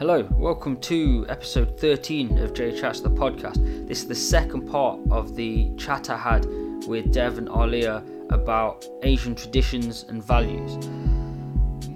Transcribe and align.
Hello, 0.00 0.26
welcome 0.32 0.80
to 0.80 1.26
episode 1.28 1.78
13 1.78 2.38
of 2.38 2.54
J 2.54 2.74
Chats 2.74 3.02
the 3.02 3.10
podcast. 3.10 3.86
This 3.86 3.98
is 4.00 4.08
the 4.08 4.14
second 4.14 4.66
part 4.66 4.98
of 5.10 5.36
the 5.36 5.74
chat 5.76 6.08
I 6.08 6.16
had 6.16 6.46
with 6.86 7.12
Dev 7.12 7.36
and 7.36 7.50
Alia 7.50 8.02
about 8.30 8.86
Asian 9.02 9.34
traditions 9.34 10.06
and 10.08 10.24
values. 10.24 10.78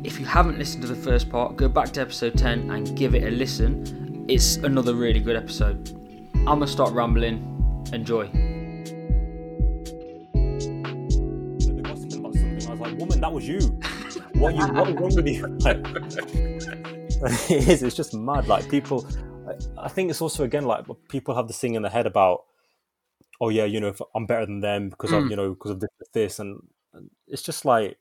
If 0.04 0.20
you 0.20 0.26
haven't 0.26 0.58
listened 0.58 0.82
to 0.82 0.88
the 0.88 0.94
first 0.94 1.30
part, 1.30 1.56
go 1.56 1.66
back 1.66 1.92
to 1.92 2.02
episode 2.02 2.36
10 2.36 2.70
and 2.70 2.94
give 2.94 3.14
it 3.14 3.22
a 3.22 3.30
listen. 3.30 4.26
It's 4.28 4.56
another 4.56 4.92
really 4.92 5.20
good 5.20 5.36
episode. 5.36 5.88
I'm 6.34 6.44
gonna 6.44 6.66
start 6.66 6.92
rambling. 6.92 7.38
Enjoy. 7.94 8.26
Gossiping 11.82 12.18
about 12.18 12.34
something. 12.34 12.66
I 12.66 12.70
was 12.70 12.80
like, 12.80 12.98
woman, 12.98 13.22
that 13.22 13.32
was 13.32 13.48
you. 13.48 13.60
What 14.34 14.54
you? 14.54 14.66
What 14.66 14.88
is 14.90 14.94
wrong 14.94 15.14
with 15.16 15.26
you? 15.26 16.80
It 17.50 17.68
is. 17.68 17.82
It's 17.82 17.96
just 17.96 18.14
mad. 18.14 18.48
Like 18.48 18.68
people. 18.68 19.06
I- 19.78 19.88
think 19.88 20.10
it's 20.10 20.22
also 20.22 20.44
again 20.44 20.64
like 20.64 20.86
people 21.08 21.34
have 21.34 21.46
this 21.48 21.58
thing 21.58 21.74
in 21.74 21.82
their 21.82 21.90
head 21.90 22.06
about, 22.06 22.44
oh 23.40 23.50
yeah, 23.50 23.64
you 23.64 23.80
know, 23.80 23.88
if 23.88 24.00
I'm 24.14 24.26
better 24.26 24.46
than 24.46 24.60
them 24.60 24.88
because 24.88 25.12
of 25.12 25.24
Mm. 25.24 25.30
you 25.30 25.36
know 25.36 25.50
because 25.54 25.70
of 25.72 25.80
this, 25.80 25.90
this, 26.12 26.38
and, 26.38 26.60
it's 27.26 27.42
just 27.42 27.64
like. 27.64 27.98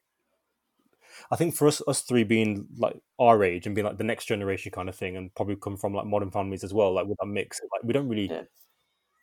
I 1.31 1.36
think 1.36 1.55
for 1.55 1.67
us, 1.67 1.81
us 1.88 2.02
three 2.02 2.23
being 2.23 2.67
like 2.78 2.95
our 3.20 3.44
age 3.44 3.66
and 3.66 3.76
being 3.76 3.86
like 3.86 3.98
the 3.98 4.04
next 4.04 4.26
generation 4.26 4.72
kind 4.72 4.90
of 4.90 4.95
thing, 4.95 5.16
and 5.16 5.34
probably 5.36 5.55
come 5.55 5.78
from 5.78 5.94
like 5.94 6.05
modern 6.05 6.31
families 6.31 6.64
as 6.64 6.73
well, 6.73 6.94
like 6.94 7.05
with 7.08 7.17
that 7.20 7.28
mix, 7.28 7.62
like 7.72 7.84
we 7.84 7.94
don't 7.94 8.09
really 8.09 8.30
Yeah. 8.30 8.44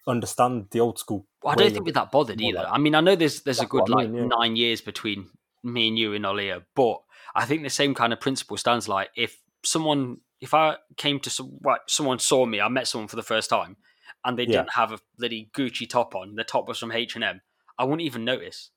understand 0.06 0.68
the 0.70 0.80
old 0.80 0.98
school. 0.98 1.26
Well, 1.42 1.52
I 1.52 1.56
don't 1.56 1.72
think 1.72 1.84
we're 1.86 1.92
that 1.92 2.10
bothered 2.12 2.40
either. 2.40 2.58
like- 2.58 2.68
I 2.72 2.78
mean, 2.78 2.94
I 2.94 3.00
know 3.00 3.16
there's 3.16 3.42
there's 3.42 3.60
a 3.60 3.66
good 3.66 3.90
I 3.90 3.94
like 3.94 4.08
yeah. 4.12 4.24
nine 4.26 4.56
years 4.56 4.80
between 4.80 5.30
me 5.62 5.88
and 5.88 5.98
you 5.98 6.14
and 6.14 6.24
Olia, 6.24 6.62
but 6.74 7.02
I 7.34 7.44
think 7.44 7.62
the 7.62 7.70
same 7.70 7.94
kind 7.94 8.12
of 8.12 8.20
principle 8.20 8.56
stands. 8.56 8.88
Like 8.88 9.10
if 9.16 9.39
someone, 9.64 10.18
if 10.40 10.54
I 10.54 10.76
came 10.96 11.20
to 11.20 11.30
some, 11.30 11.58
like, 11.64 11.82
someone 11.86 12.18
saw 12.18 12.46
me, 12.46 12.60
I 12.60 12.68
met 12.68 12.88
someone 12.88 13.08
for 13.08 13.16
the 13.16 13.22
first 13.22 13.50
time, 13.50 13.76
and 14.24 14.38
they 14.38 14.44
Yeah. 14.44 14.58
didn't 14.58 14.74
have 14.74 14.92
a 14.92 14.98
bloody 15.18 15.50
Gucci 15.56 15.88
top 15.88 16.14
on, 16.14 16.34
the 16.34 16.44
top 16.44 16.68
was 16.68 16.78
from 16.78 16.92
H 16.92 17.14
and 17.14 17.24
M, 17.24 17.40
I 17.78 17.84
wouldn't 17.84 18.02
even 18.02 18.24
notice. 18.24 18.70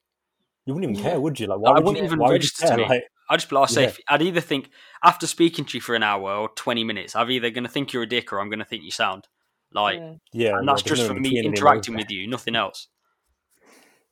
You 0.66 0.74
wouldn't 0.74 0.92
even 0.92 1.04
care, 1.04 1.20
would 1.20 1.40
you? 1.40 1.48
Like, 1.48 1.58
I 1.66 1.72
would 1.74 1.84
wouldn't 1.84 1.98
you, 1.98 2.06
even 2.06 2.20
why 2.20 2.30
would 2.30 2.44
you 2.44 2.48
register 2.48 2.68
to 2.68 2.78
me. 2.78 2.88
Like, 2.88 3.04
I'd 3.30 3.40
just 3.40 3.50
be 3.50 3.56
like, 3.56 3.70
Yeah. 3.72 3.92
I'd 4.10 4.22
either 4.22 4.42
think 4.42 4.70
after 5.04 5.28
speaking 5.28 5.66
to 5.66 5.78
you 5.78 5.82
for 5.82 5.96
an 5.96 6.04
hour 6.04 6.32
or 6.36 6.50
twenty 6.56 6.84
minutes, 6.84 7.16
I'm 7.16 7.32
either 7.32 7.50
going 7.50 7.64
to 7.64 7.70
think 7.70 7.92
you're 7.92 8.04
a 8.04 8.08
dick 8.08 8.32
or 8.32 8.40
I'm 8.40 8.50
going 8.50 8.60
to 8.60 8.66
think 8.66 8.84
you 8.84 8.92
sound 8.92 9.28
like, 9.74 9.98
yeah, 9.98 10.06
and 10.06 10.20
yeah, 10.32 10.52
that's 10.66 10.84
there's 10.84 11.00
just 11.00 11.10
no 11.10 11.16
from 11.16 11.22
me 11.24 11.40
interacting 11.40 11.96
with 11.96 12.12
you, 12.12 12.28
nothing 12.28 12.56
else. 12.56 12.88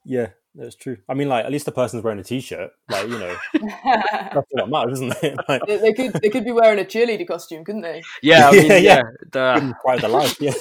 Yeah, 0.04 0.30
that's 0.56 0.76
true. 0.76 0.98
I 1.08 1.14
mean, 1.14 1.30
like, 1.30 1.46
at 1.46 1.52
least 1.52 1.66
the 1.66 1.72
person's 1.72 2.04
wearing 2.04 2.20
a 2.20 2.24
t-shirt. 2.24 2.72
Like, 2.90 3.08
you 3.08 3.18
know, 3.20 3.36
that's 3.54 4.36
all 4.36 4.46
that 4.56 4.70
matters, 4.70 5.02
isn't 5.02 5.16
it? 5.24 5.38
Like, 5.48 5.62
they, 5.66 5.78
they 5.78 5.94
could 5.94 6.14
they 6.22 6.30
could 6.30 6.44
be 6.46 6.52
wearing 6.52 6.80
a 6.80 6.84
cheerleader 6.84 7.28
costume, 7.28 7.64
couldn't 7.64 7.82
they? 7.82 8.02
Yeah, 8.22 8.50
I 8.50 8.52
mean, 8.56 8.68
Yeah, 8.68 8.78
yeah, 8.78 8.80
yeah. 8.80 9.02
the- 9.32 9.76
quite 9.82 10.02
the 10.02 10.08
life. 10.10 10.40
Yeah, 10.42 10.54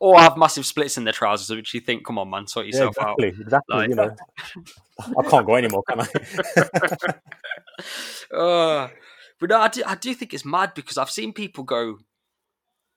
or 0.00 0.18
have 0.20 0.36
massive 0.36 0.66
splits 0.66 0.96
in 0.98 1.04
their 1.04 1.12
trousers, 1.12 1.54
which 1.54 1.72
you 1.74 1.80
think, 1.80 2.04
come 2.04 2.18
on, 2.18 2.28
man, 2.30 2.46
sort 2.46 2.66
yeah, 2.66 2.72
yourself 2.72 2.96
out. 3.00 3.16
exactly. 3.22 3.76
Like- 3.76 3.88
you 3.88 3.94
know, 3.94 4.14
I 5.18 5.22
can't 5.28 5.46
go 5.46 5.56
anymore, 5.56 5.82
can 5.88 6.00
I? 6.00 6.06
Uh, 8.32 8.88
but 9.38 9.48
no, 9.50 9.58
I 9.60 9.68
do, 9.68 9.82
I 9.86 9.94
do 9.94 10.14
think 10.14 10.34
it's 10.34 10.44
mad 10.44 10.72
because 10.74 10.98
I've 10.98 11.10
seen 11.10 11.32
people 11.32 11.64
go 11.64 11.98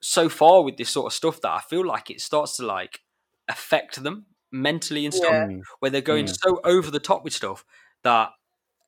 so 0.00 0.28
far 0.28 0.62
with 0.62 0.76
this 0.76 0.90
sort 0.90 1.06
of 1.06 1.12
stuff 1.14 1.40
that 1.40 1.50
I 1.50 1.60
feel 1.60 1.86
like 1.86 2.10
it 2.10 2.20
starts 2.20 2.56
to 2.58 2.66
like 2.66 3.00
affect 3.48 4.02
them 4.02 4.26
mentally 4.54 5.04
and 5.04 5.12
stuff, 5.12 5.30
Yeah. 5.30 5.46
Mm, 5.46 5.60
where 5.80 5.90
they're 5.90 6.00
going 6.00 6.26
Mm. 6.26 6.36
so 6.40 6.60
over 6.64 6.90
the 6.90 7.00
top 7.00 7.24
with 7.24 7.32
stuff 7.32 7.64
that 8.02 8.30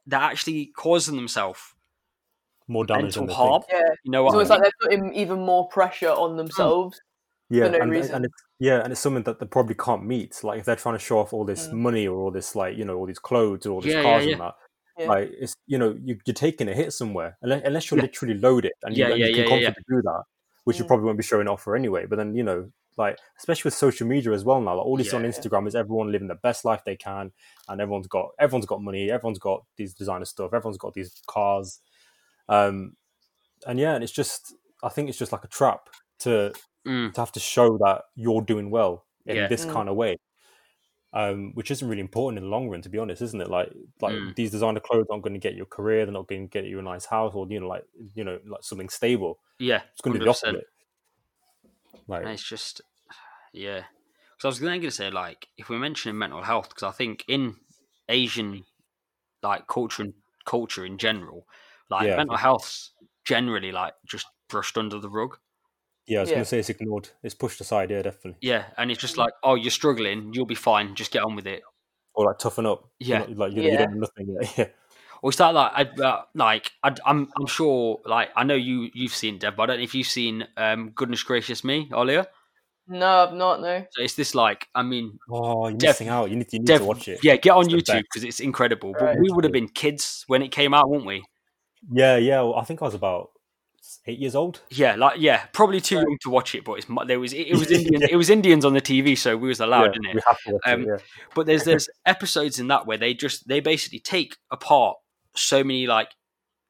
they're 0.06 0.20
actually 0.20 0.66
causing 0.76 1.16
themselves 1.16 1.60
More 2.68 2.84
damage 2.86 3.14
than 3.14 3.26
mental 3.26 3.26
they 3.26 3.50
harm. 3.50 3.62
Yeah. 3.70 3.82
You 4.04 4.10
know 4.12 4.26
It's 4.26 4.34
what? 4.34 4.34
almost 4.34 4.50
I 4.50 4.54
like 4.54 4.62
they're 4.62 4.88
putting 4.90 5.14
even 5.14 5.40
more 5.40 5.68
pressure 5.68 6.10
on 6.10 6.36
themselves. 6.36 7.00
Yeah, 7.48 7.68
no 7.68 7.78
and, 7.78 7.92
and 7.92 8.24
it's 8.24 8.34
yeah, 8.58 8.82
and 8.82 8.90
it's 8.92 9.00
something 9.00 9.22
that 9.24 9.38
they 9.38 9.46
probably 9.46 9.76
can't 9.76 10.04
meet. 10.04 10.42
Like, 10.42 10.58
if 10.58 10.64
they're 10.64 10.74
trying 10.74 10.96
to 10.96 11.04
show 11.04 11.18
off 11.20 11.32
all 11.32 11.44
this 11.44 11.68
Mm. 11.68 11.74
money 11.74 12.08
or 12.08 12.18
all 12.18 12.30
this, 12.32 12.56
like, 12.56 12.76
you 12.76 12.84
know, 12.84 12.96
all 12.96 13.06
these 13.06 13.20
clothes 13.20 13.66
or 13.66 13.70
all 13.74 13.80
these 13.80 13.92
Yeah, 13.92 13.98
yeah, 14.00 14.02
cars 14.02 14.24
yeah. 14.26 14.32
and 14.32 14.40
that. 14.40 14.54
Yeah. 14.98 15.08
Like 15.08 15.30
it's 15.38 15.54
you 15.66 15.78
know 15.78 15.96
you, 16.02 16.18
you're 16.24 16.34
taking 16.34 16.68
a 16.68 16.74
hit 16.74 16.92
somewhere 16.92 17.36
unless, 17.42 17.62
unless 17.64 17.90
you're 17.90 17.98
Yeah. 17.98 18.02
literally 18.06 18.34
loaded 18.34 18.72
and 18.82 18.96
you, 18.96 19.04
Yeah, 19.04 19.10
and 19.10 19.20
yeah, 19.20 19.26
you 19.26 19.34
can 19.34 19.38
yeah, 19.44 19.44
yeah. 19.44 19.50
confidently 19.66 19.84
do 19.96 20.02
that, 20.02 20.22
which 20.64 20.78
you 20.78 20.84
Mm. 20.84 20.88
probably 20.88 21.04
won't 21.06 21.18
be 21.18 21.22
showing 21.24 21.48
off 21.48 21.62
for 21.62 21.76
anyway. 21.76 22.06
But 22.06 22.16
then 22.16 22.34
you 22.34 22.42
know, 22.42 22.70
like 22.96 23.18
especially 23.38 23.68
with 23.68 23.74
social 23.74 24.06
media 24.06 24.32
as 24.32 24.44
well 24.44 24.60
now, 24.60 24.76
like 24.76 24.86
all 24.86 24.96
this 24.96 25.12
on 25.12 25.22
Instagram 25.22 25.66
is 25.68 25.74
everyone 25.74 26.12
living 26.12 26.28
the 26.28 26.34
best 26.36 26.64
life 26.64 26.82
they 26.84 26.96
can, 26.96 27.32
and 27.68 27.80
everyone's 27.80 28.08
got 28.08 28.30
everyone's 28.38 28.66
got 28.66 28.82
money, 28.82 29.10
everyone's 29.10 29.38
got 29.38 29.64
these 29.76 29.94
designer 29.94 30.24
stuff, 30.24 30.52
everyone's 30.54 30.78
got 30.78 30.94
these 30.94 31.22
cars, 31.26 31.80
um, 32.48 32.96
and 33.66 33.78
yeah, 33.80 33.94
and 33.94 34.04
it's 34.04 34.12
just 34.12 34.54
I 34.82 34.88
think 34.90 35.08
it's 35.08 35.18
just 35.18 35.32
like 35.32 35.44
a 35.44 35.48
trap 35.48 35.88
to 36.20 36.54
Mm, 36.86 37.12
to 37.14 37.20
have 37.20 37.32
to 37.32 37.40
show 37.40 37.78
that 37.78 38.04
you're 38.16 38.42
doing 38.42 38.70
well 38.70 39.06
in 39.26 39.36
Yeah. 39.36 39.48
this 39.48 39.64
Mm. 39.64 39.72
kind 39.72 39.88
of 39.88 39.96
way. 39.96 40.16
Um, 41.12 41.52
which 41.54 41.70
isn't 41.70 41.88
really 41.88 42.02
important 42.02 42.36
in 42.38 42.44
the 42.44 42.50
long 42.50 42.68
run, 42.68 42.82
to 42.82 42.90
be 42.90 42.98
honest, 42.98 43.22
isn't 43.22 43.40
it? 43.40 43.48
Like, 43.48 43.72
like 44.02 44.16
Mm. 44.16 44.34
these 44.34 44.50
designer 44.50 44.80
clothes 44.80 45.06
aren't 45.10 45.22
going 45.22 45.32
to 45.32 45.38
get 45.40 45.54
you 45.54 45.62
a 45.62 45.66
career. 45.66 46.04
They're 46.04 46.12
not 46.12 46.28
going 46.28 46.48
to 46.48 46.50
get 46.52 46.66
you 46.68 46.78
a 46.78 46.82
nice 46.82 47.06
house, 47.06 47.32
or 47.34 47.46
you 47.48 47.60
know, 47.60 47.68
like 47.68 47.84
you 48.14 48.22
know, 48.24 48.38
like 48.46 48.62
something 48.64 48.90
stable. 48.90 49.40
yeah, 49.58 49.82
It's 49.92 50.00
going 50.02 50.14
to 50.14 50.20
be 50.20 50.24
the 50.24 50.30
opposite. 50.30 50.66
Like, 52.08 52.22
And 52.22 52.30
it's 52.30 52.48
just, 52.48 52.80
yeah. 53.52 53.84
Because 54.36 54.44
I 54.44 54.48
was 54.48 54.58
going 54.60 54.80
to 54.82 54.90
say, 54.90 55.10
like, 55.10 55.48
if 55.56 55.68
we're 55.68 55.78
mentioning 55.78 56.18
mental 56.18 56.42
health, 56.42 56.68
because 56.68 56.82
I 56.82 56.92
think 56.92 57.24
in 57.28 57.56
Asian, 58.08 58.64
like, 59.42 59.66
culture 59.66 60.02
and 60.02 60.14
culture 60.44 60.84
in 60.84 60.98
general, 60.98 61.46
like, 61.90 62.06
Yeah. 62.06 62.16
mental 62.16 62.36
health's 62.36 62.92
generally, 63.24 63.72
like, 63.72 63.94
just 64.06 64.26
brushed 64.48 64.76
under 64.78 64.98
the 64.98 65.08
rug. 65.10 65.38
yeah, 66.08 66.18
I 66.18 66.20
was 66.20 66.30
Yeah. 66.30 66.34
going 66.36 66.44
to 66.44 66.48
say 66.48 66.58
it's 66.60 66.68
ignored. 66.70 67.08
It's 67.24 67.34
pushed 67.34 67.60
aside. 67.60 67.90
Yeah, 67.90 68.00
definitely. 68.02 68.36
Yeah. 68.40 68.66
And 68.78 68.92
it's 68.92 69.00
just 69.00 69.16
like, 69.16 69.32
oh, 69.42 69.56
you're 69.56 69.72
struggling, 69.72 70.32
you'll 70.32 70.46
be 70.46 70.54
fine, 70.54 70.94
just 70.94 71.10
get 71.10 71.24
on 71.24 71.34
with 71.34 71.48
it. 71.48 71.64
Or 72.14 72.26
like 72.26 72.38
toughen 72.38 72.64
up. 72.64 72.88
You're 73.00 73.18
Yeah. 73.18 73.26
not- 73.26 73.36
like 73.36 73.52
you, 73.54 73.62
you 73.62 73.70
Yeah. 73.70 73.78
don't 73.78 73.94
know 73.94 74.06
nothing. 74.06 74.36
Yeah, 74.40 74.48
yeah. 74.56 74.68
Or 75.26 75.30
is 75.30 75.36
that 75.38 75.54
like, 75.54 75.72
I, 75.74 75.82
uh, 76.04 76.22
like, 76.36 76.70
I, 76.84 76.94
I'm, 77.04 77.28
I'm 77.36 77.46
sure, 77.48 77.98
like, 78.04 78.28
I 78.36 78.44
know 78.44 78.54
you, 78.54 78.90
you've 78.94 79.12
seen 79.12 79.38
Dev, 79.38 79.56
but 79.56 79.64
I 79.64 79.66
don't 79.66 79.78
know 79.78 79.82
if 79.82 79.92
you've 79.92 80.06
seen, 80.06 80.46
um, 80.56 80.90
Goodness 80.90 81.24
Gracious 81.24 81.64
Me, 81.64 81.88
Olia. 81.90 82.26
No, 82.86 83.08
I've 83.26 83.32
not. 83.34 83.60
No. 83.60 83.84
So 83.90 84.04
it's 84.04 84.14
this, 84.14 84.36
like, 84.36 84.68
I 84.72 84.84
mean, 84.84 85.18
Oh, 85.28 85.66
you're 85.66 85.76
Def- 85.78 85.88
missing 85.88 86.06
out. 86.10 86.30
You 86.30 86.36
need, 86.36 86.52
you 86.52 86.60
need 86.60 86.66
Dev, 86.68 86.78
to 86.82 86.84
watch 86.86 87.08
it. 87.08 87.18
yeah, 87.24 87.34
get 87.34 87.50
on 87.50 87.64
It's 87.68 87.90
YouTube 87.90 88.02
because 88.02 88.22
it's 88.22 88.38
incredible. 88.38 88.94
But 88.96 89.18
we 89.18 89.28
would 89.32 89.42
have 89.42 89.52
been 89.52 89.66
kids 89.66 90.22
when 90.28 90.42
it 90.42 90.52
came 90.52 90.72
out, 90.72 90.88
wouldn't 90.88 91.08
we? 91.08 91.24
Yeah, 91.90 92.18
yeah. 92.18 92.42
Well, 92.42 92.54
I 92.54 92.62
think 92.62 92.80
I 92.80 92.84
was 92.84 92.94
about 92.94 93.30
eight 94.06 94.20
years 94.20 94.36
old. 94.36 94.60
Yeah, 94.70 94.94
like 94.94 95.18
yeah, 95.18 95.46
probably 95.52 95.80
too 95.80 95.96
young 95.96 96.18
to 96.20 96.30
watch 96.30 96.54
it, 96.54 96.64
but 96.64 96.74
it's 96.74 96.86
there 97.08 97.18
was 97.18 97.32
it, 97.32 97.48
it 97.48 97.56
was 97.56 97.68
Indian 97.78 98.02
it 98.08 98.14
was 98.14 98.30
Indians 98.30 98.64
on 98.64 98.74
the 98.74 98.80
TV, 98.80 99.18
so 99.18 99.36
we 99.36 99.48
was 99.48 99.58
allowed, 99.58 99.86
yeah, 99.86 99.92
didn't 100.12 100.18
it? 100.18 100.24
have 100.24 100.38
to 100.46 100.52
watch 100.52 100.62
Um, 100.66 100.82
it. 100.82 100.86
Yeah. 100.86 100.96
But 101.34 101.46
there's 101.46 101.64
there's 101.70 101.88
episodes 102.06 102.60
in 102.60 102.68
that 102.68 102.86
where 102.86 102.96
they 102.98 103.12
just 103.12 103.48
they 103.48 103.58
basically 103.58 103.98
take 103.98 104.36
apart 104.52 104.96
so 105.36 105.62
many 105.64 105.86
like 105.86 106.10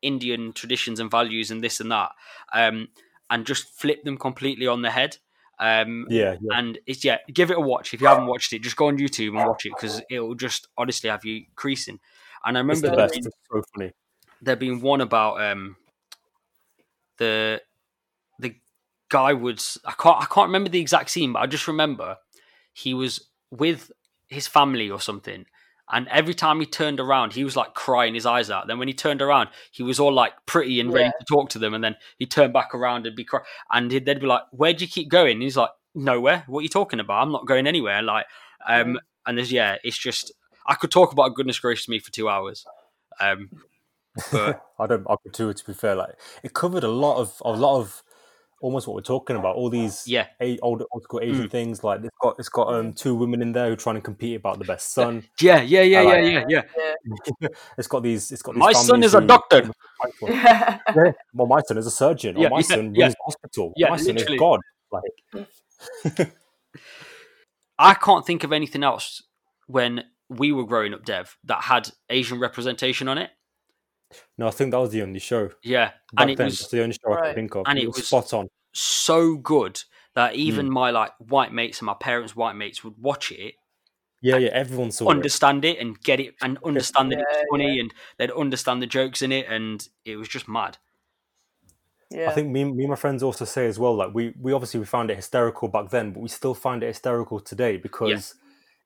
Indian 0.03 0.53
traditions 0.53 1.01
and 1.01 1.11
values 1.11 1.51
and 1.51 1.63
this 1.63 1.81
and 1.81 1.91
that, 1.91 2.13
um, 2.53 2.89
and 3.31 3.47
just 3.47 3.69
flip 3.79 4.05
them 4.05 4.17
completely 4.19 4.67
on 4.67 4.83
the 4.83 4.91
head. 4.91 5.19
Um, 5.59 6.07
Yeah, 6.11 6.37
yeah. 6.41 6.59
and 6.59 6.79
it's 6.87 7.05
yeah, 7.05 7.19
give 7.33 7.51
it 7.51 7.57
a 7.57 7.61
watch 7.61 7.95
if 7.95 8.01
you 8.01 8.07
haven't 8.07 8.27
watched 8.27 8.53
it. 8.53 8.63
Just 8.63 8.77
go 8.77 8.89
on 8.89 8.99
YouTube 8.99 9.29
and 9.29 9.49
watch 9.49 9.65
it 9.65 9.73
because 9.75 10.03
it'll 10.11 10.35
just 10.35 10.69
honestly 10.77 11.09
have 11.09 11.25
you 11.25 11.47
creasing. 11.55 11.99
And 12.45 12.57
I 12.57 12.61
remember 12.61 12.91
the 12.91 12.97
there 12.97 13.09
being, 13.09 13.23
so 13.23 13.63
funny. 13.75 13.93
there 14.43 14.57
being 14.57 14.81
one 14.81 15.01
about 15.01 15.41
um 15.43 15.77
the 17.17 17.63
the 18.39 18.57
guy 19.09 19.33
was 19.33 19.79
I 19.85 19.93
can't 19.93 20.19
I 20.23 20.27
can't 20.27 20.49
remember 20.49 20.69
the 20.69 20.81
exact 20.81 21.11
scene, 21.11 21.33
but 21.33 21.41
I 21.41 21.47
just 21.47 21.67
remember 21.67 22.19
he 22.73 22.93
was 22.95 23.29
with 23.51 23.91
his 24.29 24.47
family 24.47 24.91
or 24.91 25.01
something. 25.01 25.47
And 25.91 26.09
every 26.09 26.35
time 26.35 26.59
he 26.61 26.67
turned 26.67 26.99
around, 26.99 27.33
he 27.35 27.45
was 27.45 27.55
like 27.57 27.75
crying 27.75 28.15
his 28.15 28.27
eyes 28.27 28.51
out. 28.51 28.67
Then 28.67 28.79
when 28.79 28.89
he 28.89 28.95
turned 28.95 29.23
around, 29.23 29.51
he 29.71 29.83
was 29.85 30.01
all 30.01 30.13
like 30.13 30.33
pretty 30.47 30.81
and 30.81 30.93
ready 30.93 31.05
Yeah. 31.07 31.13
to 31.21 31.25
talk 31.29 31.51
to 31.51 31.59
them. 31.61 31.75
And 31.75 31.85
then 31.85 31.97
he 32.19 32.27
turned 32.27 32.53
back 32.53 32.75
around 32.75 33.07
and 33.07 33.15
be 33.15 33.25
cry- 33.25 33.45
and 33.71 33.93
he'd- 33.93 34.05
they'd 34.05 34.21
be 34.21 34.27
like, 34.27 34.43
"Where'd 34.51 34.81
you 34.81 34.89
keep 34.89 35.09
going?" 35.09 35.33
And 35.35 35.43
he's 35.43 35.57
like, 35.57 35.71
"Nowhere. 35.95 36.43
What 36.49 36.61
are 36.61 36.63
you 36.63 36.69
talking 36.69 36.99
about? 36.99 37.23
I'm 37.23 37.31
not 37.31 37.47
going 37.47 37.67
anywhere." 37.69 38.03
Like, 38.03 38.27
um, 38.67 38.99
and 39.27 39.39
there's 39.39 39.53
yeah, 39.53 39.77
it's 39.85 39.97
just 39.99 40.33
I 40.67 40.75
could 40.75 40.91
talk 40.91 41.13
about 41.13 41.35
goodness 41.37 41.61
gracious 41.61 41.85
to 41.85 41.91
me 41.93 42.01
for 42.01 42.11
two 42.11 42.29
hours. 42.29 42.65
Um, 43.21 43.51
but 44.33 44.61
I 44.81 44.87
don't. 44.87 45.07
I 45.09 45.15
could 45.23 45.35
too. 45.35 45.53
To 45.53 45.65
be 45.67 45.73
fair, 45.73 45.95
like 45.95 46.15
it 46.43 46.53
covered 46.53 46.83
a 46.83 46.89
lot 46.89 47.19
of 47.19 47.41
a 47.45 47.51
lot 47.53 47.79
of 47.81 48.03
almost 48.61 48.87
what 48.87 48.95
we're 48.95 49.03
talking 49.03 49.37
about. 49.37 49.57
All 49.57 49.71
these 49.71 50.07
yeah, 50.07 50.27
a, 50.41 50.59
old 50.61 50.83
old 50.93 51.03
school 51.03 51.21
Asian 51.21 51.47
Mm. 51.47 51.51
things. 51.51 51.85
Like 51.85 52.01
it's 52.05 52.17
got 52.21 52.37
it's 52.39 52.49
got 52.49 52.73
um 52.73 52.93
two 52.93 53.15
women 53.15 53.43
in 53.43 53.53
there 53.53 53.67
who 53.67 53.73
are 53.73 53.77
trying 53.77 53.97
to 53.97 54.01
compete 54.01 54.37
about 54.37 54.59
the 54.59 54.65
best 54.65 54.93
son. 54.93 55.25
yeah, 55.41 55.61
yeah, 55.63 55.83
yeah, 55.83 56.01
yeah, 56.01 56.09
like 56.09 56.25
yeah, 56.25 56.45
yeah. 56.49 56.63
Yeah. 57.41 57.49
it's 57.79 57.89
got 57.89 58.03
these. 58.03 58.33
It's 58.33 58.43
got 58.43 58.55
these 58.55 58.61
My 58.61 58.73
son 58.73 59.03
is 59.03 59.15
a 59.15 59.21
doctor. 59.21 59.71
Yeah, 60.29 60.79
well, 61.33 61.47
my 61.47 61.61
son 61.67 61.79
is 61.79 61.87
a 61.87 61.91
surgeon. 61.91 62.37
Yeah, 62.37 62.49
or 62.49 62.51
my 62.51 62.57
yeah, 62.59 62.63
son 62.63 62.95
yeah. 62.95 63.05
runs 63.05 63.15
hospital. 63.25 63.73
Yeah, 63.77 63.89
my 63.89 63.97
son 63.97 64.17
is 64.17 64.29
God. 64.39 64.61
Like 64.93 66.29
I 67.79 67.95
can't 67.95 68.27
think 68.27 68.45
of 68.45 68.53
anything 68.53 68.85
else 68.85 69.23
when 69.67 70.05
we 70.29 70.53
were 70.53 70.65
growing 70.65 70.95
up, 70.95 71.05
Dev, 71.05 71.37
that 71.45 71.63
had 71.63 71.91
Asian 72.11 72.39
representation 72.39 73.09
on 73.09 73.19
it. 73.19 73.31
No, 74.39 74.47
I 74.49 74.51
think 74.51 74.71
that 74.73 74.79
was 74.79 74.91
the 74.91 75.03
only 75.03 75.19
show. 75.21 75.51
Yeah, 75.63 75.87
Back 75.87 75.95
and 76.19 76.31
it 76.31 76.37
then, 76.39 76.47
was 76.47 76.69
the 76.69 76.83
only 76.83 76.95
show 76.95 77.13
I 77.13 77.15
Right. 77.15 77.25
could 77.27 77.35
think 77.35 77.55
of. 77.57 77.65
And 77.67 77.79
it, 77.79 77.85
it 77.85 77.87
was, 77.89 77.97
was- 77.97 78.07
spot 78.07 78.33
on. 78.33 78.49
so 78.73 79.37
good 79.37 79.83
that 80.15 80.35
even 80.35 80.67
mm. 80.69 80.73
my 80.73 80.91
like 80.91 81.13
white 81.19 81.53
mates 81.53 81.81
and 81.81 81.87
my 81.87 81.95
parents' 81.95 82.35
white 82.35 82.55
mates 82.57 82.83
would 82.83 82.95
watch 82.99 83.31
it, 83.33 83.55
Yeah, 84.23 84.39
yeah, 84.39 84.49
everyone 84.53 84.91
saw 84.91 85.09
it. 85.09 85.11
understand 85.11 85.65
it, 85.65 85.79
and 85.79 86.01
get 86.01 86.21
it, 86.21 86.35
and 86.41 86.59
understand 86.65 87.13
that 87.13 87.19
it's 87.21 87.45
funny, 87.51 87.79
and 87.81 87.93
they'd 88.17 88.31
understand 88.31 88.81
the 88.83 88.87
jokes 88.87 89.21
in 89.23 89.31
it, 89.33 89.47
and 89.49 89.87
it 90.05 90.17
was 90.17 90.29
just 90.29 90.49
mad. 90.49 90.79
Yeah. 92.11 92.31
I 92.31 92.33
think 92.35 92.49
me, 92.51 92.65
me 92.65 92.85
and 92.85 92.91
my 92.91 92.97
friends 92.97 93.23
also 93.23 93.45
say 93.45 93.67
as 93.67 93.79
well, 93.79 93.95
like 93.95 94.15
we, 94.15 94.33
we 94.41 94.53
obviously 94.53 94.79
we 94.81 94.87
found 94.87 95.11
it 95.11 95.17
hysterical 95.17 95.69
back 95.69 95.91
then, 95.91 96.13
but 96.13 96.21
we 96.21 96.29
still 96.29 96.55
find 96.55 96.83
it 96.83 96.87
hysterical 96.87 97.41
today 97.41 97.77
because 97.77 98.37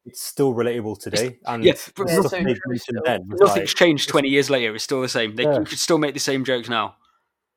it's 0.07 0.23
still 0.23 0.55
relatable 0.55 0.99
today. 0.99 1.39
And 1.47 1.63
yeah, 1.65 1.73
but 1.97 2.09
Yeah, 2.09 2.15
stuff 2.21 2.31
so 2.31 2.37
they 2.37 2.43
true 2.45 2.55
mentioned 2.67 2.81
still. 2.81 3.03
then 3.05 3.21
Nothing's 3.29 3.57
like, 3.57 3.77
changed 3.77 4.09
twenty 4.09 4.29
years 4.29 4.49
later. 4.51 4.75
It's 4.75 4.85
still 4.85 5.03
the 5.03 5.09
same. 5.09 5.37
They 5.37 5.45
Yeah. 5.45 5.59
you 5.59 5.65
could 5.65 5.79
still 5.79 5.99
make 5.99 6.15
the 6.15 6.21
same 6.21 6.45
jokes 6.45 6.69
now. 6.69 6.97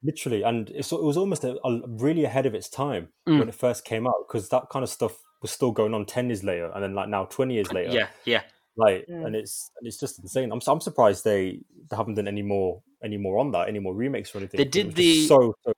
literally, 0.05 0.43
and 0.43 0.69
it's, 0.71 0.91
it 0.91 1.01
was 1.01 1.15
almost 1.15 1.45
a, 1.45 1.55
a 1.65 1.81
really 1.87 2.25
ahead 2.25 2.45
of 2.45 2.53
its 2.53 2.69
time 2.69 3.07
Mm. 3.27 3.39
when 3.39 3.47
it 3.49 3.55
first 3.55 3.85
came 3.85 4.05
out 4.05 4.25
because 4.27 4.49
that 4.49 4.63
kind 4.69 4.83
of 4.83 4.89
stuff 4.89 5.13
was 5.41 5.51
still 5.51 5.71
going 5.71 5.93
on 5.93 6.05
ten 6.05 6.27
years 6.27 6.43
later, 6.43 6.69
and 6.73 6.83
then 6.83 6.93
like 6.93 7.07
now 7.07 7.23
twenty 7.25 7.53
years 7.53 7.71
later, 7.71 7.91
Yeah, 7.93 8.07
yeah. 8.25 8.41
like, 8.75 9.05
Mm. 9.07 9.25
and 9.25 9.35
it's 9.35 9.71
and 9.77 9.87
it's 9.87 9.97
just 9.99 10.19
insane. 10.19 10.51
I'm 10.51 10.59
I'm 10.67 10.81
surprised 10.81 11.23
they, 11.23 11.61
they 11.89 11.95
haven't 11.95 12.15
done 12.15 12.27
any 12.27 12.41
more 12.41 12.81
any 13.01 13.15
more 13.17 13.37
on 13.39 13.51
that, 13.51 13.69
any 13.69 13.79
more 13.79 13.95
remakes 13.95 14.33
or 14.35 14.39
anything. 14.39 14.57
They 14.57 14.65
did 14.65 14.95
the- 14.95 15.25
so, 15.27 15.53
so 15.63 15.71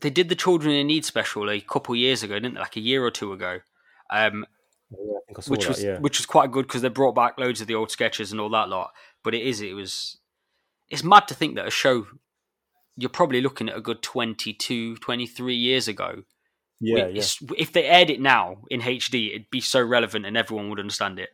They 0.00 0.10
did 0.10 0.28
the 0.28 0.34
Children 0.36 0.74
in 0.74 0.86
Need 0.88 1.04
special 1.04 1.48
a 1.50 1.60
couple 1.60 1.94
years 1.94 2.22
ago, 2.24 2.34
didn't 2.34 2.54
they? 2.54 2.60
Like 2.60 2.76
a 2.76 2.80
year 2.80 3.04
or 3.04 3.10
two 3.12 3.32
ago. 3.32 3.60
Um, 4.10 4.46
yeah, 4.90 5.18
I 5.36 5.40
saw 5.40 5.50
which 5.50 5.62
that, 5.62 5.68
was 5.68 5.84
yeah. 5.84 5.98
which 5.98 6.18
was 6.18 6.26
quite 6.26 6.50
good 6.50 6.66
because 6.66 6.82
they 6.82 6.88
brought 6.88 7.14
back 7.14 7.38
loads 7.38 7.60
of 7.60 7.66
the 7.66 7.74
old 7.74 7.90
sketches 7.90 8.32
and 8.32 8.40
all 8.40 8.50
that 8.50 8.68
lot. 8.68 8.90
But 9.22 9.34
it 9.34 9.42
is 9.42 9.60
it 9.60 9.74
was 9.74 10.18
it's 10.88 11.04
mad 11.04 11.28
to 11.28 11.34
think 11.34 11.54
that 11.56 11.66
a 11.66 11.70
show 11.70 12.06
you're 12.96 13.08
probably 13.08 13.40
looking 13.40 13.68
at 13.68 13.76
a 13.76 13.80
good 13.80 14.02
22, 14.02 14.96
23 14.96 15.54
years 15.54 15.88
ago. 15.88 16.22
yeah, 16.80 17.06
yeah. 17.06 17.22
If 17.56 17.72
they 17.72 17.84
aired 17.84 18.10
it 18.10 18.20
now 18.20 18.58
in 18.70 18.80
HD, 18.80 19.30
it'd 19.30 19.50
be 19.50 19.60
so 19.60 19.80
relevant 19.82 20.26
and 20.26 20.36
everyone 20.36 20.68
would 20.70 20.80
understand 20.80 21.18
it. 21.18 21.30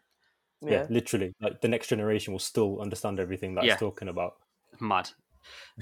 yeah, 0.62 0.70
yeah. 0.70 0.86
literally. 0.90 1.34
Like 1.40 1.60
the 1.62 1.68
next 1.68 1.88
generation 1.88 2.32
will 2.32 2.40
still 2.40 2.80
understand 2.80 3.18
everything 3.18 3.54
that 3.54 3.64
Yeah. 3.64 3.72
it's 3.72 3.80
talking 3.80 4.08
about. 4.08 4.34
Mad. 4.80 5.10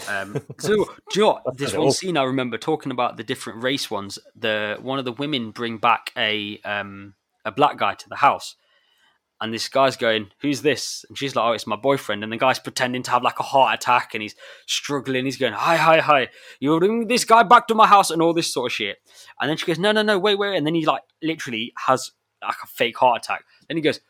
Um, 0.09 0.41
so 0.59 0.85
do 1.11 1.21
you 1.21 1.23
know 1.23 1.41
This 1.55 1.73
one 1.73 1.87
all. 1.87 1.93
scene 1.93 2.17
I 2.17 2.23
remember 2.25 2.57
talking 2.59 2.93
about 2.93 3.17
the 3.17 3.25
different 3.25 3.63
race 3.63 3.91
ones. 3.91 4.19
The 4.37 4.79
one 4.81 4.99
of 4.99 5.05
the 5.05 5.13
women 5.13 5.51
bring 5.51 5.79
back 5.79 6.13
a 6.17 6.61
um, 6.65 7.15
a 7.45 7.53
black 7.53 7.77
guy 7.79 7.95
to 7.95 8.09
the 8.09 8.17
house, 8.17 8.57
and 9.41 9.53
this 9.53 9.69
guy's 9.69 9.97
going, 9.97 10.31
"Who's 10.41 10.63
this?" 10.63 11.05
And 11.09 11.19
she's 11.19 11.35
like, 11.37 11.45
"Oh, 11.45 11.53
it's 11.53 11.67
my 11.67 11.77
boyfriend." 11.77 12.23
And 12.23 12.33
the 12.33 12.37
guy's 12.37 12.59
pretending 12.59 13.03
to 13.05 13.11
have 13.11 13.23
like 13.23 13.41
a 13.41 13.45
heart 13.45 13.75
attack, 13.75 14.15
and 14.15 14.23
he's 14.23 14.35
struggling. 14.67 15.25
He's 15.25 15.37
going, 15.37 15.53
"Hi, 15.53 15.77
hi, 15.77 16.01
hi! 16.01 16.29
You're 16.61 16.79
bringing 16.79 17.09
this 17.09 17.25
guy 17.25 17.43
back 17.43 17.67
to 17.69 17.75
my 17.75 17.87
house," 17.87 18.11
and 18.11 18.23
all 18.23 18.33
this 18.33 18.53
sort 18.53 18.71
of 18.71 18.75
shit. 18.75 18.99
And 19.41 19.51
then 19.51 19.57
she 19.57 19.67
goes, 19.67 19.79
"No, 19.79 19.93
no, 19.93 20.03
no, 20.03 20.19
wait, 20.19 20.39
wait!" 20.39 20.57
And 20.57 20.67
then 20.67 20.75
he 20.75 20.87
like 20.87 21.03
literally 21.23 21.73
has 21.87 22.13
like 22.43 22.57
a 22.63 22.67
fake 22.67 22.99
heart 22.99 23.25
attack. 23.25 23.45
Then 23.69 23.77
he 23.77 23.83
goes, 23.83 24.01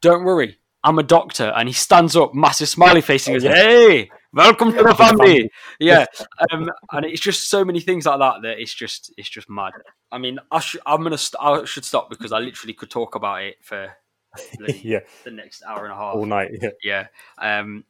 "Don't 0.00 0.24
worry." 0.24 0.58
I'm 0.84 0.98
a 0.98 1.02
doctor, 1.02 1.52
and 1.56 1.68
he 1.68 1.72
stands 1.72 2.14
up, 2.14 2.34
massive 2.34 2.68
smiley 2.68 3.00
face, 3.00 3.26
and 3.26 3.34
goes, 3.34 3.44
oh, 3.44 3.52
"Hey, 3.52 4.10
welcome 4.32 4.70
to 4.72 4.78
the 4.78 4.84
Welcome 4.84 5.06
to 5.06 5.16
the 5.16 5.24
family." 5.24 5.50
yeah, 5.80 6.06
um, 6.50 6.70
and 6.92 7.06
it's 7.06 7.20
just 7.20 7.48
so 7.50 7.64
many 7.64 7.80
things 7.80 8.06
like 8.06 8.18
that 8.18 8.42
that 8.42 8.60
it's 8.60 8.74
just 8.74 9.12
it's 9.16 9.28
just 9.28 9.48
mad. 9.50 9.72
I 10.12 10.18
mean, 10.18 10.38
I 10.50 10.60
sh- 10.60 10.76
I'm 10.86 11.02
gonna 11.02 11.18
st- 11.18 11.42
I 11.42 11.64
should 11.64 11.84
stop 11.84 12.10
because 12.10 12.32
I 12.32 12.38
literally 12.38 12.74
could 12.74 12.90
talk 12.90 13.14
about 13.14 13.42
it 13.42 13.56
for 13.62 13.90
the, 14.58 14.78
yeah, 14.82 15.00
the 15.24 15.30
next 15.30 15.62
hour 15.62 15.84
and 15.84 15.92
a 15.92 15.96
half. 15.96 16.14
all 16.14 16.26
night. 16.26 16.50
Yeah. 16.60 16.70
Yeah, 16.82 17.06
um, 17.38 17.84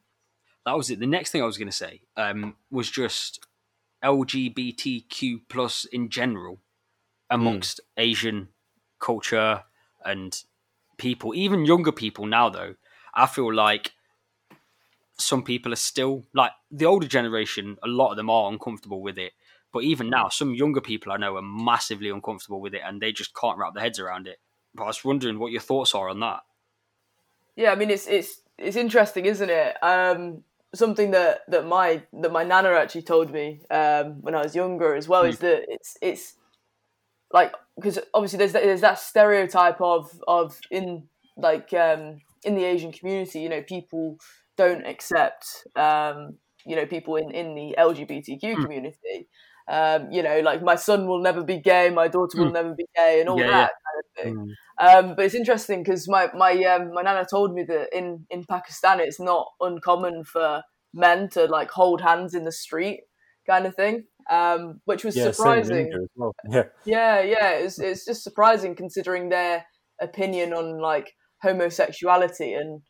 that 0.65 0.77
was 0.77 0.91
it. 0.91 1.01
The 1.01 1.07
next 1.07 1.31
thing 1.31 1.43
I 1.43 1.47
was 1.47 1.59
gonna 1.59 1.73
say 1.73 2.03
um, 2.17 2.57
was 2.71 2.91
just 2.91 3.45
LGBTQ 4.05 5.41
plus 5.49 5.85
in 5.87 6.09
general 6.09 6.61
amongst 7.31 7.81
Asian 7.97 8.49
culture 9.01 9.65
and 10.05 10.43
people, 10.97 11.35
even 11.35 11.65
younger 11.65 11.93
people 11.93 12.27
now. 12.27 12.49
Though 12.49 12.75
I 13.15 13.27
feel 13.27 13.53
like 13.53 13.93
some 15.19 15.43
people 15.43 15.73
are 15.73 15.77
still 15.77 16.25
like 16.33 16.53
the 16.71 16.87
older 16.87 17.07
generation. 17.07 17.77
A 17.85 17.89
lot 17.89 18.11
of 18.11 18.17
them 18.17 18.31
are 18.31 18.51
uncomfortable 18.51 19.03
with 19.03 19.19
it, 19.19 19.33
but 19.73 19.83
even 19.83 20.09
now, 20.09 20.29
some 20.29 20.55
younger 20.55 20.81
people 20.81 21.13
I 21.13 21.17
know 21.17 21.37
are 21.37 21.43
massively 21.43 22.11
uncomfortable 22.11 22.61
with 22.61 22.75
it, 22.75 22.83
and 22.85 23.01
they 23.01 23.13
just 23.13 23.35
can't 23.35 23.59
wrap 23.59 23.75
their 23.75 23.83
heads 23.83 23.99
around 23.99 24.27
it. 24.27 24.39
But 24.75 24.85
I 24.85 24.87
was 24.89 25.05
wondering 25.05 25.39
what 25.39 25.53
your 25.53 25.61
thoughts 25.61 25.95
are 25.95 26.09
on 26.09 26.21
that. 26.21 26.41
Yeah, 27.57 27.73
I 27.73 27.75
mean 27.75 27.91
it's 27.91 28.07
it's 28.07 28.41
it's 28.57 28.77
interesting, 28.77 29.27
isn't 29.27 29.51
it? 29.51 29.83
Um, 29.83 30.45
something 30.75 31.11
that, 31.13 31.41
that 31.49 31.67
my 31.67 32.03
that 32.13 32.33
my 32.33 32.45
nana 32.45 32.71
actually 32.71 33.03
told 33.03 33.33
me 33.33 33.61
um, 33.71 34.23
when 34.23 34.35
I 34.35 34.43
was 34.43 34.55
younger 34.55 34.95
as 34.95 35.09
well 35.09 35.25
is 35.25 35.39
that 35.41 35.65
it's 35.69 35.97
it's 36.01 36.35
like 37.33 37.53
because 37.77 37.99
obviously 38.15 38.39
there's 38.39 38.53
that, 38.53 38.63
there's 38.63 38.81
that 38.81 38.99
stereotype 38.99 39.81
of 39.81 40.11
of 40.27 40.59
in 40.71 41.09
like 41.37 41.73
um, 41.73 42.21
in 42.45 42.55
the 42.55 42.65
Asian 42.65 42.93
community, 42.93 43.41
you 43.41 43.49
know, 43.49 43.63
people 43.63 44.19
don't 44.59 44.87
accept 44.87 45.47
um, 45.77 46.37
you 46.67 46.77
know 46.77 46.85
people 46.87 47.17
in 47.17 47.31
in 47.31 47.55
the 47.55 47.75
LGBTQ 47.79 48.61
community. 48.61 49.29
Um, 49.71 50.11
you 50.11 50.23
know, 50.23 50.41
like 50.41 50.63
my 50.63 50.77
son 50.77 51.07
will 51.07 51.21
never 51.21 51.45
be 51.45 51.61
gay, 51.61 51.91
my 51.91 52.09
daughter 52.09 52.39
will 52.39 52.51
Mm. 52.51 52.53
never 52.53 52.75
be 52.75 52.87
gay, 52.97 53.21
and 53.21 53.29
all 53.29 53.39
Yeah, 53.39 53.47
that 53.47 53.53
yeah. 53.57 53.69
kind 53.87 53.99
of 54.03 54.07
thing. 54.17 54.35
Mm. 54.35 54.55
Um, 54.81 55.15
but 55.17 55.25
it's 55.27 55.35
interesting 55.35 55.83
because 55.83 56.09
my 56.09 56.29
my 56.35 56.53
um, 56.65 56.93
my 56.95 57.03
nana 57.03 57.27
told 57.31 57.53
me 57.55 57.65
that 57.69 57.89
in 57.97 58.27
in 58.31 58.45
Pakistan 58.49 59.01
it's 59.01 59.21
not 59.21 59.47
uncommon 59.61 60.25
for 60.25 60.63
men 60.95 61.29
to 61.31 61.45
like 61.47 61.71
hold 61.71 62.01
hands 62.01 62.35
in 62.35 62.45
the 62.45 62.53
street, 62.53 63.01
kind 63.49 63.67
of 63.67 63.75
thing. 63.75 64.05
Um, 64.31 64.81
which 64.85 65.05
was 65.05 65.15
Yeah, 65.17 65.31
surprising. 65.31 65.91
Well. 66.17 66.35
Yeah, 66.51 66.65
Yeah, 66.85 67.21
yeah, 67.21 67.51
it's 67.51 67.79
it's 67.79 68.05
just 68.07 68.23
surprising 68.25 68.75
considering 68.75 69.29
their 69.29 69.67
opinion 70.01 70.53
on 70.55 70.81
like 70.81 71.13
homosexuality 71.43 72.55
and 72.55 72.81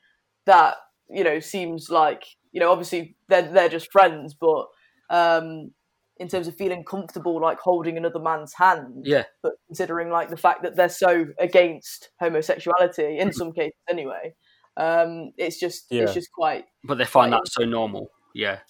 that 0.46 0.76
you 1.10 1.24
know 1.24 1.40
seems 1.40 1.88
like 1.90 2.24
you 2.52 2.60
know 2.60 2.70
obviously 2.70 3.16
they're 3.28 3.42
they're 3.50 3.68
just 3.68 3.90
friends, 3.92 4.34
but 4.34 4.66
um, 5.10 5.72
in 6.18 6.28
terms 6.28 6.48
of 6.48 6.56
feeling 6.56 6.84
comfortable 6.84 7.40
like 7.40 7.58
holding 7.60 7.96
another 7.96 8.18
man's 8.20 8.52
hand, 8.54 9.04
Yeah, 9.06 9.24
but 9.42 9.52
considering 9.68 10.10
like 10.10 10.28
the 10.30 10.36
fact 10.36 10.62
that 10.62 10.76
they're 10.76 10.88
so 10.88 11.26
against 11.38 12.10
homosexuality 12.20 13.18
in 13.18 13.32
some 13.32 13.52
cases 13.52 13.78
anyway, 13.88 14.34
um, 14.76 15.32
it's 15.36 15.58
just 15.60 15.86
Yeah. 15.90 16.02
it's 16.02 16.14
just 16.14 16.30
quite 16.32 16.64
but 16.84 16.98
they 16.98 17.04
find 17.04 17.32
that 17.32 17.46
so 17.46 17.64
normal. 17.64 18.10
Yeah, 18.34 18.54
it 18.54 18.60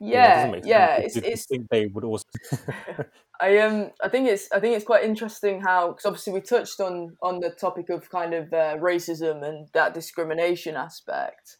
yeah 0.00 0.34
doesn't 0.36 0.50
make 0.52 0.64
sense. 0.64 0.70
yeah 0.70 0.96
Did- 0.96 1.04
it's 1.04 1.14
did 1.14 1.24
it's 1.24 1.46
think 1.46 1.68
they 1.70 1.86
would 1.86 2.04
also. 2.04 2.24
I 3.40 3.58
um 3.58 3.90
I 4.00 4.08
think 4.08 4.28
it's 4.28 4.50
I 4.52 4.60
think 4.60 4.76
it's 4.76 4.84
quite 4.84 5.04
interesting 5.04 5.60
how 5.60 5.88
because 5.88 6.04
obviously 6.06 6.32
we 6.32 6.40
touched 6.40 6.78
on 6.80 7.16
on 7.22 7.40
the 7.40 7.50
topic 7.50 7.90
of 7.90 8.08
kind 8.08 8.34
of 8.34 8.52
uh, 8.52 8.76
racism 8.78 9.42
and 9.44 9.68
that 9.74 9.94
discrimination 9.94 10.76
aspect, 10.76 11.56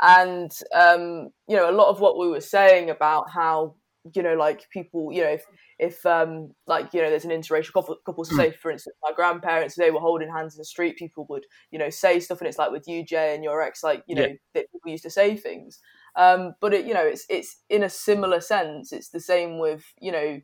and 0.00 0.50
um 0.74 1.28
you 1.48 1.56
know 1.56 1.70
a 1.70 1.72
lot 1.72 1.88
of 1.88 2.00
what 2.00 2.18
we 2.18 2.28
were 2.28 2.40
saying 2.40 2.90
about 2.90 3.30
how 3.30 3.74
you 4.14 4.22
know 4.22 4.34
like 4.34 4.68
people 4.70 5.10
you 5.12 5.22
know 5.22 5.30
if 5.30 5.44
if 5.78 6.04
um 6.06 6.52
like 6.66 6.92
you 6.92 7.00
know 7.00 7.08
there's 7.10 7.24
an 7.24 7.30
interracial 7.30 7.72
couple, 7.72 7.96
couple 8.04 8.24
say 8.24 8.50
for 8.50 8.70
instance 8.70 8.94
my 9.02 9.12
grandparents 9.14 9.74
they 9.76 9.90
were 9.90 10.00
holding 10.00 10.30
hands 10.30 10.54
in 10.54 10.58
the 10.58 10.64
street 10.64 10.96
people 10.96 11.26
would 11.28 11.44
you 11.70 11.78
know 11.78 11.90
say 11.90 12.20
stuff 12.20 12.40
and 12.40 12.48
it's 12.48 12.58
like 12.58 12.70
with 12.70 12.86
you 12.86 13.04
Jay 13.04 13.34
and 13.34 13.42
your 13.42 13.62
ex 13.62 13.82
like 13.82 14.02
you 14.06 14.14
know 14.14 14.22
Yeah. 14.22 14.34
that 14.54 14.72
people 14.72 14.90
used 14.90 15.04
to 15.04 15.10
say 15.10 15.36
things 15.36 15.80
um 16.16 16.54
but 16.60 16.74
it 16.74 16.84
you 16.86 16.94
know 16.94 17.04
it's 17.04 17.24
it's 17.28 17.62
in 17.70 17.82
a 17.82 17.88
similar 17.88 18.40
sense 18.40 18.92
it's 18.92 19.08
the 19.08 19.20
same 19.20 19.58
with 19.58 19.84
you 20.00 20.12
know 20.12 20.40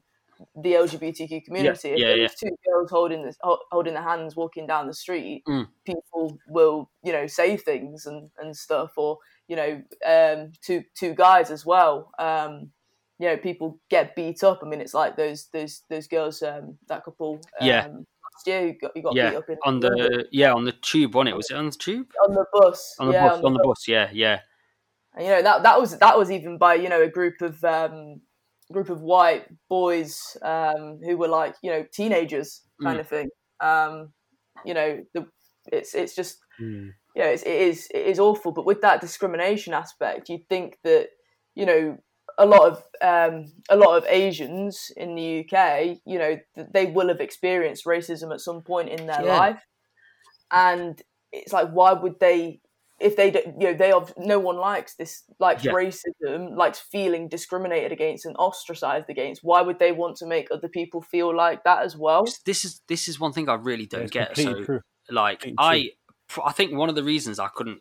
the 0.63 0.73
LGBTQ 0.75 1.45
community. 1.45 1.91
if 1.91 1.99
yeah, 1.99 2.09
there's 2.09 2.35
two 2.35 2.57
girls 2.67 2.91
holding 2.91 3.23
this, 3.23 3.37
ho- 3.43 3.61
holding 3.71 3.95
their 3.95 4.03
hands 4.03 4.37
walking 4.37 4.67
down 4.67 4.87
the 4.87 4.95
street, 4.95 5.43
Mm. 5.47 5.69
people 5.85 6.39
will 6.49 6.91
you 7.03 7.13
know 7.13 7.27
say 7.27 7.57
things 7.57 8.07
and, 8.07 8.31
and 8.39 8.57
stuff, 8.57 8.93
or 8.97 9.19
you 9.49 9.57
know 9.57 9.83
um, 10.07 10.53
two 10.63 10.83
two 10.95 11.15
guys 11.15 11.51
as 11.51 11.65
well. 11.67 12.11
Um, 12.19 12.73
you 13.19 13.27
know, 13.29 13.37
people 13.37 13.79
get 13.91 14.17
beat 14.17 14.43
up. 14.43 14.61
I 14.63 14.67
mean, 14.67 14.81
it's 14.81 14.95
like 14.95 15.17
those 15.17 15.49
those 15.53 15.83
those 15.91 16.07
girls, 16.09 16.43
um, 16.43 16.79
that 16.89 17.05
couple. 17.05 17.35
Um, 17.61 17.67
Yeah. 17.69 17.87
Last 17.87 18.47
year, 18.47 18.61
who 18.69 18.73
got, 18.81 18.93
who 18.95 19.03
got 19.03 19.15
Yeah, 19.17 19.31
beat 19.31 19.37
up 19.37 19.51
in 19.51 19.57
on 19.65 19.81
the 19.81 20.27
yeah 20.31 20.53
on 20.55 20.65
the 20.65 20.73
tube, 20.73 21.15
wasn't 21.15 21.31
it? 21.31 21.37
Was 21.37 21.51
it 21.51 21.57
on 21.57 21.67
the 21.67 21.73
tube? 21.73 22.07
on 22.25 22.35
the 22.35 22.45
bus. 22.53 22.95
On 22.99 23.09
the 23.09 23.13
yeah, 23.13 23.29
bus, 23.29 23.45
on 23.45 23.53
the 23.53 23.59
bus. 23.63 23.89
Yeah, 23.89 24.09
yeah, 24.13 24.41
And, 25.15 25.25
you 25.27 25.31
know 25.33 25.43
that 25.43 25.63
that 25.65 25.79
was 25.81 25.99
that 25.99 26.17
was 26.17 26.31
even 26.31 26.57
by 26.57 26.75
you 26.75 26.89
know 26.89 27.03
a 27.03 27.09
group 27.09 27.43
of 27.43 27.63
um, 27.65 28.23
group 28.73 28.91
of 28.91 29.01
white 29.03 29.47
boys 29.69 30.37
um, 30.43 31.01
who 31.05 31.17
were 31.17 31.29
like 31.29 31.57
you 31.63 31.71
know 31.71 31.85
teenagers 31.93 32.63
kind 32.83 32.99
Mm. 32.99 33.01
of 33.01 33.09
thing. 33.09 33.29
Um, 33.61 34.13
you 34.65 34.75
know, 34.75 35.05
the, 35.15 35.27
it's 35.73 35.95
it's 35.95 36.15
just 36.15 36.39
Mm. 36.61 36.93
yeah, 37.15 37.27
it's, 37.27 37.43
it 37.43 37.55
is 37.55 37.89
it 37.95 38.07
is 38.07 38.19
awful. 38.19 38.53
But 38.53 38.67
with 38.67 38.81
that 38.83 39.01
discrimination 39.01 39.75
aspect, 39.75 40.29
you'd 40.29 40.49
think 40.49 40.79
that 40.85 41.09
you 41.55 41.67
know 41.67 41.99
a 42.39 42.47
lot 42.47 42.63
of 42.71 42.85
um, 43.03 43.47
a 43.69 43.77
lot 43.77 43.97
of 43.97 44.07
Asians 44.09 44.91
in 44.97 45.15
the 45.15 45.41
UK, 45.41 46.01
you 46.07 46.19
know, 46.19 46.39
they 46.73 46.87
will 46.87 47.09
have 47.09 47.21
experienced 47.21 47.85
racism 47.85 48.33
at 48.33 48.41
some 48.41 48.63
point 48.63 48.89
in 48.89 49.07
their 49.07 49.23
Yeah. 49.25 49.25
life, 49.25 49.63
and 50.51 51.01
it's 51.33 51.53
like 51.53 51.71
why 51.71 51.93
would 51.93 52.19
they 52.21 52.61
if 53.01 53.17
they 53.17 53.31
don't, 53.31 53.47
you 53.61 53.69
know 53.69 53.75
they 53.75 53.89
have 53.89 54.13
no 54.19 54.39
one 54.39 54.57
likes 54.57 54.95
this 54.97 55.25
likes 55.39 55.65
Yeah. 55.65 55.73
racism 55.73 56.57
likes 56.57 56.79
feeling 56.79 57.29
discriminated 57.29 57.93
against 57.93 58.27
and 58.27 58.37
ostracized 58.39 59.09
against 59.09 59.43
why 59.43 59.63
would 59.63 59.79
they 59.79 59.93
want 59.93 60.17
to 60.19 60.27
make 60.27 60.49
other 60.51 60.69
people 60.69 61.01
feel 61.01 61.35
like 61.35 61.65
that 61.65 61.83
as 61.83 61.97
well 61.97 62.27
This 62.45 62.65
is 62.65 62.81
this 62.89 63.09
is 63.09 63.19
one 63.19 63.33
thing 63.33 63.49
I 63.49 63.55
really 63.55 63.87
don't 63.87 64.03
it's 64.03 64.11
get. 64.11 64.37
So 64.37 64.65
true. 64.65 64.81
like 65.11 65.41
Completely 65.41 65.97
I 66.37 66.41
I 66.45 66.53
think 66.53 66.73
one 66.75 66.89
of 66.89 66.95
the 66.95 67.03
reasons 67.05 67.39
I 67.39 67.49
couldn't 67.49 67.81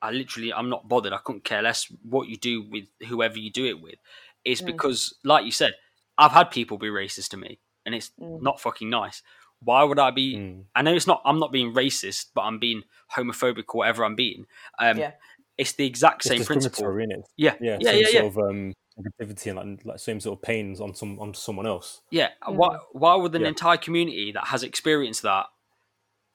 I 0.00 0.10
literally 0.10 0.52
I'm 0.52 0.68
not 0.68 0.88
bothered. 0.88 1.12
I 1.12 1.18
couldn't 1.18 1.44
care 1.44 1.62
less 1.62 1.86
what 2.02 2.28
you 2.28 2.36
do 2.36 2.62
with 2.62 2.84
whoever 3.08 3.38
you 3.38 3.50
do 3.50 3.66
it 3.66 3.80
with 3.80 3.96
is 4.44 4.60
Mm. 4.62 4.66
because 4.66 5.14
like 5.24 5.44
you 5.44 5.52
said, 5.52 5.74
I've 6.18 6.32
had 6.32 6.50
people 6.50 6.76
be 6.78 6.88
racist 6.88 7.28
to 7.30 7.36
me 7.36 7.58
and 7.86 7.94
it's 7.94 8.10
Mm. 8.20 8.42
not 8.42 8.60
fucking 8.60 8.90
nice. 8.90 9.22
Why 9.64 9.84
would 9.84 9.98
I 9.98 10.10
be 10.10 10.36
Mm. 10.36 10.64
I 10.74 10.82
know 10.82 10.94
it's 10.94 11.06
not 11.06 11.22
I'm 11.24 11.38
not 11.38 11.52
being 11.52 11.72
racist, 11.72 12.26
but 12.34 12.42
I'm 12.42 12.58
being 12.58 12.82
homophobic 13.16 13.64
or 13.68 13.78
whatever 13.78 14.04
I'm 14.04 14.16
being. 14.16 14.46
Um 14.78 14.98
Yeah. 14.98 15.12
it's 15.58 15.72
the 15.72 15.86
exact 15.86 16.20
It's 16.26 16.28
same 16.28 16.44
principle. 16.44 16.70
discriminatory, 16.84 17.06
innit? 17.06 17.24
Yeah. 17.36 17.54
Yeah, 17.60 17.78
Yeah, 17.80 17.90
same 17.90 18.00
yeah, 18.02 18.08
yeah. 18.12 18.20
sort 18.20 18.32
of 18.32 18.38
um, 18.38 18.72
negativity 18.98 19.46
and 19.50 19.58
like, 19.78 19.84
like 19.86 19.98
same 19.98 20.20
sort 20.20 20.38
of 20.38 20.42
pains 20.42 20.80
on 20.80 20.94
some 20.94 21.18
on 21.20 21.34
someone 21.34 21.66
else. 21.66 22.02
Yeah. 22.10 22.30
Mm. 22.42 22.54
Why, 22.56 22.78
why 22.92 23.14
would 23.14 23.34
an 23.34 23.42
Yeah. 23.42 23.48
entire 23.48 23.76
community 23.76 24.32
that 24.32 24.46
has 24.48 24.62
experienced 24.62 25.22
that 25.22 25.46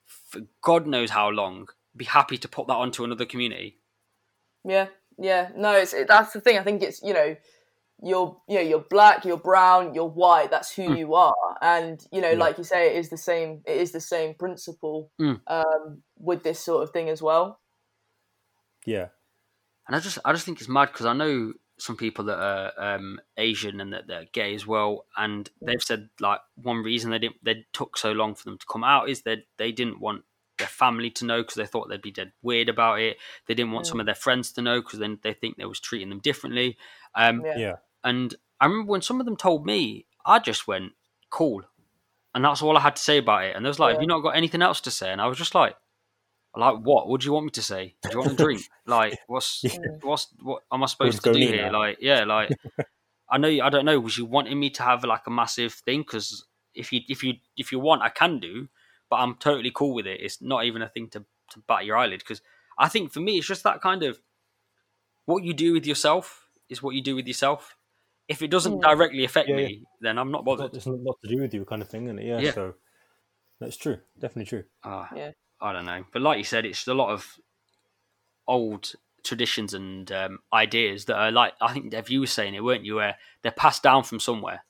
for 0.06 0.42
God 0.62 0.88
knows 0.88 1.10
how 1.12 1.30
long 1.30 1.68
be 1.96 2.06
happy 2.06 2.38
to 2.38 2.48
put 2.48 2.68
that 2.68 2.76
onto 2.76 3.04
another 3.04 3.26
community? 3.26 3.80
Yeah, 4.64 4.88
yeah. 5.18 5.50
No, 5.56 5.72
it's 5.74 5.94
it, 5.94 6.08
that's 6.08 6.34
the 6.34 6.42
thing. 6.42 6.58
I 6.58 6.64
think 6.64 6.82
it's 6.84 7.02
you 7.02 7.14
know, 7.14 7.36
you're 8.04 8.40
you 8.48 8.56
know 8.56 8.62
you're 8.62 8.86
black, 8.90 9.26
you're 9.26 9.38
brown, 9.38 9.94
you're 9.94 10.06
white. 10.10 10.52
That's 10.52 10.74
who 10.74 10.84
Mm. 10.84 10.98
you 11.00 11.14
are, 11.16 11.58
and 11.62 12.06
you 12.12 12.22
know, 12.22 12.32
Yeah. 12.32 12.38
like 12.38 12.58
you 12.58 12.64
say, 12.64 12.96
it 12.96 12.98
is 13.00 13.10
the 13.10 13.18
same. 13.18 13.64
It 13.66 13.78
is 13.78 13.92
the 13.92 14.00
same 14.02 14.36
principle 14.36 15.12
Mm. 15.20 15.42
um, 15.48 16.04
with 16.18 16.44
this 16.44 16.60
sort 16.60 16.84
of 16.84 16.92
thing 16.92 17.10
as 17.10 17.22
well. 17.22 17.60
Yeah, 18.86 19.08
And 19.88 19.96
I 19.96 20.00
just 20.00 20.18
I 20.24 20.32
just 20.34 20.46
think 20.46 20.60
it's 20.60 20.70
mad 20.70 20.88
because 20.88 21.06
I 21.06 21.14
know 21.14 21.54
some 21.80 21.98
people 21.98 22.26
that 22.26 22.40
are 22.40 22.72
um, 22.96 23.20
Asian 23.38 23.82
and 23.82 23.94
that 23.94 24.08
they're 24.08 24.26
gay 24.32 24.56
as 24.56 24.66
well, 24.66 25.06
and 25.18 25.50
they've 25.62 25.82
said 25.82 26.10
like 26.20 26.40
one 26.56 26.84
reason 26.84 27.12
they 27.12 27.20
didn't 27.20 27.44
they 27.44 27.66
took 27.74 27.98
so 27.98 28.12
long 28.14 28.34
for 28.36 28.46
them 28.46 28.58
to 28.58 28.66
come 28.72 28.84
out 28.84 29.10
is 29.10 29.24
that 29.24 29.40
they 29.58 29.72
didn't 29.72 30.00
want 30.00 30.24
their 30.58 30.68
family 30.68 31.12
to 31.12 31.26
know 31.26 31.42
because 31.42 31.56
they 31.56 31.66
thought 31.68 31.88
they'd 31.90 32.02
be 32.02 32.12
dead 32.12 32.32
weird 32.42 32.70
about 32.70 33.00
it. 33.00 33.18
They 33.46 33.54
didn't 33.54 33.74
want 33.74 33.86
some 33.86 34.00
of 34.00 34.06
their 34.08 34.16
friends 34.16 34.52
to 34.54 34.62
know 34.62 34.82
because 34.82 35.00
then 35.00 35.20
they 35.22 35.34
think 35.34 35.58
they 35.58 35.66
was 35.66 35.80
treating 35.80 36.10
them 36.10 36.20
differently. 36.20 36.78
Um, 37.14 37.44
Yeah. 37.46 37.76
And 38.08 38.34
I 38.62 38.66
remember 38.66 38.92
when 38.92 39.02
some 39.02 39.20
of 39.20 39.26
them 39.26 39.36
told 39.36 39.66
me, 39.66 40.06
I 40.26 40.40
just 40.40 40.68
went 40.68 40.94
cool, 41.30 41.64
and 42.34 42.44
that's 42.46 42.62
all 42.62 42.78
I 42.78 42.82
had 42.82 42.96
to 42.96 43.02
say 43.02 43.18
about 43.18 43.44
it. 43.44 43.56
And 43.56 43.66
they 43.66 43.68
was 43.68 43.80
like, 43.80 43.90
Yeah. 43.90 43.94
"Have 43.96 44.02
you 44.02 44.08
not 44.08 44.22
got 44.22 44.36
anything 44.36 44.62
else 44.62 44.82
to 44.82 44.92
say?" 44.92 45.12
And 45.12 45.22
I 45.22 45.28
was 45.28 45.38
just 45.38 45.56
like, 45.56 45.76
"Like 46.56 46.78
what? 46.78 47.08
What 47.08 47.22
do 47.22 47.26
you 47.26 47.34
want 47.34 47.46
me 47.46 47.52
to 47.52 47.62
say? 47.62 47.96
Do 48.04 48.10
you 48.14 48.20
want 48.20 48.32
a 48.32 48.36
drink? 48.36 48.62
like 48.86 49.20
what's 49.28 49.64
Yeah. 49.64 49.98
what's 50.02 50.28
what 50.42 50.64
am 50.72 50.84
I 50.84 50.86
supposed 50.88 51.22
to 51.24 51.34
do 51.34 51.40
here? 51.40 51.70
now. 51.72 51.80
Like 51.80 51.98
yeah, 52.02 52.24
like 52.24 52.52
I 53.30 53.38
know 53.38 53.50
I 53.50 53.70
don't 53.70 53.86
know. 53.86 54.00
Was 54.00 54.18
you 54.18 54.26
wanting 54.26 54.60
me 54.60 54.70
to 54.72 54.84
have 54.84 55.04
like 55.04 55.28
a 55.28 55.32
massive 55.32 55.74
thing? 55.74 56.02
Because 56.02 56.46
if 56.74 56.94
you 56.94 57.02
if 57.10 57.24
you 57.24 57.36
if 57.58 57.72
you 57.72 57.80
want, 57.80 58.02
I 58.02 58.10
can 58.10 58.40
do, 58.40 58.70
but 59.10 59.18
I'm 59.18 59.36
totally 59.36 59.72
cool 59.72 59.94
with 59.94 60.08
it. 60.08 60.22
It's 60.22 60.42
not 60.42 60.66
even 60.66 60.82
a 60.82 60.90
thing 60.90 61.10
to 61.10 61.26
to 61.52 61.60
bat 61.68 61.86
your 61.86 61.98
eyelid 61.98 62.20
because 62.20 62.42
I 62.78 62.90
think 62.90 63.12
for 63.12 63.20
me 63.20 63.38
it's 63.38 63.48
just 63.48 63.64
that 63.64 63.82
kind 63.82 64.04
of 64.04 64.20
what 65.26 65.44
you 65.44 65.54
do 65.54 65.74
with 65.74 65.86
yourself 65.86 66.48
is 66.70 66.84
what 66.84 66.96
you 66.96 67.02
do 67.02 67.16
with 67.16 67.28
yourself. 67.28 67.77
If 68.28 68.42
it 68.42 68.50
doesn't 68.50 68.82
directly 68.82 69.24
affect 69.24 69.48
Yeah, 69.50 69.56
me, 69.56 69.64
yeah. 69.82 69.86
then 70.02 70.18
I'm 70.18 70.32
not 70.32 70.40
It's 70.40 70.46
bothered. 70.46 70.74
not, 70.74 70.76
it's 70.76 70.86
not 70.88 71.16
to 71.24 71.28
do 71.36 71.42
with 71.42 71.54
you, 71.54 71.64
kind 71.66 71.82
of 71.82 71.88
thing, 71.90 72.06
isn't 72.06 72.20
it? 72.20 72.26
Yeah, 72.26 72.40
Yeah. 72.40 72.52
so 72.54 72.74
that's 73.60 73.78
true, 73.78 73.98
definitely 74.20 74.46
true. 74.46 74.64
Ah, 74.84 75.10
Yeah. 75.16 75.32
I 75.62 75.74
don't 75.74 75.86
know, 75.86 76.04
but 76.14 76.22
like 76.22 76.38
you 76.38 76.44
said, 76.44 76.66
it's 76.66 76.88
a 76.88 76.94
lot 76.94 77.10
of 77.10 77.40
old 78.48 78.94
traditions 79.24 79.74
and 79.74 80.12
um, 80.12 80.40
ideas 80.54 81.06
that 81.06 81.18
are 81.18 81.32
like 81.32 81.54
I 81.60 81.74
think 81.74 81.92
Dev, 81.92 82.10
you 82.10 82.20
were 82.22 82.28
saying 82.28 82.54
it, 82.54 82.64
weren't 82.64 82.86
you? 82.86 82.96
Where 82.96 83.18
they're 83.42 83.52
passed 83.52 83.84
down 83.84 84.04
from 84.04 84.20
somewhere. 84.20 84.64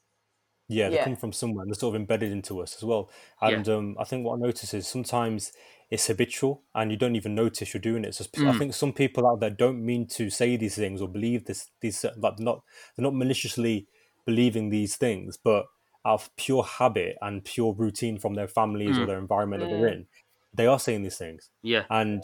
Yeah, 0.70 0.90
they 0.90 0.96
Yeah. 0.96 1.04
come 1.04 1.16
from 1.16 1.32
somewhere 1.34 1.64
and 1.64 1.70
they're 1.72 1.80
sort 1.80 1.96
of 1.96 2.02
embedded 2.02 2.32
into 2.32 2.60
us 2.62 2.76
as 2.76 2.84
well. 2.84 3.10
Yeah. 3.42 3.50
And 3.50 3.70
um, 3.70 3.96
I 4.00 4.04
think 4.04 4.26
what 4.26 4.36
I 4.36 4.40
notice 4.40 4.74
is 4.74 4.88
sometimes 4.88 5.52
it's 5.90 6.08
habitual 6.08 6.64
and 6.76 6.92
you 6.92 6.98
don't 6.98 7.16
even 7.16 7.34
notice 7.34 7.74
you're 7.74 7.82
doing 7.82 8.04
it. 8.04 8.14
So 8.16 8.24
sp- 8.28 8.40
I 8.44 8.52
Mm. 8.52 8.58
think 8.60 8.74
some 8.74 8.92
people 8.94 9.26
out 9.28 9.40
there 9.40 9.50
don't 9.50 9.86
mean 9.86 10.06
to 10.08 10.30
say 10.30 10.58
these 10.58 10.76
things 10.76 11.02
or 11.02 11.08
believe 11.08 11.46
this. 11.46 11.72
These 11.80 11.98
certain- 12.00 12.22
like 12.22 12.40
not 12.40 12.64
they're 12.96 13.04
not 13.04 13.16
maliciously 13.16 13.88
believing 14.26 14.70
these 14.70 14.98
things, 14.98 15.38
but 15.38 15.68
out 16.06 16.16
of 16.22 16.36
pure 16.36 16.64
habit 16.64 17.18
and 17.22 17.44
pure 17.46 17.74
routine 17.74 18.18
from 18.20 18.34
their 18.36 18.48
families 18.48 18.98
or 18.98 19.02
Mm. 19.04 19.08
their 19.08 19.18
environment 19.20 19.62
that 19.62 19.70
they're 19.70 19.90
Mm. 19.90 19.94
in, 19.94 20.08
they 20.54 20.68
are 20.68 20.80
saying 20.80 21.04
these 21.04 21.18
things. 21.18 21.50
Yeah, 21.62 21.86
And 21.90 22.24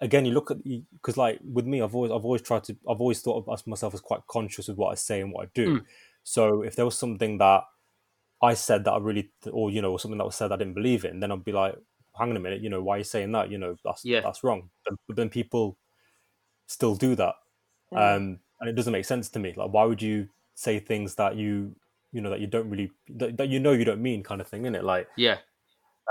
again, 0.00 0.24
you 0.24 0.32
look 0.32 0.50
at 0.50 0.58
because 0.64 1.16
like 1.16 1.38
with 1.44 1.66
me, 1.66 1.80
I've 1.82 1.94
always 1.94 2.10
I've 2.10 2.24
always 2.24 2.42
tried 2.42 2.64
to 2.64 2.76
I've 2.88 3.00
always 3.00 3.20
thought 3.22 3.46
of 3.46 3.66
myself 3.66 3.94
as 3.94 4.00
quite 4.00 4.26
conscious 4.26 4.66
with 4.68 4.76
what 4.78 4.90
I 4.90 4.94
say 4.96 5.20
and 5.20 5.32
what 5.32 5.46
I 5.46 5.50
do. 5.54 5.66
Mm. 5.80 5.86
So 6.24 6.62
if 6.62 6.74
there 6.74 6.84
was 6.84 6.98
something 6.98 7.38
that 7.38 7.64
I 8.42 8.54
said 8.54 8.84
that 8.84 8.92
I 8.92 8.98
really, 8.98 9.30
or 9.52 9.70
you 9.70 9.80
know, 9.82 9.96
something 9.96 10.18
that 10.18 10.24
was 10.24 10.34
said 10.34 10.50
I 10.50 10.56
didn't 10.56 10.74
believe 10.74 11.04
in, 11.04 11.20
then 11.20 11.30
I'd 11.30 11.44
be 11.44 11.52
like, 11.52 11.76
hang 12.16 12.30
on 12.30 12.36
a 12.36 12.40
minute, 12.40 12.60
you 12.62 12.68
know, 12.70 12.82
why 12.82 12.96
are 12.96 12.98
you 12.98 13.04
saying 13.04 13.32
that? 13.32 13.50
You 13.50 13.58
know, 13.58 13.76
that's 13.84 14.04
Yeah. 14.04 14.20
that's 14.20 14.42
wrong. 14.44 14.70
But, 14.84 14.98
but 15.06 15.16
then 15.16 15.28
people 15.30 15.76
still 16.66 16.94
do 16.94 17.14
that, 17.16 17.34
Mm. 17.92 18.16
um, 18.16 18.40
and 18.60 18.70
it 18.70 18.74
doesn't 18.74 18.92
make 18.92 19.04
sense 19.04 19.28
to 19.30 19.38
me. 19.38 19.52
Like, 19.56 19.72
why 19.72 19.84
would 19.84 20.00
you 20.02 20.28
say 20.54 20.78
things 20.78 21.14
that 21.16 21.36
you, 21.36 21.74
you 22.12 22.20
know, 22.20 22.30
that 22.30 22.40
you 22.40 22.46
don't 22.46 22.68
really, 22.70 22.90
that, 23.08 23.36
that 23.38 23.48
you 23.48 23.58
know 23.58 23.72
you 23.72 23.84
don't 23.84 24.02
mean, 24.02 24.22
kind 24.22 24.40
of 24.40 24.46
thing, 24.48 24.66
in 24.66 24.74
it? 24.74 24.84
Like, 24.84 25.08
yeah, 25.16 25.38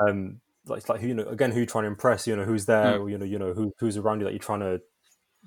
um, 0.01 0.41
like 0.65 0.79
it's 0.79 0.89
like 0.89 0.99
who 1.01 1.07
you 1.07 1.13
know, 1.13 1.27
again, 1.27 1.51
who 1.51 1.61
you 1.61 1.65
trying 1.65 1.83
to 1.83 1.89
impress? 1.89 2.27
You 2.27 2.35
know, 2.35 2.43
who's 2.45 2.65
there? 2.65 2.97
Mm. 2.97 3.01
Or, 3.01 3.09
you 3.09 3.17
know, 3.17 3.25
you 3.25 3.39
know, 3.39 3.53
who 3.53 3.73
who's 3.79 3.97
around 3.97 4.19
you 4.19 4.25
that 4.25 4.31
you're 4.33 4.39
trying 4.39 4.59
to 4.61 4.81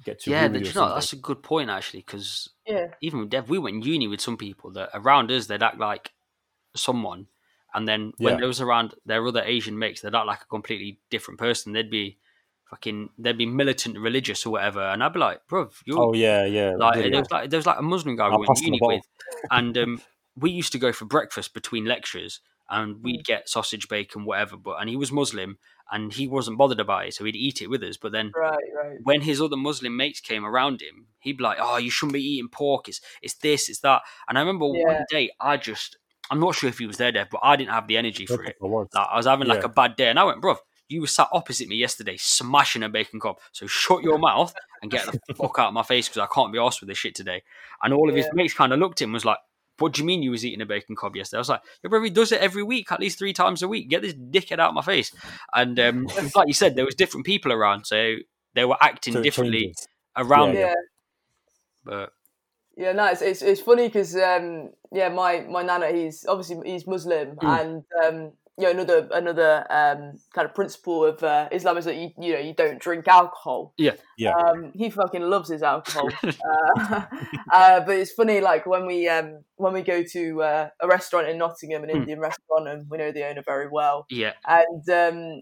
get 0.05 0.21
to. 0.21 0.31
yeah. 0.31 0.45
agree 0.45 0.47
That, 0.47 0.53
with 0.53 0.75
you 0.75 0.81
you 0.81 0.87
know, 0.89 0.95
that's 0.95 1.13
a 1.13 1.17
good 1.17 1.43
point 1.43 1.69
actually, 1.71 2.01
because 2.01 2.49
Yeah, 2.67 2.87
even 3.03 3.21
with 3.21 3.31
Dev, 3.31 3.49
we 3.51 3.59
went 3.59 3.85
uni 3.85 4.09
with 4.09 4.21
some 4.21 4.37
people 4.37 4.71
that 4.73 4.91
around 4.95 5.31
us 5.31 5.47
they'd 5.47 5.63
act 5.63 5.79
like 5.79 6.13
someone, 6.75 7.27
and 7.75 7.87
then 7.89 8.13
when 8.19 8.39
Yeah. 8.39 8.47
was 8.47 8.61
around 8.61 8.95
their 9.07 9.27
other 9.27 9.43
Asian 9.43 9.79
mates, 9.79 10.01
they're 10.01 10.11
not 10.11 10.27
like 10.27 10.43
a 10.43 10.47
completely 10.47 11.01
different 11.11 11.39
person. 11.41 11.73
They'd 11.73 11.91
be 11.91 12.19
fucking, 12.71 13.11
they'd 13.19 13.39
be 13.39 13.47
militant, 13.47 13.99
religious, 13.99 14.47
or 14.47 14.51
whatever, 14.51 14.81
and 14.81 15.03
I'd 15.03 15.13
be 15.13 15.19
like, 15.21 15.47
bro, 15.49 15.71
you 15.85 15.97
Oh 15.99 16.13
yeah, 16.15 16.45
yeah. 16.45 16.73
like 16.77 16.97
yeah, 16.97 17.03
there 17.03 17.11
yeah. 17.13 17.19
was 17.21 17.31
like 17.31 17.51
there 17.51 17.59
was 17.59 17.67
like 17.67 17.79
a 17.79 17.83
Muslim 17.83 18.17
guy 18.17 18.29
we 18.29 18.35
I'll 18.35 18.41
went 18.41 18.57
to 18.57 18.65
uni 18.65 18.79
with, 18.83 19.03
and 19.51 19.77
um, 19.79 20.03
we 20.37 20.51
used 20.51 20.73
to 20.73 20.79
go 20.79 20.93
for 20.93 21.05
breakfast 21.05 21.55
between 21.55 21.85
lectures, 21.85 22.41
and 22.71 22.97
Mm. 22.97 23.03
we'd 23.03 23.25
get 23.25 23.49
sausage, 23.49 23.89
bacon, 23.89 24.25
whatever. 24.25 24.57
But 24.57 24.77
and 24.81 24.89
he 24.89 24.97
was 24.97 25.13
Muslim, 25.13 25.59
and 25.91 26.13
he 26.13 26.27
wasn't 26.27 26.57
bothered 26.59 26.81
about 26.81 27.07
it, 27.07 27.15
so 27.15 27.25
he'd 27.25 27.37
eat 27.37 27.61
it 27.61 27.69
with 27.69 27.83
us. 27.83 27.99
But 27.99 28.13
then 28.13 28.33
right, 28.35 28.59
right. 28.83 28.97
when 29.03 29.21
his 29.23 29.41
other 29.43 29.57
Muslim 29.57 29.95
mates 29.97 30.21
came 30.21 30.45
around 30.47 30.81
him, 30.81 31.09
he'd 31.21 31.37
be 31.39 31.45
like, 31.45 31.59
"Oh, 31.61 31.77
you 31.77 31.91
shouldn't 31.91 32.15
be 32.15 32.23
eating 32.23 32.49
pork. 32.49 32.89
It's 32.89 33.01
it's 33.21 33.35
this, 33.35 33.69
it's 33.69 33.81
that." 33.81 34.03
And 34.29 34.39
I 34.39 34.41
remember 34.41 34.67
one 34.67 35.05
day, 35.11 35.31
I 35.41 35.57
just 35.59 35.99
I'm 36.33 36.41
not 36.41 36.55
sure 36.57 36.69
if 36.69 36.79
he 36.79 36.87
was 36.87 36.97
there, 36.97 37.13
Dev, 37.13 37.29
but 37.31 37.41
I 37.45 37.55
didn't 37.57 37.71
have 37.71 37.87
the 37.87 37.97
energy 37.99 38.27
for 38.27 38.43
it. 38.43 38.57
I 38.61 38.67
was. 38.67 38.89
Like, 38.95 39.07
I 39.13 39.17
was 39.17 39.27
having 39.27 39.47
like 39.47 39.61
Yeah. 39.61 39.67
a 39.67 39.69
bad 39.69 39.95
day, 39.97 40.09
and 40.09 40.19
I 40.19 40.25
went, 40.25 40.41
"Bro, 40.41 40.57
you 40.89 41.03
were 41.03 41.07
sat 41.07 41.29
opposite 41.33 41.69
me 41.69 41.77
yesterday, 41.77 42.17
smashing 42.19 42.83
a 42.83 42.89
bacon 42.89 43.21
cob. 43.21 43.39
So 43.53 43.67
shut 43.67 44.03
your 44.03 44.19
mouth 44.19 44.53
and 44.81 44.91
get 44.91 45.07
the 45.07 45.21
fuck 45.37 45.59
out 45.59 45.69
of 45.69 45.75
my 45.75 45.83
face 45.85 46.09
because 46.09 46.27
I 46.29 46.35
can't 46.35 46.53
be 46.53 46.59
asked 46.59 46.81
with 46.81 46.89
this 46.89 46.99
shit 46.99 47.15
today." 47.15 47.43
And 47.83 47.93
all 47.95 48.09
of 48.09 48.17
his 48.17 48.27
mates 48.33 48.55
kind 48.55 48.73
of 48.73 48.79
looked 48.81 49.01
at 49.01 49.05
him 49.05 49.11
and 49.11 49.15
was 49.15 49.25
like. 49.25 49.39
What 49.79 49.95
do 49.95 50.03
you 50.03 50.07
mean 50.07 50.23
you 50.23 50.31
was 50.31 50.45
eating 50.45 50.61
a 50.61 50.67
bacon 50.67 50.95
cob 50.95 51.17
yesterday? 51.17 51.39
I 51.39 51.41
was 51.41 51.49
like, 51.49 51.63
your 51.83 51.89
brother 51.91 52.05
he 52.05 52.11
does 52.11 52.31
it 52.31 52.41
every 52.43 52.63
week, 52.63 52.93
at 52.93 53.01
least 53.01 53.19
three 53.19 53.33
times 53.33 53.63
a 53.63 53.69
week. 53.69 53.89
Get 53.89 54.03
this 54.03 54.13
dickhead 54.13 54.59
out 54.61 54.69
of 54.69 54.75
my 54.75 54.83
face. 54.83 55.11
And 55.55 55.81
um, 55.81 56.07
like 56.37 56.47
you 56.47 56.53
said, 56.53 56.77
there 56.77 56.85
was 56.85 56.95
different 56.95 57.25
people 57.27 57.53
around, 57.53 57.87
so 57.87 58.17
they 58.55 58.67
were 58.67 58.77
acting 58.81 59.15
So 59.15 59.23
differently 59.23 59.61
changes. 59.63 59.89
around 60.15 60.49
Yeah. 60.55 60.61
him. 60.61 60.69
Yeah, 60.69 60.75
But 61.85 62.11
yeah. 62.77 62.93
No, 62.93 63.07
it's 63.07 63.23
it's, 63.23 63.43
it's 63.43 63.61
funny 63.61 63.89
because 63.89 64.15
um, 64.17 64.71
yeah, 64.93 65.09
my 65.09 65.41
my 65.49 65.63
nana, 65.63 65.91
he's 65.93 66.25
obviously 66.29 66.59
he's 66.71 66.87
Muslim, 66.87 67.37
Mm. 67.37 67.61
and 67.61 67.85
um, 68.05 68.33
you 68.59 68.65
know 68.65 68.71
another 68.71 69.09
another 69.13 69.67
um 69.71 70.13
kind 70.35 70.47
of 70.47 70.55
principle 70.55 71.07
of 71.07 71.23
uh, 71.23 71.49
Islam 71.53 71.79
is 71.79 71.87
that 71.87 71.97
you 71.97 72.11
you 72.21 72.35
know 72.35 72.39
you 72.41 72.55
don't 72.55 72.79
drink 72.79 73.09
alcohol. 73.09 73.73
Yeah. 73.79 73.93
Yeah. 74.19 74.35
Um, 74.37 74.73
he 74.75 74.91
fucking 74.91 75.23
loves 75.23 75.49
his 75.49 75.63
alcohol. 75.63 76.09
uh, 76.25 77.01
uh, 77.53 77.81
but 77.81 77.97
it's 77.97 78.13
funny, 78.13 78.41
like 78.41 78.67
when 78.67 78.87
we 78.87 79.09
um 79.09 79.43
when 79.57 79.73
we 79.73 79.83
go 79.83 80.03
to 80.03 80.43
uh, 80.43 80.69
a 80.81 80.87
restaurant 80.87 81.29
in 81.29 81.39
Nottingham, 81.39 81.83
an 81.85 81.91
Mm. 81.91 81.97
Indian 81.97 82.21
restaurant, 82.21 82.69
and 82.69 82.87
we 82.91 82.99
know 82.99 83.11
the 83.13 83.27
owner 83.27 83.43
very 83.47 83.69
well, 83.71 84.07
yeah, 84.11 84.33
and 84.47 84.89
um, 84.91 85.41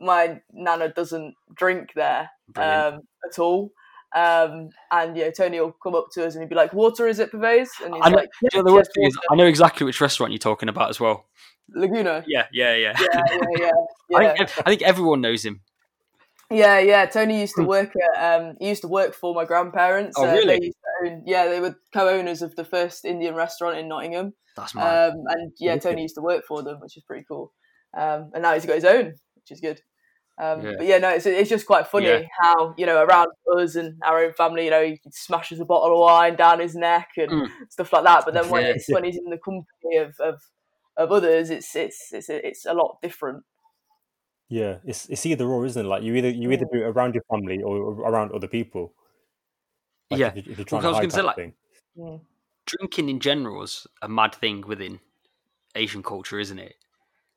my 0.00 0.40
nana 0.52 0.88
doesn't 0.88 1.34
drink 1.54 1.90
there 1.94 2.30
brilliant. 2.48 2.94
um, 2.94 3.00
at 3.30 3.38
all. 3.38 3.70
Um, 4.14 4.70
and 4.90 5.16
yeah, 5.16 5.30
Tony 5.30 5.60
will 5.60 5.76
come 5.82 5.94
up 5.94 6.08
to 6.12 6.26
us 6.26 6.34
and 6.34 6.42
he'd 6.42 6.48
be 6.48 6.56
like, 6.56 6.72
"Water 6.72 7.06
is 7.06 7.18
it, 7.18 7.30
Pervez?" 7.30 7.70
And 7.84 7.94
he's 7.94 8.02
I 8.04 8.10
know, 8.10 8.16
like, 8.16 8.28
you 8.42 8.48
know 8.54 8.62
the 8.64 8.70
"Yes, 8.70 8.76
worst 8.76 8.90
thing 8.94 9.06
is. 9.06 9.18
I 9.30 9.34
know 9.36 9.46
exactly 9.46 9.84
which 9.84 10.00
restaurant 10.00 10.32
you're 10.32 10.38
talking 10.38 10.68
about 10.68 10.90
as 10.90 10.98
well. 10.98 11.26
Laguna." 11.74 12.24
Yeah, 12.26 12.46
yeah, 12.52 12.74
yeah. 12.74 12.94
Yeah, 12.98 13.22
yeah, 13.56 13.70
yeah, 14.08 14.16
I, 14.16 14.36
think, 14.36 14.58
I 14.58 14.70
think 14.70 14.82
everyone 14.82 15.20
knows 15.20 15.44
him. 15.44 15.60
Yeah, 16.50 16.80
yeah. 16.80 17.06
Tony 17.06 17.40
used 17.40 17.54
to 17.56 17.62
work 17.62 17.92
at. 18.16 18.40
Um, 18.40 18.56
he 18.58 18.68
used 18.68 18.82
to 18.82 18.88
work 18.88 19.14
for 19.14 19.32
my 19.32 19.44
grandparents. 19.44 20.16
Hmm. 20.18 20.24
Oh, 20.24 20.28
Uh, 20.30 20.34
really? 20.34 20.58
They 21.02 21.10
own, 21.10 21.22
yeah, 21.24 21.46
they 21.46 21.60
were 21.60 21.76
co-owners 21.94 22.42
of 22.42 22.56
the 22.56 22.64
first 22.64 23.04
Indian 23.04 23.36
restaurant 23.36 23.78
in 23.78 23.86
Nottingham. 23.88 24.34
That's 24.56 24.74
mad. 24.74 25.12
Um, 25.12 25.22
and 25.28 25.52
yeah, 25.60 25.76
Tony 25.78 26.02
used 26.02 26.16
to 26.16 26.22
work 26.22 26.44
for 26.46 26.64
them, 26.64 26.80
which 26.80 26.96
is 26.96 27.04
pretty 27.04 27.24
cool. 27.28 27.52
Um, 27.96 28.30
and 28.34 28.42
now 28.42 28.54
he's 28.54 28.66
got 28.66 28.74
his 28.74 28.84
own, 28.84 29.14
which 29.36 29.50
is 29.52 29.60
good. 29.60 29.80
Um, 30.40 30.62
Yeah. 30.64 30.72
But 30.78 30.86
yeah, 30.86 30.98
no, 30.98 31.10
it's, 31.10 31.26
it's 31.26 31.50
just 31.50 31.66
quite 31.66 31.86
funny 31.86 32.06
Yeah. 32.06 32.22
how 32.40 32.74
you 32.78 32.86
know 32.86 33.02
around 33.04 33.28
us 33.56 33.74
and 33.74 34.00
our 34.02 34.24
own 34.24 34.32
family, 34.32 34.64
you 34.64 34.70
know, 34.70 34.82
he 34.84 35.00
smashes 35.10 35.60
a 35.60 35.64
bottle 35.66 35.92
of 35.92 35.98
wine 36.00 36.36
down 36.36 36.60
his 36.60 36.74
neck 36.74 37.10
and 37.18 37.30
Mm. 37.30 37.48
stuff 37.68 37.92
like 37.92 38.04
that. 38.04 38.24
But 38.24 38.34
then 38.34 38.48
when 38.48 38.64
Yeah. 38.64 38.70
it's 38.72 38.88
when 38.88 39.04
he's 39.04 39.18
in 39.18 39.28
the 39.30 39.38
company 39.38 39.96
of, 39.98 40.18
of 40.20 40.40
of 40.96 41.12
others, 41.12 41.50
it's 41.50 41.74
it's 41.76 42.12
it's 42.12 42.28
it's 42.30 42.64
a 42.66 42.72
lot 42.74 42.98
different. 43.02 43.44
Yeah, 44.48 44.78
it's 44.84 45.06
it's 45.10 45.24
either 45.26 45.46
or, 45.46 45.64
isn't 45.66 45.84
it? 45.84 45.88
Like 45.88 46.02
you 46.02 46.14
either 46.16 46.30
you 46.30 46.50
either 46.52 46.66
do 46.72 46.80
it 46.80 46.86
around 46.86 47.14
your 47.14 47.24
family 47.30 47.62
or 47.62 47.76
around 48.08 48.32
other 48.32 48.48
people. 48.48 48.94
Like 50.10 50.20
Yeah. 50.20 50.32
if, 50.34 50.46
if 50.48 50.58
you're 50.58 50.64
trying 50.64 50.82
Well, 50.82 50.94
I 50.96 51.00
was 51.02 51.14
gonna 51.14 51.22
say, 51.22 51.22
like- 51.22 51.36
thing. 51.36 51.54
Drinking 52.66 53.08
in 53.08 53.20
general 53.20 53.62
is 53.62 53.86
a 54.02 54.08
mad 54.08 54.34
thing 54.34 54.62
within 54.66 55.00
Asian 55.74 56.02
culture, 56.02 56.38
isn't 56.38 56.58
it? 56.58 56.74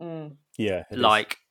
Mm. 0.01 0.37
Yeah, 0.57 0.83
it 0.91 0.95
is. 0.95 0.97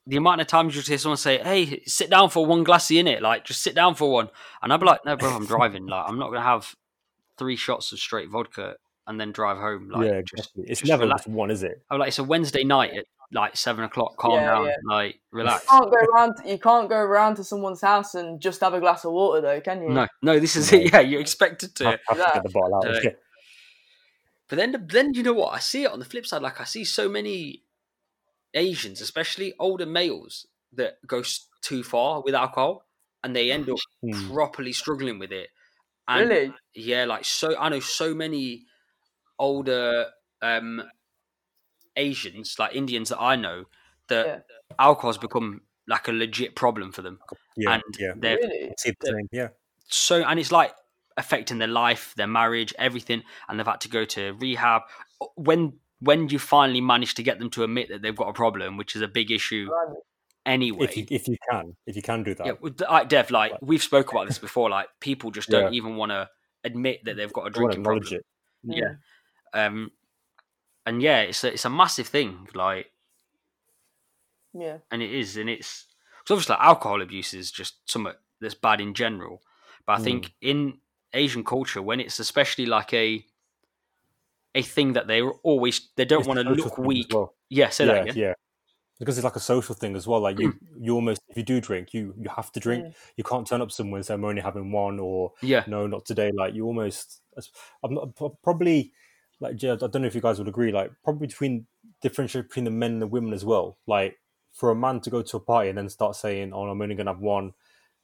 Like 0.06 0.10
the 0.10 0.16
amount 0.16 0.40
of 0.40 0.46
times 0.46 0.74
you 0.74 0.82
hear 0.82 0.98
someone 0.98 1.16
say, 1.16 1.38
"Hey, 1.38 1.82
sit 1.86 2.10
down 2.10 2.30
for 2.30 2.44
one 2.46 2.64
glassy 2.64 2.98
in 2.98 3.06
it," 3.06 3.22
like 3.22 3.44
just 3.44 3.62
sit 3.62 3.74
down 3.74 3.94
for 3.94 4.10
one, 4.10 4.28
and 4.62 4.72
I'd 4.72 4.80
be 4.80 4.86
like, 4.86 5.04
"No, 5.04 5.16
bro, 5.16 5.30
I'm 5.30 5.46
driving. 5.56 5.86
Like, 5.86 6.04
I'm 6.08 6.18
not 6.18 6.28
gonna 6.28 6.42
have 6.42 6.74
three 7.38 7.56
shots 7.56 7.92
of 7.92 7.98
straight 7.98 8.28
vodka 8.28 8.76
and 9.06 9.20
then 9.20 9.32
drive 9.32 9.56
home. 9.58 9.88
Like, 9.90 10.06
yeah, 10.08 10.20
just. 10.36 10.50
It's 10.56 10.80
just 10.80 10.88
never 10.90 11.02
relax. 11.04 11.26
one, 11.26 11.50
is 11.50 11.62
it? 11.62 11.82
I'm 11.90 11.98
like, 11.98 12.08
it's 12.08 12.18
a 12.18 12.24
Wednesday 12.24 12.62
night 12.64 12.92
at 12.94 13.04
like 13.32 13.56
seven 13.56 13.84
o'clock. 13.84 14.16
Calm 14.18 14.34
Yeah, 14.34 14.46
down, 14.46 14.64
yeah. 14.66 14.74
like 14.86 15.20
relax. 15.32 15.64
You 15.64 15.70
can't 15.70 15.90
go 15.90 15.96
around. 16.12 16.32
You 16.44 16.58
can't 16.58 16.88
go 16.88 16.96
around 16.96 17.36
to 17.36 17.44
someone's 17.44 17.80
house 17.80 18.14
and 18.14 18.40
just 18.40 18.60
have 18.60 18.74
a 18.74 18.80
glass 18.80 19.04
of 19.04 19.12
water, 19.12 19.40
though, 19.40 19.60
can 19.60 19.82
you? 19.82 19.88
No, 19.88 20.06
no, 20.22 20.38
this 20.38 20.54
is 20.56 20.70
No. 20.72 20.78
it. 20.78 20.82
Yeah, 20.92 21.00
you're 21.00 21.20
expected 21.20 21.74
to. 21.76 21.84
Have, 21.84 22.00
have 22.08 22.16
to 22.18 22.30
get 22.34 22.42
the 22.42 22.50
bottle 22.50 22.74
out. 22.76 22.86
Uh. 22.88 23.10
But 24.48 24.56
then, 24.56 24.86
then 24.90 25.14
you 25.14 25.22
know 25.22 25.32
what? 25.32 25.54
I 25.54 25.60
see 25.60 25.84
it 25.84 25.90
on 25.90 25.98
the 25.98 26.04
flip 26.04 26.26
side. 26.26 26.42
Like 26.42 26.60
I 26.60 26.64
see 26.64 26.84
so 26.84 27.08
many 27.08 27.61
Asians, 28.54 29.00
especially 29.00 29.54
older 29.58 29.86
males, 29.86 30.46
that 30.72 30.94
go 31.06 31.22
too 31.62 31.82
far 31.82 32.22
with 32.22 32.34
alcohol, 32.34 32.84
and 33.22 33.34
they 33.36 33.50
end 33.52 33.68
up 33.70 33.78
Hmm. 34.02 34.28
properly 34.28 34.72
struggling 34.72 35.18
with 35.18 35.32
it. 35.32 35.50
And 36.08 36.30
Really? 36.30 36.54
yeah, 36.74 37.04
like 37.04 37.24
so, 37.24 37.56
I 37.58 37.68
know 37.70 37.80
so 37.80 38.14
many 38.14 38.66
older 39.38 40.12
um 40.42 40.82
Asians, 41.96 42.58
like 42.58 42.74
Indians 42.74 43.10
that 43.10 43.20
I 43.20 43.36
know, 43.36 43.66
that 44.08 44.26
Yeah. 44.26 44.40
alcohol's 44.78 45.18
become 45.18 45.62
like 45.86 46.08
a 46.08 46.12
legit 46.12 46.56
problem 46.56 46.92
for 46.92 47.02
them, 47.02 47.20
Yeah, 47.56 47.74
and 47.74 47.82
yeah. 47.98 48.14
they're 48.14 48.38
Really? 48.38 48.70
I 48.70 48.74
see 48.78 48.90
the 48.90 49.06
same. 49.06 49.28
Yeah, 49.32 49.48
so 49.86 50.22
and 50.22 50.38
it's 50.40 50.52
like 50.52 50.74
affecting 51.16 51.58
their 51.58 51.68
life 51.68 52.14
their 52.16 52.26
marriage 52.26 52.72
everything 52.78 53.22
and 53.48 53.58
they've 53.58 53.66
had 53.66 53.80
to 53.82 53.88
go 53.88 54.04
to 54.04 54.32
rehab 54.34 54.82
when 55.36 55.78
when 56.02 56.28
you 56.28 56.38
finally 56.38 56.80
manage 56.80 57.14
to 57.14 57.22
get 57.22 57.38
them 57.38 57.48
to 57.50 57.62
admit 57.64 57.88
that 57.88 58.02
they've 58.02 58.16
got 58.16 58.28
a 58.28 58.32
problem 58.32 58.76
which 58.76 58.96
is 58.96 59.02
a 59.02 59.08
big 59.08 59.30
issue 59.30 59.66
Blimey. 59.68 59.98
anyway 60.46 60.84
if 60.84 60.96
you 60.96 61.06
if 61.10 61.28
you 61.28 61.36
can, 61.50 61.76
if 61.86 61.94
you 61.96 62.02
can 62.02 62.22
do 62.24 62.34
that. 62.34 62.46
yeah 62.46 62.52
with- 62.60 62.80
like 62.80 63.08
dev 63.08 63.30
like 63.30 63.52
Like- 63.52 63.60
we've 63.62 63.82
spoke 63.82 64.10
about 64.12 64.26
this 64.28 64.38
before 64.38 64.68
like 64.70 64.88
people 65.00 65.30
just 65.30 65.48
don't 65.48 65.72
Yeah. 65.72 65.78
even 65.78 65.96
want 65.96 66.10
to 66.10 66.28
admit 66.64 67.04
that 67.04 67.16
they've 67.16 67.32
got 67.32 67.46
a 67.46 67.50
drinking 67.50 67.84
problem 67.84 68.06
it. 68.12 68.24
yeah 68.64 68.94
um 69.54 69.90
and 70.86 71.00
yeah 71.02 71.20
it's 71.20 71.44
a, 71.44 71.52
it's 71.52 71.64
a 71.64 71.70
massive 71.70 72.08
thing 72.08 72.48
like 72.54 72.86
Yeah. 74.54 74.78
and 74.90 75.02
it 75.02 75.12
is, 75.12 75.36
and 75.36 75.48
it's 75.48 75.86
because 76.20 76.34
obviously 76.34 76.54
like, 76.54 76.64
alcohol 76.66 77.02
abuse 77.02 77.32
is 77.34 77.50
just 77.50 77.88
something 77.90 78.12
that's 78.40 78.54
bad 78.54 78.80
in 78.80 78.94
general. 78.94 79.42
But 79.86 79.92
I 79.94 79.98
Mm. 80.00 80.04
think 80.04 80.32
in 80.40 80.80
Asian 81.14 81.42
culture, 81.44 81.80
when 81.82 82.00
it's 82.00 82.18
especially 82.20 82.66
like 82.66 82.92
a 82.92 83.24
a 84.54 84.62
thing 84.62 84.92
that 84.94 85.06
they're 85.06 85.30
always 85.42 85.88
they 85.96 86.04
don't 86.04 86.20
It's 86.20 86.28
want 86.28 86.40
to 86.40 86.48
look 86.50 86.78
weak. 86.78 87.08
well. 87.12 87.34
Yeah, 87.48 87.68
say 87.70 87.86
yeah, 87.86 87.92
that 87.92 88.02
again. 88.02 88.16
yeah. 88.16 88.32
Because 88.98 89.18
it's 89.18 89.24
like 89.24 89.36
a 89.36 89.40
social 89.40 89.74
thing 89.74 89.96
as 89.96 90.06
well. 90.06 90.20
Like 90.20 90.38
you, 90.38 90.54
you 90.80 90.94
almost 90.94 91.20
if 91.28 91.36
you 91.36 91.42
do 91.42 91.60
drink, 91.60 91.92
you 91.92 92.14
you 92.18 92.28
have 92.28 92.52
to 92.52 92.60
drink. 92.60 92.84
Mm. 92.86 92.94
You 93.16 93.24
can't 93.24 93.46
turn 93.46 93.60
up 93.62 93.72
somewhere 93.72 93.98
and 93.98 94.06
say 94.06 94.14
I'm 94.14 94.24
only 94.24 94.42
having 94.42 94.70
one, 94.70 95.00
or 95.00 95.32
Yeah, 95.40 95.64
no, 95.66 95.86
not 95.86 96.04
today. 96.04 96.30
Like 96.32 96.54
you 96.54 96.66
almost, 96.66 97.20
I'm 97.82 97.94
not 97.94 98.14
pro- 98.14 98.38
probably 98.42 98.92
like 99.40 99.60
yeah, 99.62 99.72
I 99.72 99.76
don't 99.88 100.02
know 100.02 100.06
if 100.06 100.14
you 100.14 100.20
guys 100.20 100.38
would 100.38 100.48
agree. 100.48 100.70
Like 100.70 100.92
probably 101.02 101.26
between 101.26 101.66
differentiate 102.00 102.48
between 102.48 102.64
the 102.64 102.70
men 102.70 102.92
and 102.92 103.02
the 103.02 103.06
women 103.06 103.32
as 103.32 103.44
well. 103.44 103.78
Like 103.86 104.18
for 104.52 104.70
a 104.70 104.74
man 104.74 105.00
to 105.00 105.10
go 105.10 105.22
to 105.22 105.36
a 105.36 105.40
party 105.40 105.68
and 105.70 105.78
then 105.78 105.88
start 105.88 106.14
saying, 106.14 106.52
"Oh, 106.52 106.68
I'm 106.68 106.80
only 106.80 106.94
gonna 106.94 107.12
have 107.12 107.20
one," 107.20 107.54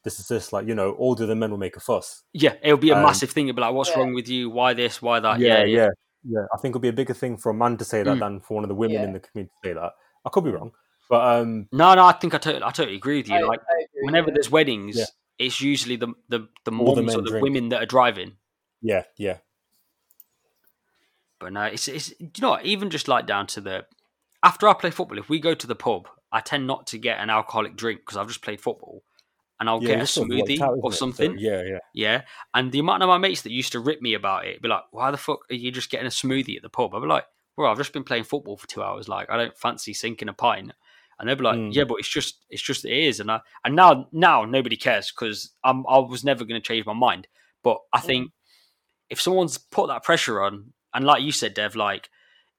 this 0.02 0.18
is 0.18 0.26
this. 0.26 0.52
Like 0.52 0.66
you 0.66 0.74
know, 0.74 0.92
all 0.92 1.14
the 1.14 1.24
other 1.24 1.36
men 1.36 1.50
will 1.50 1.58
make 1.58 1.76
a 1.76 1.80
fuss. 1.80 2.24
yeah, 2.32 2.54
it'll 2.62 2.76
be 2.78 2.90
a 2.90 2.96
Um, 2.96 3.02
massive 3.04 3.30
thing. 3.30 3.46
It'll 3.46 3.56
be 3.56 3.60
like, 3.62 3.74
"What's 3.74 3.90
Yeah. 3.90 3.98
wrong 3.98 4.14
with 4.14 4.28
you? 4.28 4.50
Why 4.50 4.72
this? 4.74 5.00
Why 5.00 5.20
that?" 5.20 5.38
Yeah, 5.38 5.58
yeah, 5.62 5.64
yeah, 5.64 5.88
yeah, 6.24 6.40
yeah. 6.40 6.46
I 6.52 6.56
think 6.58 6.72
it'll 6.72 6.80
be 6.80 6.88
a 6.88 6.92
bigger 6.92 7.14
thing 7.14 7.36
for 7.36 7.50
a 7.50 7.54
man 7.54 7.76
to 7.78 7.84
say 7.84 8.02
that 8.02 8.16
Mm. 8.16 8.20
than 8.20 8.40
for 8.40 8.54
one 8.54 8.64
of 8.64 8.68
the 8.68 8.74
women 8.74 8.94
Yeah. 8.96 9.04
in 9.04 9.12
the 9.12 9.20
community 9.20 9.52
to 9.62 9.68
say 9.68 9.74
that. 9.74 9.92
I 10.24 10.30
could 10.30 10.44
be 10.44 10.50
wrong, 10.50 10.72
but 11.08 11.40
um, 11.40 11.68
No, 11.72 11.94
no, 11.94 12.04
I 12.04 12.12
think 12.12 12.34
I 12.34 12.38
totally, 12.38 12.62
I 12.64 12.70
totally 12.70 12.96
agree 12.96 13.18
with 13.18 13.28
you. 13.28 13.36
I, 13.36 13.40
like 13.40 13.60
I 13.60 13.84
agree, 13.84 14.02
whenever 14.06 14.28
yeah. 14.28 14.34
there's 14.34 14.50
weddings, 14.50 14.96
Yeah. 14.96 15.04
it's 15.38 15.60
usually 15.60 15.96
the 15.96 16.08
the 16.28 16.48
the 16.64 16.72
All 16.76 16.94
the 16.94 17.02
moms 17.02 17.14
or 17.14 17.22
the 17.22 17.30
drink. 17.30 17.42
women 17.44 17.68
that 17.70 17.82
are 17.82 17.86
driving. 17.86 18.36
yeah, 18.82 19.04
yeah, 19.16 19.38
But 21.38 21.52
no, 21.52 21.62
it's 21.62 21.86
it's 21.88 22.08
do 22.10 22.24
you 22.36 22.42
know 22.42 22.50
what? 22.50 22.64
Even 22.64 22.90
just 22.90 23.08
like 23.08 23.26
down 23.26 23.46
to 23.48 23.60
the 23.60 23.86
after 24.42 24.68
I 24.68 24.74
play 24.74 24.90
football, 24.90 25.18
if 25.18 25.28
we 25.28 25.38
go 25.40 25.54
to 25.54 25.66
the 25.66 25.74
pub, 25.76 26.08
I 26.32 26.40
tend 26.40 26.66
not 26.66 26.86
to 26.88 26.98
get 26.98 27.20
an 27.20 27.30
alcoholic 27.30 27.76
drink 27.76 28.00
because 28.00 28.16
I've 28.16 28.28
just 28.28 28.42
played 28.42 28.60
football, 28.60 29.02
and 29.60 29.68
I'll 29.68 29.82
yeah. 29.82 29.88
get 29.88 29.98
a 29.98 30.02
it's 30.02 30.12
sort 30.12 30.30
of 30.30 30.36
smoothie 30.36 30.60
out, 30.60 30.78
or 30.82 30.90
isn't? 30.90 30.92
So, 30.92 30.98
something. 30.98 31.38
yeah, 31.38 31.62
yeah. 31.62 31.78
Yeah, 31.94 32.22
and 32.54 32.70
the 32.70 32.78
amount 32.78 33.02
of 33.02 33.08
my 33.08 33.18
mates 33.18 33.42
that 33.42 33.52
used 33.52 33.72
to 33.72 33.80
rip 33.80 34.00
me 34.00 34.14
about 34.14 34.46
it, 34.46 34.62
be 34.62 34.68
like, 34.68 34.84
"Why 34.90 35.10
the 35.10 35.16
fuck 35.16 35.40
are 35.50 35.54
you 35.54 35.70
just 35.70 35.90
getting 35.90 36.06
a 36.06 36.10
smoothie 36.10 36.56
at 36.56 36.62
the 36.62 36.68
pub?" 36.68 36.94
I'd 36.94 37.00
be 37.00 37.06
like, 37.06 37.24
"Well, 37.56 37.70
I've 37.70 37.78
just 37.78 37.92
been 37.92 38.04
playing 38.04 38.24
football 38.24 38.56
for 38.56 38.66
two 38.66 38.82
hours. 38.82 39.08
Like, 39.08 39.30
I 39.30 39.36
don't 39.36 39.56
fancy 39.56 39.92
sinking 39.94 40.28
a 40.28 40.32
pint." 40.32 40.72
And 41.18 41.28
they'd 41.28 41.36
be 41.36 41.42
like, 41.42 41.58
Mm. 41.58 41.74
"Yeah, 41.74 41.84
but 41.84 41.96
it's 41.98 42.08
just, 42.08 42.44
it's 42.48 42.62
just 42.62 42.84
it 42.84 42.96
is." 42.96 43.18
And 43.18 43.30
I, 43.30 43.40
and 43.64 43.74
now, 43.74 44.06
now 44.12 44.44
nobody 44.44 44.76
cares 44.76 45.10
because 45.10 45.52
I'm, 45.64 45.84
I 45.88 45.98
was 45.98 46.22
never 46.22 46.44
going 46.44 46.60
to 46.60 46.66
change 46.66 46.86
my 46.86 46.92
mind. 46.92 47.26
But 47.64 47.78
I 47.92 47.98
think 47.98 48.30
if 49.10 49.20
someone's 49.20 49.58
put 49.58 49.88
that 49.88 50.04
pressure 50.04 50.40
on, 50.40 50.72
and 50.94 51.04
like 51.04 51.22
you 51.22 51.32
said, 51.32 51.54
Dev, 51.54 51.74
like 51.74 52.08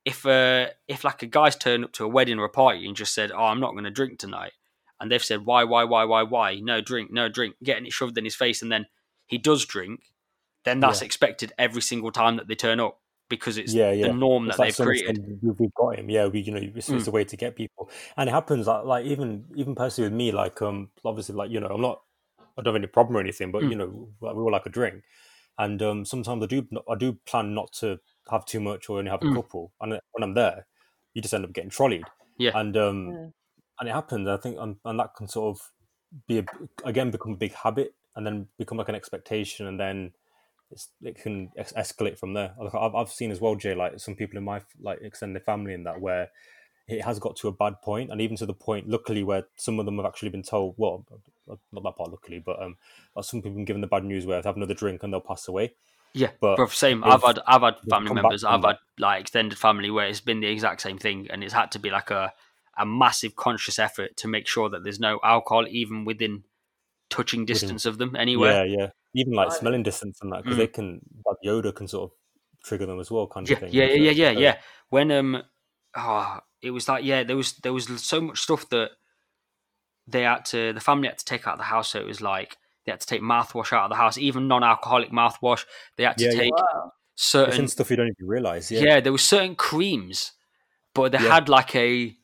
if 0.06 0.26
uh 0.26 0.68
if 0.88 1.04
like 1.04 1.22
a 1.24 1.26
guy's 1.26 1.56
turned 1.56 1.84
up 1.84 1.92
to 1.94 2.06
a 2.06 2.08
wedding 2.08 2.40
or 2.40 2.46
a 2.46 2.50
party 2.50 2.86
and 2.86 2.96
just 2.96 3.14
said, 3.14 3.32
"Oh, 3.32 3.46
I'm 3.46 3.60
not 3.60 3.72
going 3.72 3.84
to 3.86 3.92
drink 3.92 4.20
tonight," 4.20 4.54
and 5.00 5.12
they've 5.12 5.24
said, 5.24 5.46
"Why, 5.46 5.64
why, 5.64 5.84
why, 5.84 6.04
why, 6.06 6.24
why? 6.24 6.56
No 6.60 6.82
drink, 6.82 7.12
no 7.12 7.30
drink," 7.30 7.56
getting 7.64 7.86
it 7.86 7.94
shoved 7.94 8.18
in 8.18 8.24
his 8.26 8.36
face, 8.36 8.62
and 8.62 8.72
then 8.72 8.86
he 9.28 9.38
does 9.38 9.66
drink, 9.66 10.02
then 10.66 10.80
that's 10.80 11.02
Yeah. 11.02 11.06
expected 11.06 11.54
every 11.58 11.82
single 11.82 12.12
time 12.12 12.38
that 12.38 12.48
they 12.48 12.56
turn 12.56 12.80
up 12.80 13.00
because 13.30 13.58
it's 13.58 13.74
Yeah, 13.74 13.92
yeah. 13.92 14.08
the 14.08 14.14
norm 14.14 14.48
It's 14.48 14.58
that 14.58 14.64
like 14.64 14.76
they've 14.76 14.86
created. 14.86 15.40
"We- 15.42 15.52
we've 15.52 15.74
got 15.76 16.00
him. 16.00 16.10
Yeah, 16.10 16.28
we, 16.28 16.40
you 16.42 16.52
know, 16.52 16.60
it's, 16.60 16.90
it's 16.90 17.06
Mm. 17.06 17.08
a 17.08 17.12
way 17.12 17.24
to 17.26 17.38
get 17.38 17.56
people, 17.56 17.90
and 18.18 18.28
it 18.30 18.32
happens. 18.32 18.68
Like, 18.68 18.86
like 18.86 19.06
even, 19.06 19.46
even 19.56 19.76
personally 19.76 20.10
with 20.10 20.18
me, 20.18 20.32
like, 20.32 20.62
um, 20.62 20.90
obviously, 21.06 21.36
like, 21.36 21.52
you 21.52 21.60
know, 21.60 21.68
I'm 21.68 21.82
not, 21.82 22.02
I 22.58 22.62
don't 22.64 22.74
have 22.74 22.76
any 22.76 22.88
problem 22.88 23.18
or 23.18 23.20
anything, 23.22 23.52
but 23.52 23.64
Mm. 23.64 23.70
you 23.70 23.76
know, 23.76 24.10
like, 24.22 24.36
we 24.36 24.42
all 24.42 24.52
like 24.52 24.66
a 24.66 24.70
drink, 24.70 25.04
and 25.60 25.82
um, 25.82 26.06
sometimes 26.06 26.44
I 26.44 26.48
do, 26.48 26.68
I 26.90 26.96
do 26.96 27.14
plan 27.26 27.54
not 27.54 27.72
to 27.74 28.00
have 28.32 28.46
too 28.46 28.60
much 28.60 28.90
or 28.90 28.98
only 29.00 29.12
have 29.12 29.22
a 29.22 29.26
Mm. 29.26 29.36
couple, 29.36 29.74
and 29.82 29.92
when 30.12 30.24
I'm 30.24 30.34
there, 30.34 30.68
you 31.14 31.22
just 31.22 31.34
end 31.34 31.46
up 31.46 31.54
getting 31.54 31.70
trolleyed, 31.70 32.06
Yeah. 32.38 32.58
and 32.60 32.76
um. 32.78 33.34
And 33.80 33.89
it 33.89 33.94
happens. 33.94 34.28
I 34.28 34.38
think, 34.38 34.58
and, 34.60 34.78
and 34.86 35.00
that 35.00 35.15
can 35.15 35.28
sort 35.28 35.58
of 35.58 35.72
be 36.28 36.39
a, 36.39 36.46
again 36.84 37.12
become 37.12 37.34
a 37.34 37.38
big 37.38 37.54
habit, 37.54 37.94
and 38.15 38.26
then 38.26 38.48
become 38.58 38.78
like 38.78 38.89
an 38.89 38.96
expectation, 38.96 39.68
and 39.68 39.80
then 39.80 40.12
it's, 40.72 40.89
it 41.02 41.15
can 41.15 41.52
es- 41.58 41.74
escalate 41.74 42.18
from 42.18 42.34
there. 42.34 42.54
Like 42.60 42.76
I've, 42.76 42.96
I've 42.96 43.10
seen 43.10 43.32
as 43.32 43.42
well, 43.42 43.56
Jay, 43.56 43.76
like 43.76 44.00
some 44.00 44.15
people 44.15 44.38
in 44.38 44.44
my 44.44 44.62
like 44.82 45.00
extended 45.02 45.44
family 45.44 45.74
in 45.74 45.84
that 45.84 46.02
where 46.02 46.30
it 46.88 47.04
has 47.04 47.20
got 47.20 47.36
to 47.38 47.48
a 47.48 47.52
bad 47.52 47.82
point, 47.82 48.12
and 48.12 48.20
even 48.22 48.36
to 48.38 48.46
the 48.46 48.54
point, 48.54 48.89
luckily, 48.89 49.24
where 49.24 49.44
some 49.56 49.80
of 49.80 49.86
them 49.86 49.98
have 49.98 50.06
actually 50.06 50.30
been 50.30 50.44
told, 50.44 50.76
well, 50.78 51.06
not 51.48 51.84
that 51.84 51.98
part, 51.98 52.12
luckily, 52.12 52.42
but 52.44 52.62
um, 52.62 52.78
some 53.22 53.39
people 53.39 53.52
have 53.52 53.58
been 53.58 53.65
given 53.65 53.82
the 53.82 53.88
bad 53.88 54.04
news 54.04 54.26
where 54.26 54.42
they 54.42 54.50
have 54.50 54.58
another 54.58 54.74
drink 54.74 55.04
and 55.04 55.13
they'll 55.13 55.22
pass 55.22 55.48
away. 55.48 55.74
Yeah, 56.13 56.32
But 56.42 56.58
but 56.58 56.72
same. 56.72 57.04
I've 57.04 57.24
had 57.24 57.39
I've 57.46 57.62
had 57.62 57.76
family 57.88 58.13
members. 58.13 58.44
I've 58.44 58.63
had 58.63 58.78
like 58.98 59.22
extended 59.22 59.58
family 59.60 59.92
where 59.92 60.08
it's 60.08 60.22
been 60.22 60.39
the 60.39 60.48
exact 60.48 60.82
same 60.82 60.98
thing, 60.98 61.28
and 61.30 61.44
it's 61.44 61.54
had 61.54 61.72
to 61.74 61.80
be 61.80 61.92
like 61.92 62.10
a 62.10 62.34
a 62.80 62.86
massive 62.86 63.36
conscious 63.36 63.78
effort 63.78 64.15
to 64.18 64.28
make 64.28 64.48
sure 64.48 64.70
that 64.70 64.84
there's 64.84 65.00
no 65.00 65.20
alcohol 65.24 65.68
even 65.70 66.06
within 66.06 66.44
touching 67.10 67.46
distance 67.46 67.86
of 67.86 67.98
them 67.98 68.15
anywhere. 68.15 68.65
Yeah, 68.65 68.78
yeah. 68.80 68.89
Even 69.15 69.34
like 69.34 69.52
smelling 69.52 69.84
distance 69.84 70.20
and 70.22 70.32
that, 70.32 70.44
because 70.44 70.56
Mm. 70.56 70.60
they 70.60 70.68
can, 70.68 71.02
like 71.26 71.38
the 71.42 71.50
odor 71.50 71.72
can 71.72 71.88
sort 71.88 72.12
of 72.12 72.18
trigger 72.63 72.86
them 72.86 73.00
as 73.00 73.10
well, 73.12 73.28
kind 73.28 73.48
Yeah, 73.50 73.54
of 73.56 73.60
thing. 73.60 73.74
yeah, 73.74 73.88
So- 73.88 73.94
yeah, 73.96 74.12
yeah, 74.12 74.34
so- 74.34 74.39
yeah. 74.39 74.58
When 74.89 75.12
um, 75.12 75.44
oh, 75.96 76.39
it 76.62 76.72
was 76.72 76.88
like 76.88 77.04
yeah, 77.04 77.24
there 77.24 77.36
was 77.38 77.54
there 77.58 77.74
was 77.74 77.88
so 78.04 78.22
much 78.22 78.39
stuff 78.39 78.70
that 78.70 78.92
they 80.08 80.24
had 80.24 80.46
to 80.46 80.74
the 80.74 80.80
family 80.80 81.08
had 81.08 81.18
to 81.20 81.26
take 81.26 81.48
out 81.48 81.54
of 81.54 81.60
the 81.60 81.65
house. 81.65 81.89
So 81.92 82.00
it 82.00 82.06
was 82.08 82.22
like 82.22 82.58
they 82.86 82.92
had 82.92 83.02
to 83.02 83.08
take 83.08 83.22
mouthwash 83.22 83.74
out 83.74 83.84
of 83.86 83.89
the 83.89 83.96
house, 83.96 84.18
even 84.18 84.48
non-alcoholic 84.48 85.12
mouthwash. 85.12 85.65
They 85.98 86.04
had 86.06 86.18
to 86.18 86.26
Yeah, 86.26 86.32
yeah. 86.32 86.38
take 86.39 86.54
Wow. 86.56 86.92
Certain 87.15 87.62
in 87.62 87.68
stuff 87.68 87.89
you 87.92 87.98
don't 87.98 88.08
even 88.18 88.28
realize. 88.28 88.72
yeah. 88.72 88.82
Yeah, 88.82 89.00
there 89.02 89.12
were 89.12 89.18
certain 89.18 89.56
creams, 89.56 90.32
but 90.94 91.12
they 91.12 91.18
Yeah. 91.22 91.34
had 91.36 91.50
like 91.50 91.76
a 91.76 92.15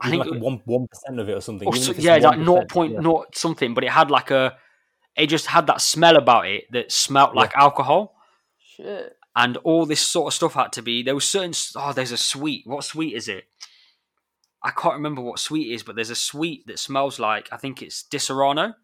I 0.00 0.10
think 0.10 0.26
like 0.26 0.40
one 0.40 0.60
one 0.64 0.86
percent 0.88 1.20
of 1.20 1.28
it 1.28 1.32
or 1.32 1.40
something. 1.40 1.66
or 1.66 1.76
so, 1.76 1.92
yeah, 1.92 2.16
like 2.16 2.38
1%, 2.38 2.44
naught 2.44 2.68
point 2.68 2.92
yeah. 2.94 3.00
naught 3.00 3.36
something, 3.36 3.74
but 3.74 3.84
it 3.84 3.90
had 3.90 4.10
like 4.10 4.30
a 4.30 4.56
it 5.16 5.26
just 5.28 5.46
had 5.46 5.66
that 5.66 5.80
smell 5.80 6.16
about 6.16 6.46
it 6.46 6.64
that 6.72 6.92
smelt 6.92 7.34
like 7.34 7.54
alcohol. 7.56 8.14
Shit. 8.76 9.16
and 9.36 9.56
all 9.58 9.84
this 9.86 10.00
sort 10.00 10.28
of 10.28 10.34
stuff 10.34 10.54
had 10.54 10.72
to 10.72 10.82
be. 10.82 11.02
There 11.02 11.14
was 11.14 11.28
certain. 11.28 11.52
Oh, 11.76 11.92
there's 11.92 12.12
a 12.12 12.16
sweet. 12.16 12.62
What 12.66 12.84
sweet 12.84 13.14
is 13.14 13.28
it? 13.28 13.44
I 14.62 14.70
can't 14.70 14.94
remember 14.94 15.22
what 15.22 15.38
sweet 15.38 15.72
is, 15.72 15.82
but 15.82 15.96
there's 15.96 16.10
a 16.10 16.14
sweet 16.14 16.66
that 16.66 16.78
smells 16.78 17.18
like 17.18 17.48
I 17.52 17.56
think 17.56 17.82
it's 17.82 18.02
Disaronno. 18.02 18.74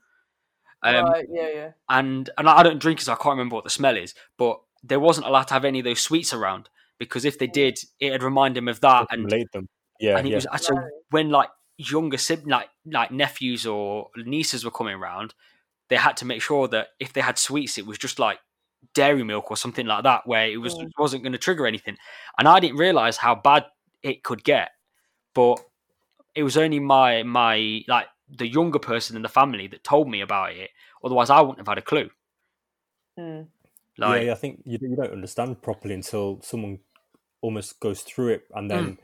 Um, 0.82 1.04
right, 1.06 1.26
yeah, 1.30 1.48
yeah. 1.54 1.70
and 1.88 2.30
and 2.38 2.48
I 2.48 2.62
don't 2.62 2.78
drink 2.78 3.00
it, 3.00 3.04
so 3.04 3.12
I 3.12 3.16
can't 3.16 3.34
remember 3.34 3.54
what 3.54 3.64
the 3.64 3.70
smell 3.70 3.96
is. 3.96 4.14
But 4.38 4.60
there 4.82 5.00
wasn't 5.00 5.26
allowed 5.26 5.48
to 5.48 5.54
have 5.54 5.64
any 5.64 5.80
of 5.80 5.84
those 5.84 6.00
sweets 6.00 6.32
around 6.32 6.68
because 6.98 7.24
if 7.24 7.38
they 7.38 7.46
did, 7.46 7.78
it'd 7.98 8.22
remind 8.22 8.56
him 8.56 8.68
of 8.68 8.80
that. 8.80 9.06
And, 9.10 9.24
relate 9.24 9.50
them. 9.52 9.68
Yeah, 10.00 10.18
and 10.18 10.26
it 10.26 10.30
yeah. 10.30 10.36
was 10.36 10.62
so 10.66 10.74
Right. 10.74 10.90
when 11.10 11.30
like 11.30 11.48
younger 11.78 12.18
sib- 12.18 12.46
like 12.46 12.68
like 12.86 13.10
nephews 13.10 13.66
or 13.66 14.08
nieces 14.16 14.64
were 14.64 14.70
coming 14.70 14.94
around, 14.94 15.34
they 15.88 15.96
had 15.96 16.16
to 16.18 16.24
make 16.24 16.42
sure 16.42 16.68
that 16.68 16.88
if 17.00 17.12
they 17.12 17.20
had 17.20 17.38
sweets, 17.38 17.78
it 17.78 17.86
was 17.86 17.98
just 17.98 18.18
like 18.18 18.38
dairy 18.94 19.24
milk 19.24 19.50
or 19.50 19.56
something 19.56 19.86
like 19.86 20.04
that, 20.04 20.26
where 20.26 20.48
it 20.48 20.58
was 20.58 20.74
Mm. 20.74 20.90
wasn't 20.98 21.22
going 21.22 21.32
to 21.32 21.38
trigger 21.38 21.66
anything. 21.66 21.96
And 22.38 22.46
I 22.48 22.60
didn't 22.60 22.76
realize 22.78 23.16
how 23.16 23.34
bad 23.34 23.66
it 24.02 24.22
could 24.22 24.44
get, 24.44 24.70
but 25.34 25.58
it 26.34 26.42
was 26.42 26.56
only 26.56 26.78
my 26.80 27.22
my 27.22 27.82
like 27.88 28.06
the 28.28 28.46
younger 28.46 28.78
person 28.78 29.16
in 29.16 29.22
the 29.22 29.28
family 29.28 29.66
that 29.68 29.84
told 29.84 30.08
me 30.08 30.20
about 30.20 30.52
it. 30.52 30.70
Otherwise, 31.04 31.30
I 31.30 31.40
wouldn't 31.40 31.58
have 31.58 31.68
had 31.68 31.78
a 31.78 31.82
clue. 31.82 32.10
Mm. 33.18 33.46
Like, 33.98 34.20
yeah, 34.20 34.26
yeah, 34.26 34.32
I 34.32 34.34
think 34.36 34.62
you, 34.66 34.78
you 34.80 34.96
don't 34.96 35.12
understand 35.12 35.62
properly 35.62 35.94
until 35.94 36.40
someone 36.42 36.80
almost 37.40 37.80
goes 37.80 38.02
through 38.02 38.28
it 38.28 38.44
and 38.54 38.70
then 38.70 38.84
Mm. 38.84 38.98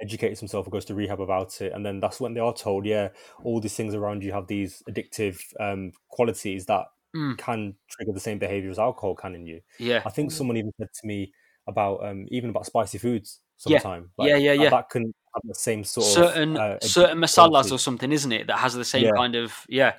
Educates 0.00 0.40
himself 0.40 0.66
or 0.66 0.70
goes 0.70 0.84
to 0.86 0.94
rehab 0.94 1.20
about 1.20 1.60
it. 1.60 1.72
And 1.72 1.84
then 1.84 2.00
that's 2.00 2.20
when 2.20 2.34
they 2.34 2.40
are 2.40 2.54
told, 2.54 2.86
yeah, 2.86 3.08
all 3.44 3.60
these 3.60 3.74
things 3.76 3.94
around 3.94 4.22
you 4.22 4.32
have 4.32 4.46
these 4.46 4.82
addictive 4.88 5.40
um, 5.60 5.92
qualities 6.08 6.66
that 6.66 6.86
Mm. 7.14 7.38
can 7.38 7.74
trigger 7.88 8.12
the 8.12 8.20
same 8.20 8.38
behavior 8.38 8.70
as 8.70 8.78
alcohol 8.78 9.14
can 9.14 9.34
in 9.34 9.46
you. 9.46 9.62
yeah, 9.78 10.02
I 10.04 10.10
think 10.10 10.30
someone 10.30 10.58
even 10.58 10.72
said 10.78 10.88
to 11.00 11.06
me 11.06 11.32
about 11.66 12.04
um, 12.04 12.26
even 12.30 12.50
about 12.50 12.66
spicy 12.66 12.98
foods 12.98 13.40
Yeah. 13.64 13.78
sometime. 13.78 14.10
Yeah, 14.18 14.36
yeah, 14.36 14.52
yeah. 14.52 14.68
That 14.70 14.90
can 14.90 15.14
have 15.34 15.42
the 15.44 15.54
same 15.54 15.82
sort 15.82 16.06
certain 16.06 16.56
of 16.56 16.60
uh, 16.60 16.78
certain 16.80 17.18
masalas 17.18 17.50
quality. 17.50 17.74
or 17.74 17.78
something, 17.78 18.12
isn't 18.12 18.32
it? 18.32 18.48
That 18.48 18.58
has 18.58 18.74
the 18.74 18.84
same 18.84 19.04
Yeah. 19.04 19.12
kind 19.16 19.34
of 19.34 19.64
yeah, 19.68 19.94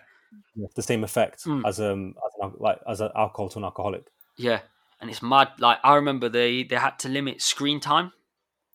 Yeah, 0.55 0.67
the 0.75 0.83
same 0.83 1.03
effect 1.03 1.43
Mm. 1.45 1.65
as 1.65 1.79
um 1.79 2.13
as 2.25 2.31
an, 2.41 2.53
like 2.59 2.79
as 2.87 3.01
an 3.01 3.09
alcohol 3.15 3.49
to 3.49 3.57
an 3.59 3.65
alcoholic. 3.65 4.05
yeah. 4.37 4.61
And 4.99 5.09
it's 5.09 5.21
mad. 5.21 5.49
Like 5.59 5.79
I 5.83 5.95
remember 5.95 6.29
they 6.29 6.63
they 6.63 6.75
had 6.75 6.99
to 6.99 7.09
limit 7.09 7.41
screen 7.41 7.79
time 7.79 8.11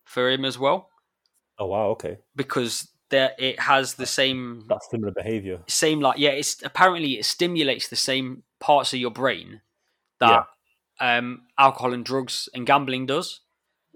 for 0.05 0.31
him 0.31 0.45
as 0.45 0.59
well 0.59 0.89
Oh 1.59 1.67
wow, 1.67 1.87
okay, 1.91 2.19
because 2.37 2.89
there 3.11 3.33
it 3.39 3.61
has 3.61 3.95
the 3.95 4.07
same 4.07 4.65
that's 4.69 4.89
similar 4.91 5.13
behavior. 5.13 5.61
same 5.69 6.01
like 6.01 6.19
yeah. 6.19 6.31
It's 6.31 6.63
apparently 6.65 7.19
it 7.19 7.25
stimulates 7.25 7.89
the 7.89 7.97
same 7.97 8.43
parts 8.59 8.93
of 8.93 8.99
your 9.01 9.11
brain 9.11 9.61
that 10.21 10.47
um 11.01 11.43
alcohol 11.59 11.93
and 11.93 12.05
drugs 12.05 12.49
and 12.55 12.67
gambling 12.67 13.07
does. 13.07 13.41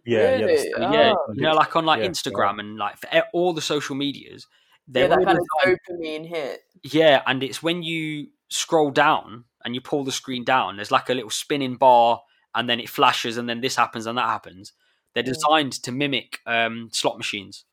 Yeah, 0.05 0.37
yeah, 0.37 0.47
that's- 0.47 0.65
Really? 0.79 0.95
yeah, 0.95 1.13
Oh. 1.17 1.33
you 1.35 1.43
know, 1.43 1.55
like 1.55 1.75
on 1.75 1.85
like 1.87 2.01
Yeah, 2.03 2.09
Instagram 2.09 2.61
and 2.61 2.77
like 2.77 2.99
for 2.99 3.09
all 3.33 3.53
the 3.53 3.63
social 3.63 3.97
medias. 3.97 4.47
Yeah, 4.87 5.07
they're 5.07 5.09
that 5.09 5.25
kind 5.25 5.39
of 5.39 5.45
dopamine 5.65 6.27
hit. 6.27 6.61
Yeah, 6.85 7.23
and 7.27 7.43
it's 7.43 7.63
when 7.63 7.83
you 7.83 8.29
scroll 8.49 8.91
down 8.93 9.45
and 9.65 9.75
you 9.75 9.81
pull 9.81 10.05
the 10.05 10.13
screen 10.13 10.45
down, 10.45 10.77
there's 10.77 10.93
like 10.93 11.09
a 11.09 11.15
little 11.15 11.31
spinning 11.31 11.75
bar, 11.77 12.21
and 12.55 12.69
then 12.71 12.79
it 12.79 12.89
flashes, 12.89 13.37
and 13.37 13.49
then 13.49 13.61
this 13.63 13.75
happens 13.77 14.07
and 14.07 14.17
that 14.17 14.29
happens. 14.29 14.73
They're 15.17 15.23
designed 15.25 15.73
to 15.83 15.93
mimic 15.93 16.41
um, 16.47 16.91
slot 16.93 17.17
machines. 17.17 17.65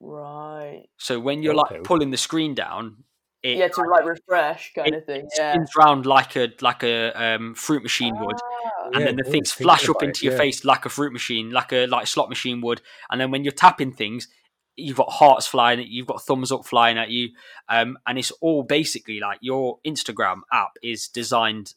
Right. 0.00 0.84
So 0.98 1.20
when 1.20 1.42
you're 1.42 1.54
Okay. 1.54 1.74
like 1.76 1.84
pulling 1.84 2.10
the 2.10 2.16
screen 2.16 2.54
down, 2.54 3.04
it 3.42 3.56
Yeah, 3.56 3.68
to 3.68 3.82
like 3.82 4.04
refresh 4.04 4.72
kind 4.72 4.94
of 4.94 5.04
thing. 5.04 5.28
Yeah. 5.36 5.52
spins 5.52 5.70
round 5.76 6.06
like 6.06 6.36
a 6.36 6.52
like 6.60 6.84
a 6.84 7.10
um, 7.20 7.54
fruit 7.54 7.82
machine 7.82 8.14
would, 8.20 8.36
Ah, 8.40 8.84
and 8.92 9.00
Yeah, 9.00 9.06
then 9.06 9.16
the 9.16 9.24
things 9.24 9.50
flash 9.52 9.84
up 9.88 9.96
about 9.96 10.04
it, 10.04 10.06
into 10.08 10.24
your 10.26 10.32
yeah. 10.34 10.38
face 10.38 10.64
like 10.64 10.86
a 10.86 10.88
fruit 10.88 11.12
machine, 11.12 11.50
like 11.50 11.72
a 11.72 11.86
like 11.86 12.06
slot 12.06 12.28
machine 12.28 12.60
would. 12.60 12.80
And 13.10 13.20
then 13.20 13.30
when 13.32 13.42
you're 13.44 13.52
tapping 13.52 13.92
things, 13.92 14.28
you've 14.76 14.96
got 14.96 15.10
hearts 15.10 15.46
flying 15.48 15.80
at 15.80 15.86
you, 15.88 15.98
you've 15.98 16.06
got 16.06 16.22
thumbs 16.22 16.52
up 16.52 16.64
flying 16.64 16.98
at 16.98 17.10
you, 17.10 17.30
um, 17.68 17.98
and 18.06 18.16
it's 18.18 18.30
all 18.40 18.62
basically 18.62 19.18
like 19.20 19.38
your 19.40 19.78
Instagram 19.84 20.42
app 20.52 20.72
is 20.82 21.08
designed 21.08 21.74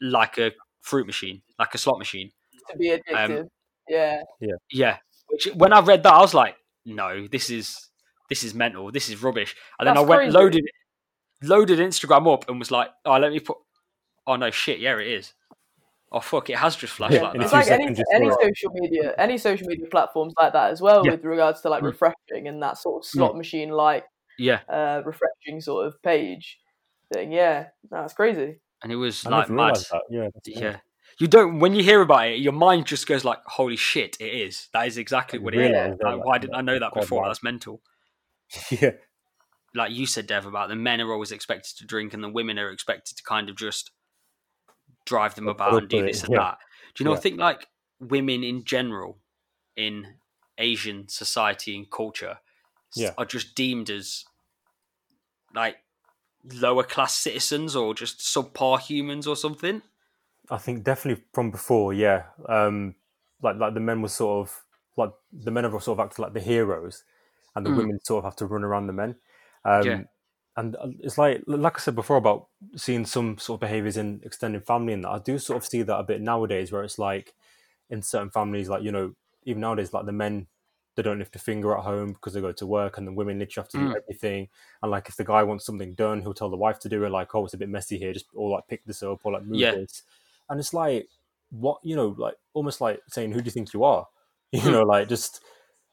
like 0.00 0.38
a 0.38 0.52
fruit 0.80 1.06
machine, 1.06 1.42
like 1.58 1.74
a 1.74 1.78
slot 1.78 1.98
machine. 1.98 2.32
to 2.70 2.76
be 2.78 2.88
addictive. 2.88 3.48
Yeah. 3.88 4.22
Yeah. 4.40 4.54
Yeah. 4.70 4.96
Which 5.28 5.46
when 5.54 5.72
I 5.72 5.80
read 5.80 6.02
that, 6.02 6.12
I 6.12 6.20
was 6.20 6.34
like, 6.34 6.56
no, 6.84 7.26
this 7.26 7.50
is 7.50 7.88
this 8.28 8.44
is 8.44 8.54
mental. 8.54 8.90
This 8.92 9.08
is 9.08 9.22
rubbish. 9.22 9.54
And 9.78 9.86
then 9.86 9.94
That's 9.94 10.04
I 10.04 10.08
went 10.08 10.20
crazy. 10.22 10.32
loaded 10.36 10.64
loaded 11.42 11.78
Instagram 11.78 12.32
up 12.32 12.48
and 12.48 12.58
was 12.58 12.70
like, 12.70 12.88
oh, 13.04 13.18
let 13.18 13.32
me 13.32 13.40
put. 13.40 13.56
Oh 14.26 14.36
no, 14.36 14.50
shit! 14.50 14.78
Yeah, 14.78 14.98
it 14.98 15.06
is. 15.08 15.32
Oh 16.12 16.20
fuck! 16.20 16.48
It 16.50 16.56
has 16.58 16.76
just 16.76 16.92
flashed 16.92 17.14
Yeah, 17.14 17.22
like 17.22 17.32
that. 17.32 17.42
It's 17.42 17.52
like 17.52 17.68
any 17.68 17.86
any 18.14 18.28
saw 18.30 18.36
social 18.42 18.70
media, 18.74 19.14
any 19.18 19.38
social 19.38 19.66
media 19.66 19.86
platforms 19.90 20.34
like 20.40 20.52
that 20.52 20.70
as 20.70 20.80
well, 20.80 21.04
Yeah. 21.04 21.12
with 21.12 21.24
regards 21.24 21.60
to 21.62 21.70
like 21.70 21.82
Mm. 21.82 21.86
refreshing 21.86 22.46
and 22.48 22.62
that 22.62 22.78
sort 22.78 23.02
of 23.02 23.08
slot 23.08 23.36
machine 23.36 23.70
like 23.70 24.04
Yeah, 24.38 24.60
uh, 24.68 25.02
refreshing 25.04 25.60
sort 25.60 25.86
of 25.86 26.00
page 26.02 26.58
thing. 27.12 27.32
Yeah, 27.32 27.68
that's 27.90 28.12
crazy. 28.14 28.60
and 28.82 28.92
it 28.92 28.96
was 28.96 29.24
I 29.26 29.30
like 29.30 29.50
mad. 29.50 29.74
that. 29.76 30.02
Yeah. 30.10 30.28
Yeah. 30.46 30.76
You 31.18 31.26
don't 31.28 31.58
when 31.58 31.74
you 31.74 31.82
hear 31.82 32.00
about 32.00 32.28
it, 32.28 32.38
your 32.38 32.52
mind 32.52 32.86
just 32.86 33.06
goes 33.06 33.24
like, 33.24 33.38
"Holy 33.46 33.76
shit! 33.76 34.16
It 34.20 34.32
is. 34.32 34.68
That 34.72 34.86
is 34.86 34.98
exactly 34.98 35.38
what 35.38 35.54
it 35.54 35.60
is." 35.60 35.72
That, 35.72 36.04
Like, 36.04 36.24
why 36.24 36.38
didn't 36.38 36.54
I 36.56 36.62
know 36.62 36.78
that 36.78 36.94
before? 36.94 37.26
That's 37.26 37.42
mental. 37.42 37.82
yeah, 38.70 38.92
Like 39.74 39.92
you 39.92 40.06
said, 40.06 40.26
Dev, 40.26 40.46
about 40.46 40.68
the 40.68 40.76
men 40.76 41.00
are 41.00 41.12
always 41.12 41.32
expected 41.32 41.76
to 41.78 41.86
drink, 41.86 42.14
and 42.14 42.22
the 42.22 42.28
women 42.28 42.58
are 42.58 42.70
expected 42.70 43.16
to 43.16 43.22
kind 43.22 43.48
of 43.48 43.56
just 43.56 43.90
drive 45.06 45.34
them 45.34 45.48
about 45.48 45.74
and 45.74 45.88
do 45.88 46.02
this 46.02 46.22
and 46.22 46.32
yeah. 46.32 46.38
that. 46.38 46.58
Do 46.94 47.04
you 47.04 47.10
know? 47.10 47.16
I 47.16 47.20
think 47.20 47.38
like 47.38 47.66
women 48.00 48.42
in 48.44 48.64
general 48.64 49.18
in 49.76 50.14
Asian 50.58 51.08
society 51.08 51.76
and 51.76 51.90
culture 51.90 52.38
Yeah. 52.94 53.14
are 53.16 53.24
just 53.24 53.54
deemed 53.54 53.90
as 53.90 54.24
like 55.54 55.76
lower 56.52 56.82
class 56.82 57.14
citizens 57.14 57.76
or 57.76 57.94
just 57.94 58.18
subpar 58.20 58.80
humans 58.80 59.26
or 59.26 59.36
something. 59.36 59.82
I 60.52 60.58
think 60.58 60.84
definitely 60.84 61.24
from 61.32 61.50
before. 61.50 61.94
Yeah, 61.94 62.26
um, 62.48 62.96
like 63.42 63.56
like 63.56 63.74
the 63.74 63.80
men 63.80 64.02
were 64.02 64.08
sort 64.08 64.46
of 64.48 64.64
like 64.96 65.12
the 65.32 65.50
men 65.50 65.64
are 65.64 65.80
sort 65.80 65.98
of 65.98 66.04
acted 66.06 66.20
like 66.22 66.34
the 66.34 66.40
heroes, 66.40 67.04
and 67.56 67.64
the 67.66 67.70
Mm. 67.70 67.72
women 67.72 67.98
sort 68.04 68.18
of 68.20 68.24
have 68.24 68.36
to 68.36 68.46
run 68.46 68.64
around 68.64 68.86
the 68.86 68.92
men. 68.92 69.16
Um, 69.64 69.92
Yeah. 69.92 70.02
And 70.56 70.76
uh, 70.76 70.88
it's 71.00 71.18
like 71.18 71.42
like 71.46 71.76
I 71.78 71.80
said 71.80 71.94
before 71.96 72.18
about 72.18 72.48
seeing 72.76 73.06
some 73.06 73.38
sort 73.38 73.56
of 73.58 73.60
behaviors 73.62 73.96
in 73.96 74.20
extended 74.24 74.66
family, 74.66 74.92
and 74.94 75.04
that 75.04 75.10
I 75.10 75.18
do 75.20 75.38
sort 75.38 75.58
of 75.58 75.66
see 75.66 75.82
that 75.82 75.98
a 75.98 76.04
bit 76.04 76.20
nowadays, 76.22 76.72
where 76.72 76.84
it's 76.84 76.98
like 76.98 77.34
in 77.90 78.02
certain 78.02 78.30
families, 78.30 78.68
like 78.68 78.82
you 78.84 78.92
know, 78.92 79.14
even 79.44 79.60
nowadays, 79.62 79.92
like 79.94 80.06
the 80.06 80.12
men 80.12 80.48
they 80.94 81.02
don't 81.02 81.18
lift 81.18 81.34
a 81.36 81.38
finger 81.38 81.74
at 81.76 81.84
home 81.84 82.12
because 82.12 82.34
they 82.34 82.40
go 82.42 82.52
to 82.52 82.66
work, 82.66 82.98
and 82.98 83.06
the 83.08 83.12
women 83.12 83.38
literally 83.38 83.62
have 83.64 83.70
to 83.70 83.78
do 83.78 83.86
Mm. 83.86 84.02
everything. 84.02 84.48
And 84.82 84.90
like 84.90 85.08
if 85.08 85.16
the 85.16 85.24
guy 85.24 85.42
wants 85.42 85.64
something 85.66 85.94
done, 85.94 86.20
he'll 86.22 86.34
tell 86.34 86.50
the 86.50 86.56
wife 86.56 86.78
to 86.80 86.88
do 86.90 87.04
it. 87.04 87.10
Like, 87.10 87.34
oh, 87.34 87.44
it's 87.46 87.54
a 87.54 87.58
bit 87.58 87.68
messy 87.70 87.98
here, 87.98 88.12
just 88.12 88.26
or 88.34 88.50
like 88.50 88.68
pick 88.68 88.84
this 88.84 89.02
up 89.02 89.20
or 89.24 89.32
like 89.32 89.44
move 89.44 89.64
Yeah. 89.64 89.72
this. 89.72 90.02
And 90.48 90.58
it's 90.60 90.74
like 90.74 91.08
what 91.50 91.78
you 91.82 91.96
know, 91.96 92.14
like 92.18 92.34
almost 92.54 92.80
like 92.80 93.00
saying, 93.08 93.32
"Who 93.32 93.40
do 93.40 93.46
you 93.46 93.50
think 93.50 93.72
you 93.74 93.84
are?" 93.84 94.06
You 94.52 94.60
Mm. 94.60 94.72
know, 94.72 94.82
like 94.82 95.08
just 95.08 95.40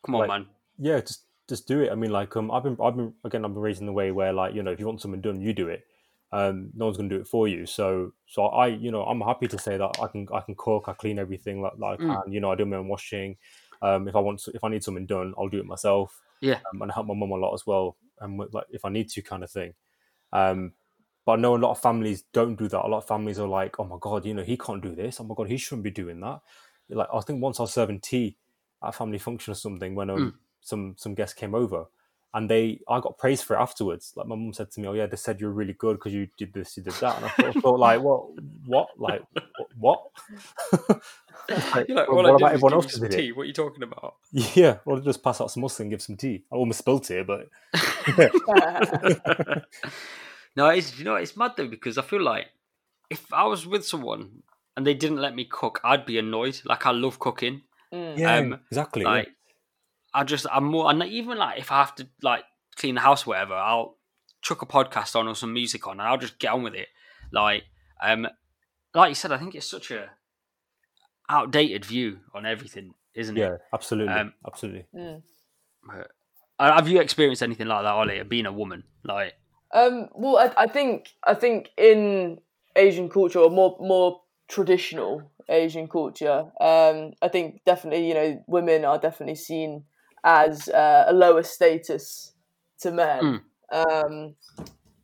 Come 0.05 0.15
on, 0.15 0.21
Like- 0.21 0.29
man. 0.29 0.47
yeah, 0.77 0.99
just 1.01 1.25
just 1.49 1.67
do 1.67 1.81
it. 1.81 1.91
I 1.91 1.95
mean, 1.95 2.11
like 2.11 2.35
um, 2.37 2.51
I've 2.51 2.63
been 2.63 2.77
I've 2.81 2.95
been 2.95 3.13
again 3.23 3.43
I've 3.45 3.53
been 3.53 3.61
raised 3.61 3.79
in 3.81 3.85
the 3.85 3.93
way 3.93 4.11
where 4.11 4.31
like 4.33 4.53
you 4.53 4.63
know 4.63 4.71
if 4.71 4.79
you 4.79 4.85
want 4.85 5.01
something 5.01 5.21
done, 5.21 5.41
you 5.41 5.51
do 5.53 5.67
it. 5.67 5.83
Um, 6.31 6.69
no 6.75 6.85
one's 6.85 6.97
gonna 6.97 7.09
do 7.09 7.19
it 7.19 7.27
for 7.27 7.47
you. 7.47 7.65
So 7.65 8.13
so 8.27 8.45
I 8.45 8.67
you 8.67 8.91
know 8.91 9.03
I'm 9.03 9.19
happy 9.21 9.47
to 9.47 9.57
say 9.57 9.75
that 9.77 9.91
I 10.01 10.07
can 10.07 10.27
I 10.33 10.41
can 10.41 10.55
cook, 10.57 10.85
I 10.87 10.93
clean 10.93 11.19
everything 11.19 11.61
like, 11.61 11.73
like 11.77 11.99
I 11.99 12.03
Mm. 12.03 12.23
can. 12.23 12.33
You 12.33 12.39
know, 12.39 12.51
I 12.51 12.55
do 12.55 12.65
my 12.65 12.77
own 12.77 12.87
washing. 12.87 13.37
Um, 13.81 14.07
if 14.07 14.15
I 14.15 14.19
want 14.19 14.39
to, 14.41 14.51
if 14.53 14.63
I 14.63 14.69
need 14.69 14.83
something 14.83 15.05
done, 15.05 15.33
I'll 15.37 15.47
do 15.49 15.59
it 15.59 15.65
myself. 15.65 16.19
Yeah. 16.41 16.59
um, 16.73 16.81
and 16.81 16.91
I 16.91 16.93
help 16.93 17.07
my 17.07 17.13
mum 17.13 17.31
a 17.31 17.35
lot 17.35 17.53
as 17.53 17.65
well. 17.65 17.97
And 18.21 18.37
with, 18.39 18.53
like 18.53 18.65
if 18.71 18.83
I 18.85 18.89
need 18.89 19.09
to, 19.09 19.21
kind 19.21 19.43
of 19.43 19.49
thing. 19.51 19.73
Um, 20.33 20.73
but 21.29 21.37
I 21.37 21.41
know 21.43 21.55
a 21.55 21.57
lot 21.57 21.69
of 21.69 21.79
families 21.79 22.23
don't 22.33 22.55
do 22.55 22.67
that. 22.69 22.83
A 22.83 22.87
lot 22.87 22.97
of 23.03 23.07
families 23.07 23.37
are 23.37 23.47
like, 23.47 23.79
oh 23.79 23.83
my 23.83 23.97
god, 24.01 24.25
you 24.25 24.33
know, 24.33 24.41
he 24.41 24.57
can't 24.57 24.81
do 24.81 24.95
this. 24.95 25.21
Oh 25.21 25.23
my 25.25 25.35
god, 25.37 25.47
he 25.47 25.57
shouldn't 25.57 25.83
be 25.83 25.91
doing 25.91 26.19
that. 26.21 26.39
Like 26.89 27.07
I 27.13 27.19
think 27.19 27.39
once 27.39 27.59
I 27.59 27.63
was 27.63 27.71
serving 27.71 27.99
tea 27.99 28.35
at 28.81 28.89
a 28.89 28.91
family 28.91 29.19
function 29.19 29.51
or 29.51 29.55
something 29.55 29.93
when 29.93 30.09
um, 30.09 30.17
Mm. 30.19 30.33
some 30.61 30.95
some 30.97 31.13
guests 31.13 31.35
came 31.35 31.53
over, 31.53 31.85
and 32.33 32.49
they 32.49 32.79
I 32.89 32.99
got 32.99 33.19
praised 33.19 33.43
for 33.43 33.55
it 33.55 33.59
afterwards. 33.59 34.11
Like 34.15 34.25
my 34.25 34.35
mum 34.35 34.53
said 34.53 34.71
to 34.71 34.79
me, 34.81 34.87
"Oh 34.87 34.93
yeah, 34.93 35.05
they 35.05 35.17
said 35.17 35.39
you're 35.39 35.51
really 35.51 35.73
good 35.73 35.97
because 35.97 36.15
you 36.15 36.27
did 36.35 36.51
this, 36.51 36.75
you 36.77 36.81
did 36.81 36.95
that." 36.95 37.17
And 37.17 37.25
I 37.25 37.29
thought, 37.29 37.55
I 37.55 37.61
thought 37.61 37.79
like, 37.79 38.01
what, 38.01 38.23
what, 38.65 38.87
like, 38.97 39.21
what? 39.77 40.01
Like, 41.75 41.87
You're 41.87 41.97
like, 41.97 42.07
well, 42.07 42.17
all 42.17 42.25
I 42.25 42.31
what 42.31 42.37
did 42.39 42.41
about 42.41 42.53
everyone 42.53 42.73
give 42.73 42.83
else 42.85 42.93
you 42.95 42.99
who 43.01 43.05
it? 43.05 43.11
tea. 43.11 43.31
What 43.33 43.43
are 43.43 43.45
you 43.45 43.53
talking 43.53 43.83
about? 43.83 44.15
Yeah, 44.55 44.77
well, 44.83 44.99
just 44.99 45.21
pass 45.23 45.41
out 45.41 45.51
some 45.51 45.61
muslin, 45.61 45.85
and 45.85 45.91
give 45.91 46.01
some 46.01 46.17
tea. 46.17 46.43
I 46.51 46.55
almost 46.55 46.79
spilt 46.79 47.11
it, 47.11 47.27
but 47.27 47.49
no, 50.55 50.67
it's 50.69 50.97
you 50.97 51.05
know 51.05 51.15
it's 51.15 51.35
mad 51.37 51.53
though 51.57 51.67
because 51.67 51.97
I 51.97 52.01
feel 52.01 52.21
like 52.21 52.47
if 53.09 53.31
I 53.33 53.45
was 53.45 53.65
with 53.65 53.85
someone 53.85 54.43
and 54.77 54.85
they 54.85 54.93
didn't 54.93 55.17
let 55.21 55.35
me 55.35 55.45
cook, 55.45 55.79
I'd 55.83 56.05
be 56.05 56.17
annoyed. 56.19 56.61
Like 56.65 56.85
I 56.85 56.91
love 56.91 57.19
cooking. 57.19 57.61
Mm. 57.93 58.17
yeah, 58.17 58.35
Um, 58.37 58.59
exactly. 58.71 59.03
yeah. 59.03 59.23
I 60.13 60.23
just 60.23 60.45
I'm 60.51 60.65
more 60.65 60.89
and 60.89 61.03
even 61.03 61.37
like 61.37 61.59
if 61.59 61.71
I 61.71 61.79
have 61.79 61.95
to 61.95 62.07
like 62.21 62.43
clean 62.75 62.95
the 62.95 63.01
house, 63.01 63.25
or 63.25 63.31
whatever, 63.31 63.53
I'll 63.55 63.97
chuck 64.41 64.61
a 64.61 64.65
podcast 64.65 65.15
on 65.15 65.27
or 65.27 65.35
some 65.35 65.53
music 65.53 65.85
on, 65.87 65.99
and 65.99 66.07
I'll 66.07 66.17
just 66.17 66.39
get 66.39 66.51
on 66.53 66.63
with 66.63 66.73
it. 66.75 66.87
Like 67.31 67.63
um, 68.01 68.27
like 68.93 69.09
you 69.09 69.15
said, 69.15 69.31
I 69.31 69.37
think 69.37 69.55
it's 69.55 69.65
such 69.67 69.91
a 69.91 70.09
outdated 71.29 71.85
view 71.85 72.19
on 72.33 72.45
everything, 72.45 72.93
isn't 73.13 73.37
it? 73.37 73.41
Yeah, 73.41 73.57
absolutely, 73.73 74.13
Um, 74.13 74.33
absolutely. 74.45 74.85
Mm. 74.95 75.21
But 75.85 76.11
Uh, 76.57 76.73
Have 76.75 76.89
you 76.89 76.99
experienced 76.99 77.41
anything 77.43 77.67
like 77.67 77.83
that, 77.83 77.93
Ollie? 77.93 78.21
Being 78.23 78.45
a 78.45 78.51
woman, 78.51 78.83
like 79.03 79.33
Um, 79.73 80.09
well, 80.13 80.37
I, 80.37 80.63
I 80.63 80.67
think 80.67 81.09
I 81.25 81.33
think 81.33 81.69
in 81.77 82.39
Asian 82.75 83.09
culture, 83.09 83.39
or 83.39 83.49
more 83.49 83.77
more 83.79 84.21
traditional 84.47 85.31
Asian 85.47 85.87
culture, 85.87 86.45
um, 86.59 87.13
I 87.21 87.27
think 87.27 87.61
definitely 87.65 88.07
you 88.07 88.13
know 88.13 88.43
women 88.47 88.85
are 88.85 88.97
definitely 88.97 89.35
seen 89.35 89.83
as 90.23 90.67
uh, 90.69 91.05
a 91.07 91.13
lower 91.13 91.43
status 91.43 92.33
to 92.81 92.91
men, 92.91 93.41
um, 93.71 94.35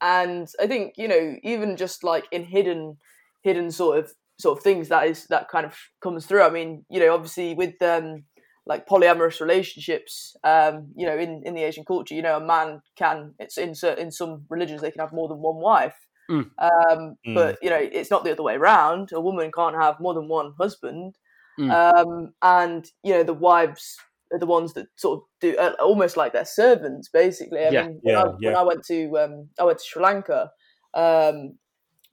and 0.02 0.50
I 0.60 0.68
think 0.68 0.96
you 0.98 1.08
know 1.08 1.36
even 1.44 1.78
just 1.78 2.04
like 2.04 2.26
in 2.32 2.44
hidden 2.44 2.98
hidden 3.44 3.72
sort 3.72 4.00
of 4.00 4.14
sort 4.38 4.58
of 4.58 4.64
things 4.64 4.90
that 4.90 5.08
is 5.08 5.26
that 5.28 5.50
kind 5.50 5.66
of 5.66 5.76
comes 6.02 6.26
through. 6.26 6.42
I 6.42 6.50
mean, 6.50 6.86
you 6.90 7.00
know, 7.00 7.14
obviously 7.14 7.54
with 7.54 7.82
um, 7.82 8.24
like 8.66 8.88
polyamorous 8.88 9.40
relationships, 9.40 10.36
um, 10.44 10.92
you 10.96 11.06
know, 11.06 11.18
in, 11.18 11.44
in 11.46 11.54
the 11.54 11.64
Asian 11.64 11.86
culture, 11.86 12.16
you 12.16 12.22
know, 12.22 12.38
a 12.38 12.46
man 12.46 12.82
can 12.96 13.34
it's 13.40 13.58
in 13.58 13.76
cer- 13.76 13.94
in 13.94 14.12
some 14.12 14.46
religions 14.50 14.82
they 14.82 14.92
can 14.92 15.02
have 15.02 15.14
more 15.14 15.28
than 15.28 15.38
one 15.40 15.58
wife. 15.58 16.08
Mm. 16.30 16.50
Um, 16.58 17.16
Mm. 17.28 17.36
But 17.36 17.60
you 17.62 17.70
know, 17.70 17.78
it's 17.80 18.10
not 18.10 18.24
the 18.24 18.32
other 18.32 18.42
way 18.44 18.56
around. 18.56 19.12
A 19.12 19.22
woman 19.22 19.52
can't 19.52 19.76
have 19.76 20.00
more 20.00 20.14
than 20.14 20.28
one 20.28 20.54
husband, 20.60 21.16
Mm. 21.60 21.72
um, 21.72 22.34
and 22.42 22.86
you 23.04 23.14
know, 23.14 23.24
the 23.24 23.34
wives 23.34 23.98
are 24.34 24.40
the 24.40 24.46
ones 24.48 24.74
that 24.74 24.88
sort 24.96 25.20
of 25.20 25.24
do 25.40 25.56
uh, 25.58 25.74
almost 25.80 26.18
like 26.18 26.34
their 26.34 26.46
servants, 26.46 27.08
basically. 27.10 27.60
I 27.66 27.70
Yeah. 27.70 27.84
mean, 27.84 28.00
when, 28.02 28.16
Yeah, 28.16 28.24
I, 28.24 28.28
when. 28.40 28.56
I 28.56 28.64
went 28.64 28.84
to 28.86 29.18
um, 29.20 29.50
I 29.60 29.64
went 29.64 29.78
to 29.80 29.86
Sri 29.86 30.02
Lanka 30.02 30.52
um, 30.96 31.58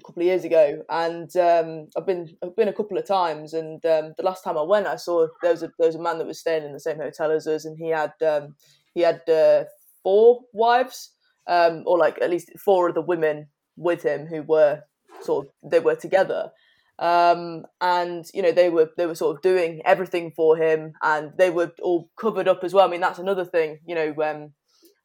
a 0.03 0.07
couple 0.07 0.23
of 0.23 0.27
years 0.27 0.45
ago, 0.45 0.83
and 0.88 1.35
um, 1.37 1.88
I've 1.97 2.07
been 2.07 2.29
I've 2.43 2.57
been 2.57 2.69
a 2.69 2.73
couple 2.73 2.99
of 2.99 3.07
times. 3.07 3.55
And 3.55 3.85
um, 3.87 4.12
the 4.17 4.25
last 4.25 4.43
time 4.43 4.59
I 4.59 4.62
went, 4.62 4.87
I 4.87 4.97
saw 4.97 5.27
there 5.43 5.53
was 5.53 5.62
a 5.62 5.71
there 5.79 5.88
was 5.88 5.97
a 5.97 6.03
man 6.03 6.19
that 6.19 6.27
was 6.27 6.41
staying 6.41 6.65
in 6.65 6.73
the 6.73 6.81
same 6.81 6.99
hotel 6.99 7.31
as 7.31 7.47
us, 7.47 7.65
and 7.65 7.79
he 7.79 7.91
had 7.91 8.12
um, 8.27 8.55
he 8.95 9.03
had 9.03 9.29
uh, 9.29 9.65
four 10.03 10.41
wives, 10.53 11.12
um, 11.47 11.83
or 11.87 11.99
like 11.99 12.21
at 12.21 12.31
least 12.31 12.51
four 12.59 12.88
of 12.88 12.95
the 12.95 13.01
women 13.01 13.49
with 13.77 14.03
him 14.03 14.27
who 14.27 14.43
were 14.43 14.83
sort 15.21 15.47
of 15.47 15.71
they 15.71 15.81
were 15.81 15.97
together. 15.97 16.51
Um, 16.99 17.65
and 17.81 18.25
you 18.35 18.43
know 18.43 18.53
they 18.53 18.69
were 18.69 18.91
they 18.97 19.07
were 19.07 19.15
sort 19.15 19.37
of 19.37 19.43
doing 19.43 19.83
everything 19.85 20.33
for 20.35 20.57
him, 20.57 20.93
and 21.03 21.33
they 21.38 21.51
were 21.51 21.73
all 21.83 22.11
covered 22.19 22.49
up 22.49 22.65
as 22.65 22.75
well. 22.75 22.87
I 22.87 22.91
mean 22.91 23.01
that's 23.01 23.19
another 23.19 23.45
thing, 23.45 23.79
you 23.87 23.95
know, 23.95 24.15
um, 24.23 24.53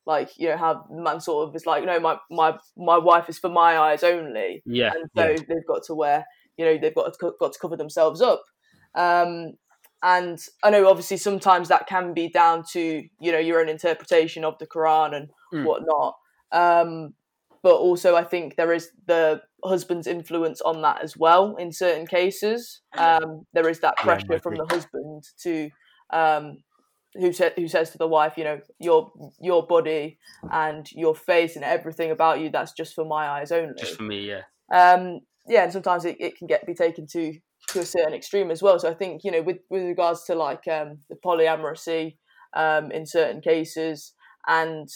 like 0.07 0.31
you 0.39 0.49
know 0.49 0.57
how 0.57 0.85
man 0.89 1.21
sort 1.21 1.49
of 1.49 1.55
is 1.55 1.67
like, 1.67 1.85
no, 1.85 1.99
my 1.99 2.17
my 2.31 2.57
my 2.77 2.97
wife 2.97 3.29
is 3.29 3.37
for 3.39 3.49
my 3.49 3.77
eyes 3.77 4.03
only, 4.03 4.63
yeah, 4.65 4.93
and 4.93 5.09
so 5.17 5.23
Yeah. 5.23 5.43
they've 5.47 5.67
got 5.67 5.83
to 5.85 5.95
wear, 5.95 6.25
you 6.57 6.65
know, 6.65 6.77
they've 6.79 6.95
got 6.95 7.13
to, 7.13 7.33
got 7.39 7.53
to 7.53 7.59
cover 7.59 7.77
themselves 7.77 8.21
up. 8.21 8.43
Um, 8.95 9.53
and 10.03 10.39
I 10.63 10.69
know 10.69 10.87
obviously 10.89 11.17
sometimes 11.17 11.69
that 11.69 11.87
can 11.87 12.13
be 12.13 12.29
down 12.29 12.63
to 12.73 13.03
you 13.19 13.31
know 13.31 13.39
your 13.39 13.59
own 13.61 13.69
interpretation 13.69 14.43
of 14.45 14.57
the 14.59 14.67
Quran 14.67 15.15
and 15.15 15.29
Mm. 15.53 15.65
whatnot. 15.65 16.15
Um, 16.51 17.15
but 17.63 17.75
also 17.75 18.15
I 18.15 18.23
think 18.23 18.55
there 18.55 18.73
is 18.73 18.91
the 19.07 19.41
husband's 19.65 20.07
influence 20.07 20.61
on 20.61 20.81
that 20.83 21.01
as 21.03 21.17
well 21.17 21.55
in 21.57 21.71
certain 21.73 22.07
cases. 22.07 22.81
Um, 22.97 23.45
there 23.53 23.67
is 23.67 23.79
that 23.81 23.95
Yeah, 24.03 24.21
pressure 24.29 24.39
from 24.41 24.55
the 24.57 24.65
husband 24.65 25.23
to 25.43 25.69
um, 26.11 26.63
who 27.19 27.34
said 27.34 27.53
who 27.56 27.67
says 27.67 27.91
to 27.91 27.97
the 27.97 28.08
wife, 28.08 28.34
you 28.38 28.43
know, 28.43 28.60
your 28.80 29.12
your 29.39 29.65
body 29.65 30.17
and 30.51 30.89
your 30.91 31.15
face 31.15 31.56
and 31.56 31.65
everything 31.65 32.12
about 32.12 32.39
you 32.39 32.49
that's 32.49 32.73
just 32.73 32.95
for 32.95 33.06
my 33.06 33.27
eyes 33.27 33.51
only 33.51 33.73
just 33.77 33.95
for 33.95 34.03
me, 34.03 34.27
yeah, 34.27 34.41
um, 34.73 35.19
yeah, 35.47 35.63
and 35.63 35.73
sometimes 35.73 36.06
it, 36.06 36.17
it 36.19 36.38
can 36.38 36.47
get 36.47 36.65
be 36.65 36.73
taken 36.73 37.08
to 37.08 37.34
to 37.69 37.80
a 37.80 37.86
certain 37.86 38.13
extreme 38.13 38.51
as 38.51 38.62
well. 38.62 38.80
So 38.80 38.89
I 38.89 38.93
think 38.93 39.23
you 39.23 39.32
know, 39.32 39.41
with 39.41 39.60
with 39.69 39.84
regards 39.84 40.23
to 40.25 40.36
like 40.36 40.67
um, 40.67 40.99
the 41.10 41.15
polyamory 41.15 42.17
um, 42.56 42.91
in 42.91 43.06
certain 43.06 43.41
cases 43.41 44.13
and 44.47 44.88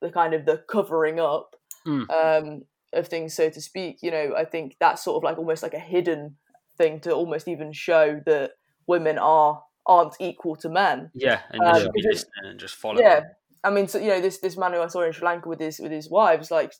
the 0.00 0.10
kind 0.10 0.34
of 0.34 0.44
the 0.46 0.62
covering 0.68 1.20
up 1.20 1.56
Mm. 1.84 2.08
um, 2.10 2.62
of 2.92 3.08
things, 3.08 3.34
so 3.34 3.50
to 3.50 3.60
speak, 3.60 3.98
you 4.02 4.10
know, 4.12 4.34
I 4.36 4.44
think 4.44 4.76
that's 4.78 5.02
sort 5.02 5.16
of 5.16 5.24
like 5.24 5.36
almost 5.36 5.64
like 5.64 5.74
a 5.74 5.80
hidden 5.80 6.36
thing 6.78 7.00
to 7.00 7.10
almost 7.12 7.48
even 7.48 7.72
show 7.72 8.20
that 8.24 8.52
women 8.86 9.18
are 9.18 9.62
aren't 9.86 10.16
equal 10.20 10.56
to 10.56 10.68
men. 10.68 11.10
yeah, 11.14 11.40
and 11.50 11.62
you 11.66 11.80
should 11.80 11.92
be 11.92 12.02
listening 12.02 12.50
and 12.50 12.60
just 12.60 12.74
follow. 12.74 13.00
Yeah, 13.00 13.20
I 13.64 13.70
mean, 13.70 13.88
so 13.88 13.98
you 13.98 14.08
know, 14.08 14.20
this 14.20 14.38
this 14.38 14.56
man 14.56 14.72
who 14.72 14.80
I 14.80 14.86
saw 14.88 15.02
in 15.02 15.12
Sri 15.12 15.24
Lanka 15.24 15.48
with 15.48 15.60
his 15.60 15.78
with 15.78 15.92
his 15.92 16.10
wives, 16.10 16.50
like, 16.50 16.72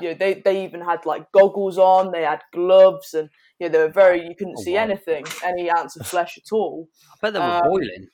you 0.00 0.10
know, 0.10 0.14
they 0.14 0.34
they 0.44 0.64
even 0.64 0.80
had 0.80 1.04
like 1.06 1.30
goggles 1.32 1.78
on, 1.78 2.12
they 2.12 2.22
had 2.22 2.42
gloves, 2.52 3.14
and 3.14 3.28
you 3.58 3.66
know, 3.68 3.72
they 3.72 3.78
were 3.78 3.92
very 3.92 4.22
you 4.22 4.34
couldn't 4.36 4.56
Oh, 4.56 4.62
see 4.62 4.74
wow. 4.74 4.82
anything, 4.82 5.24
any 5.44 5.70
ounce 5.70 5.96
of 5.96 6.06
flesh 6.06 6.38
at 6.38 6.52
all. 6.52 6.88
I 7.12 7.16
bet 7.22 7.32
they 7.34 7.40
were 7.40 7.44
Um, 7.44 7.62
boiling. 7.62 8.08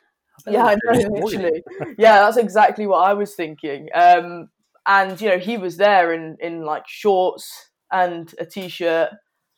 I 0.47 0.51
Yeah, 0.51 0.65
I 0.67 0.75
know, 0.85 1.09
boiling. 1.11 1.41
literally. 1.41 1.63
Yeah, 1.99 2.21
that's 2.21 2.37
exactly 2.37 2.87
what 2.87 3.09
I 3.09 3.15
was 3.15 3.35
thinking. 3.35 3.89
Um, 3.95 4.49
and 4.87 5.21
you 5.21 5.29
know, 5.31 5.39
he 5.39 5.57
was 5.57 5.77
there 5.77 6.13
in 6.13 6.37
in 6.41 6.63
like 6.65 6.85
shorts 6.87 7.71
and 7.93 8.33
a 8.39 8.45
t-shirt, 8.47 9.11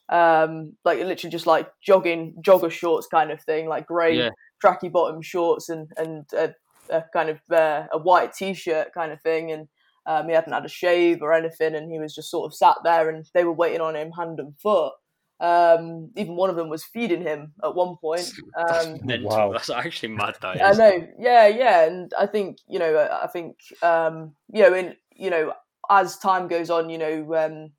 um, 0.09 0.77
like 0.85 0.99
literally 0.99 1.31
just 1.33 1.47
like 1.47 1.69
jogging 1.83 2.37
jogger 2.41 2.71
shorts 2.71 3.07
kind 3.07 3.31
of 3.31 3.41
thing, 3.43 3.69
like 3.69 3.87
grey 3.87 4.19
Yeah. 4.19 4.31
Tracky 4.65 4.91
bottom 4.91 5.21
shorts 5.23 5.69
and 5.69 5.91
and 5.97 6.25
a, 6.33 6.55
a 6.91 7.03
kind 7.13 7.29
of 7.31 7.39
uh, 7.51 7.87
a 7.93 7.99
white 7.99 8.33
t-shirt 8.33 8.93
kind 8.95 9.13
of 9.13 9.21
thing, 9.23 9.51
and 9.53 9.69
um, 10.07 10.29
he 10.29 10.35
hadn't 10.35 10.53
had 10.53 10.65
a 10.65 10.69
shave 10.69 11.23
or 11.23 11.33
anything, 11.33 11.75
and 11.75 11.91
he 11.91 11.99
was 11.99 12.15
just 12.15 12.31
sort 12.31 12.47
of 12.47 12.55
sat 12.55 12.77
there, 12.85 13.09
and 13.11 13.27
they 13.35 13.45
were 13.45 13.53
waiting 13.53 13.81
on 13.81 13.97
him 13.97 14.13
hand 14.13 14.39
and 14.41 14.57
foot. 14.59 14.93
Um, 15.39 16.11
even 16.17 16.35
one 16.37 16.49
of 16.49 16.57
them 16.57 16.71
was 16.71 16.83
feeding 16.85 17.21
him 17.21 17.53
at 17.63 17.75
one 17.75 17.97
point. 18.01 18.33
That's 18.57 18.87
Um, 18.87 19.01
mental. 19.05 19.29
Wow. 19.29 19.53
That's 19.53 19.69
actually 19.69 20.09
mad. 20.11 20.37
That 20.41 20.63
I 20.63 20.73
know, 20.73 21.07
yeah, 21.19 21.47
yeah, 21.47 21.85
and 21.87 22.11
I 22.19 22.27
think 22.27 22.59
you 22.67 22.79
know, 22.79 22.97
I 22.97 23.25
I 23.25 23.27
think 23.27 23.57
um, 23.83 24.35
you 24.53 24.63
know, 24.63 24.75
in 24.75 24.97
you 25.15 25.29
know, 25.31 25.53
as 25.91 26.17
time 26.19 26.49
goes 26.49 26.71
on, 26.71 26.89
you 26.89 26.99
know, 26.99 27.35
um, 27.35 27.73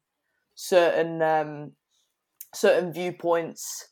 certain 0.54 1.22
um, 1.22 1.72
certain 2.54 2.94
viewpoints 2.94 3.90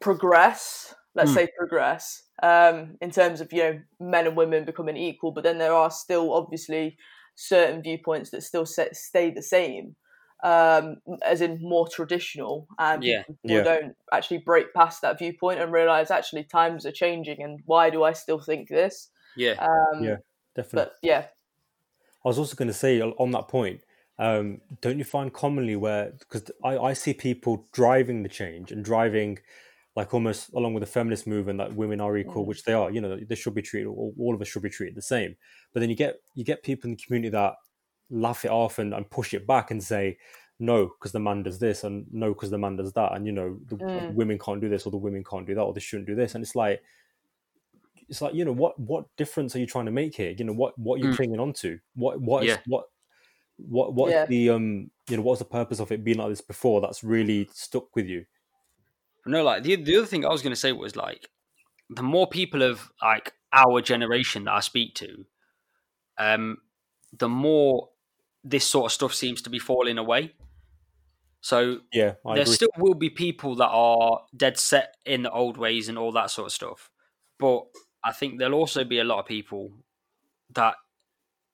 progress. 0.00 0.94
Let's 1.18 1.32
Mm. 1.32 1.34
say 1.34 1.48
progress 1.58 2.24
um, 2.42 2.96
in 3.02 3.10
terms 3.12 3.42
of 3.42 3.52
you 3.52 3.62
know 3.64 3.82
men 4.00 4.26
and 4.28 4.36
women 4.36 4.64
becoming 4.64 4.96
equal, 4.96 5.32
but 5.32 5.44
then 5.44 5.58
there 5.58 5.74
are 5.74 5.90
still 5.90 6.32
obviously 6.34 6.98
certain 7.36 7.82
viewpoints 7.82 8.30
that 8.30 8.42
still 8.42 8.66
set, 8.66 8.96
stay 8.96 9.30
the 9.30 9.42
same, 9.42 9.96
um, 10.44 10.96
as 11.24 11.40
in 11.42 11.58
more 11.62 11.88
traditional, 11.88 12.68
and 12.78 13.02
Yeah. 13.02 13.24
people 13.26 13.60
Yeah. 13.60 13.64
don't 13.64 13.96
actually 14.12 14.38
break 14.38 14.72
past 14.74 15.02
that 15.02 15.18
viewpoint 15.18 15.60
and 15.60 15.72
realize 15.72 16.10
actually 16.10 16.44
times 16.44 16.86
are 16.86 16.92
changing, 16.92 17.42
and 17.42 17.60
why 17.66 17.90
do 17.90 18.04
I 18.04 18.12
still 18.12 18.40
think 18.40 18.68
this? 18.68 19.10
Yeah, 19.34 19.58
Um, 19.58 19.68
Yeah. 19.98 20.18
Definitely. 20.54 20.90
But 20.90 20.96
yeah, 21.02 21.28
I 22.24 22.28
was 22.28 22.38
also 22.38 22.56
going 22.56 22.68
to 22.68 22.74
say 22.74 23.00
on 23.00 23.12
on 23.12 23.30
that 23.32 23.48
point, 23.48 23.82
um, 24.18 24.60
don't 24.80 24.98
you 24.98 25.04
find 25.04 25.32
commonly 25.32 25.76
where 25.76 26.10
because 26.12 26.50
I, 26.64 26.76
I 26.78 26.92
see 26.92 27.14
people 27.14 27.68
driving 27.72 28.22
the 28.22 28.28
change 28.28 28.72
and 28.72 28.84
driving 28.84 29.38
like 29.98 30.14
almost 30.14 30.52
along 30.54 30.74
with 30.74 30.82
the 30.82 30.86
feminist 30.98 31.26
movement 31.26 31.58
that 31.58 31.74
women 31.74 32.00
are 32.00 32.16
equal, 32.16 32.44
Mm. 32.44 32.46
which 32.46 32.62
they 32.62 32.72
are. 32.72 32.88
You 32.94 33.00
know, 33.00 33.18
they 33.28 33.34
should 33.34 33.54
be 33.54 33.62
treated. 33.62 33.88
All, 33.88 34.14
all 34.18 34.34
of 34.34 34.40
us 34.40 34.46
should 34.48 34.62
be 34.62 34.70
treated 34.70 34.94
the 34.94 35.02
same. 35.14 35.36
But 35.72 35.80
then 35.80 35.90
you 35.90 35.96
get 35.96 36.14
you 36.36 36.44
get 36.44 36.62
people 36.62 36.88
in 36.88 36.94
the 36.96 37.02
community 37.02 37.30
that 37.30 37.54
laugh 38.08 38.44
it 38.44 38.50
off 38.52 38.78
and, 38.78 38.94
and 38.94 39.10
push 39.10 39.34
it 39.34 39.44
back 39.46 39.72
and 39.72 39.82
say 39.82 40.16
no 40.60 40.86
because 40.86 41.12
the 41.12 41.18
man 41.28 41.42
does 41.42 41.58
this 41.58 41.84
and 41.84 42.06
no 42.12 42.32
because 42.32 42.50
the 42.50 42.58
man 42.58 42.76
does 42.76 42.92
that 42.92 43.12
and 43.14 43.26
you 43.26 43.32
know 43.32 43.58
the 43.66 43.76
Mm. 43.76 44.14
women 44.14 44.38
can't 44.38 44.60
do 44.60 44.68
this 44.68 44.86
or 44.86 44.90
the 44.90 44.96
women 45.06 45.24
can't 45.24 45.46
do 45.46 45.54
that 45.56 45.62
or 45.62 45.72
they 45.74 45.80
shouldn't 45.80 46.06
do 46.08 46.14
this 46.14 46.34
and 46.34 46.42
it's 46.44 46.54
like 46.54 46.80
it's 48.08 48.22
like 48.22 48.34
you 48.34 48.44
know 48.44 48.52
what 48.62 48.78
what 48.78 49.04
difference 49.16 49.54
are 49.54 49.60
you 49.60 49.66
trying 49.66 49.84
to 49.86 49.90
make 50.00 50.14
here 50.16 50.30
you 50.38 50.44
know 50.44 50.52
what 50.62 50.78
what 50.78 50.94
are 51.00 51.04
you 51.04 51.10
Mm. 51.10 51.16
clinging 51.16 51.40
on 51.40 51.52
to 51.54 51.78
what 51.94 52.20
what 52.20 52.44
is 52.44 52.48
Yeah. 52.50 52.60
what 52.66 52.84
what 53.56 53.94
what's 53.94 54.12
Yeah. 54.12 54.26
the 54.26 54.50
um 54.50 54.90
you 55.08 55.16
know 55.16 55.22
what's 55.22 55.40
the 55.40 55.44
purpose 55.58 55.80
of 55.80 55.92
it 55.92 56.02
being 56.04 56.18
like 56.18 56.28
this 56.30 56.40
before 56.40 56.80
that's 56.80 57.04
really 57.04 57.48
stuck 57.52 57.94
with 57.94 58.06
you 58.06 58.24
no, 59.26 59.42
like 59.42 59.62
the 59.62 59.76
the 59.76 59.96
other 59.96 60.06
thing 60.06 60.24
I 60.24 60.30
was 60.30 60.42
going 60.42 60.52
to 60.52 60.56
say 60.56 60.72
was 60.72 60.96
like 60.96 61.28
the 61.90 62.02
more 62.02 62.26
people 62.26 62.62
of 62.62 62.90
like 63.02 63.32
our 63.52 63.80
generation 63.80 64.44
that 64.44 64.52
I 64.52 64.60
speak 64.60 64.94
to, 64.96 65.24
um, 66.18 66.58
the 67.16 67.28
more 67.28 67.90
this 68.44 68.66
sort 68.66 68.86
of 68.86 68.92
stuff 68.92 69.14
seems 69.14 69.42
to 69.42 69.50
be 69.50 69.58
falling 69.58 69.98
away. 69.98 70.34
So 71.40 71.78
yeah 71.92 72.14
I 72.26 72.34
there 72.34 72.42
agree. 72.42 72.54
still 72.54 72.68
will 72.78 72.94
be 72.94 73.10
people 73.10 73.54
that 73.56 73.68
are 73.68 74.22
dead 74.36 74.58
set 74.58 74.96
in 75.06 75.22
the 75.22 75.30
old 75.30 75.56
ways 75.56 75.88
and 75.88 75.96
all 75.96 76.12
that 76.12 76.30
sort 76.30 76.46
of 76.46 76.52
stuff, 76.52 76.90
but 77.38 77.64
I 78.04 78.12
think 78.12 78.38
there'll 78.38 78.58
also 78.58 78.84
be 78.84 78.98
a 78.98 79.04
lot 79.04 79.20
of 79.20 79.26
people 79.26 79.72
that 80.54 80.74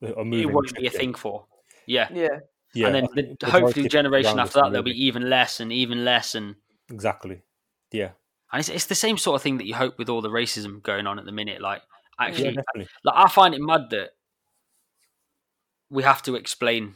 are 0.02 0.08
it 0.08 0.26
moving 0.26 0.52
won't 0.52 0.74
be 0.74 0.86
a 0.86 0.90
thing 0.90 1.14
for. 1.14 1.46
Yeah, 1.86 2.08
yeah, 2.12 2.28
yeah 2.74 2.86
and 2.86 2.94
then 2.94 3.08
the, 3.14 3.36
the 3.40 3.50
hopefully 3.50 3.82
the 3.82 3.88
generation 3.88 4.38
after 4.38 4.60
that 4.60 4.70
there'll 4.70 4.84
be 4.84 5.04
even 5.04 5.28
less 5.28 5.60
and 5.60 5.72
even 5.72 6.04
less 6.04 6.34
and 6.34 6.56
exactly 6.90 7.42
yeah 7.94 8.10
and 8.54 8.60
it's, 8.60 8.68
it's 8.68 8.86
the 8.86 8.94
same 8.94 9.18
sort 9.18 9.34
of 9.34 9.42
thing 9.42 9.58
that 9.58 9.66
you 9.66 9.74
hope 9.74 9.98
with 9.98 10.08
all 10.08 10.20
the 10.20 10.28
racism 10.28 10.80
going 10.80 11.08
on 11.08 11.18
at 11.18 11.24
the 11.24 11.32
minute. 11.32 11.60
Like 11.60 11.82
actually, 12.20 12.54
definitely 12.54 12.86
like 13.02 13.14
I 13.16 13.28
find 13.28 13.52
it 13.52 13.60
mad 13.60 13.90
that 13.90 14.10
we 15.90 16.04
have 16.04 16.22
to 16.22 16.36
explain 16.36 16.94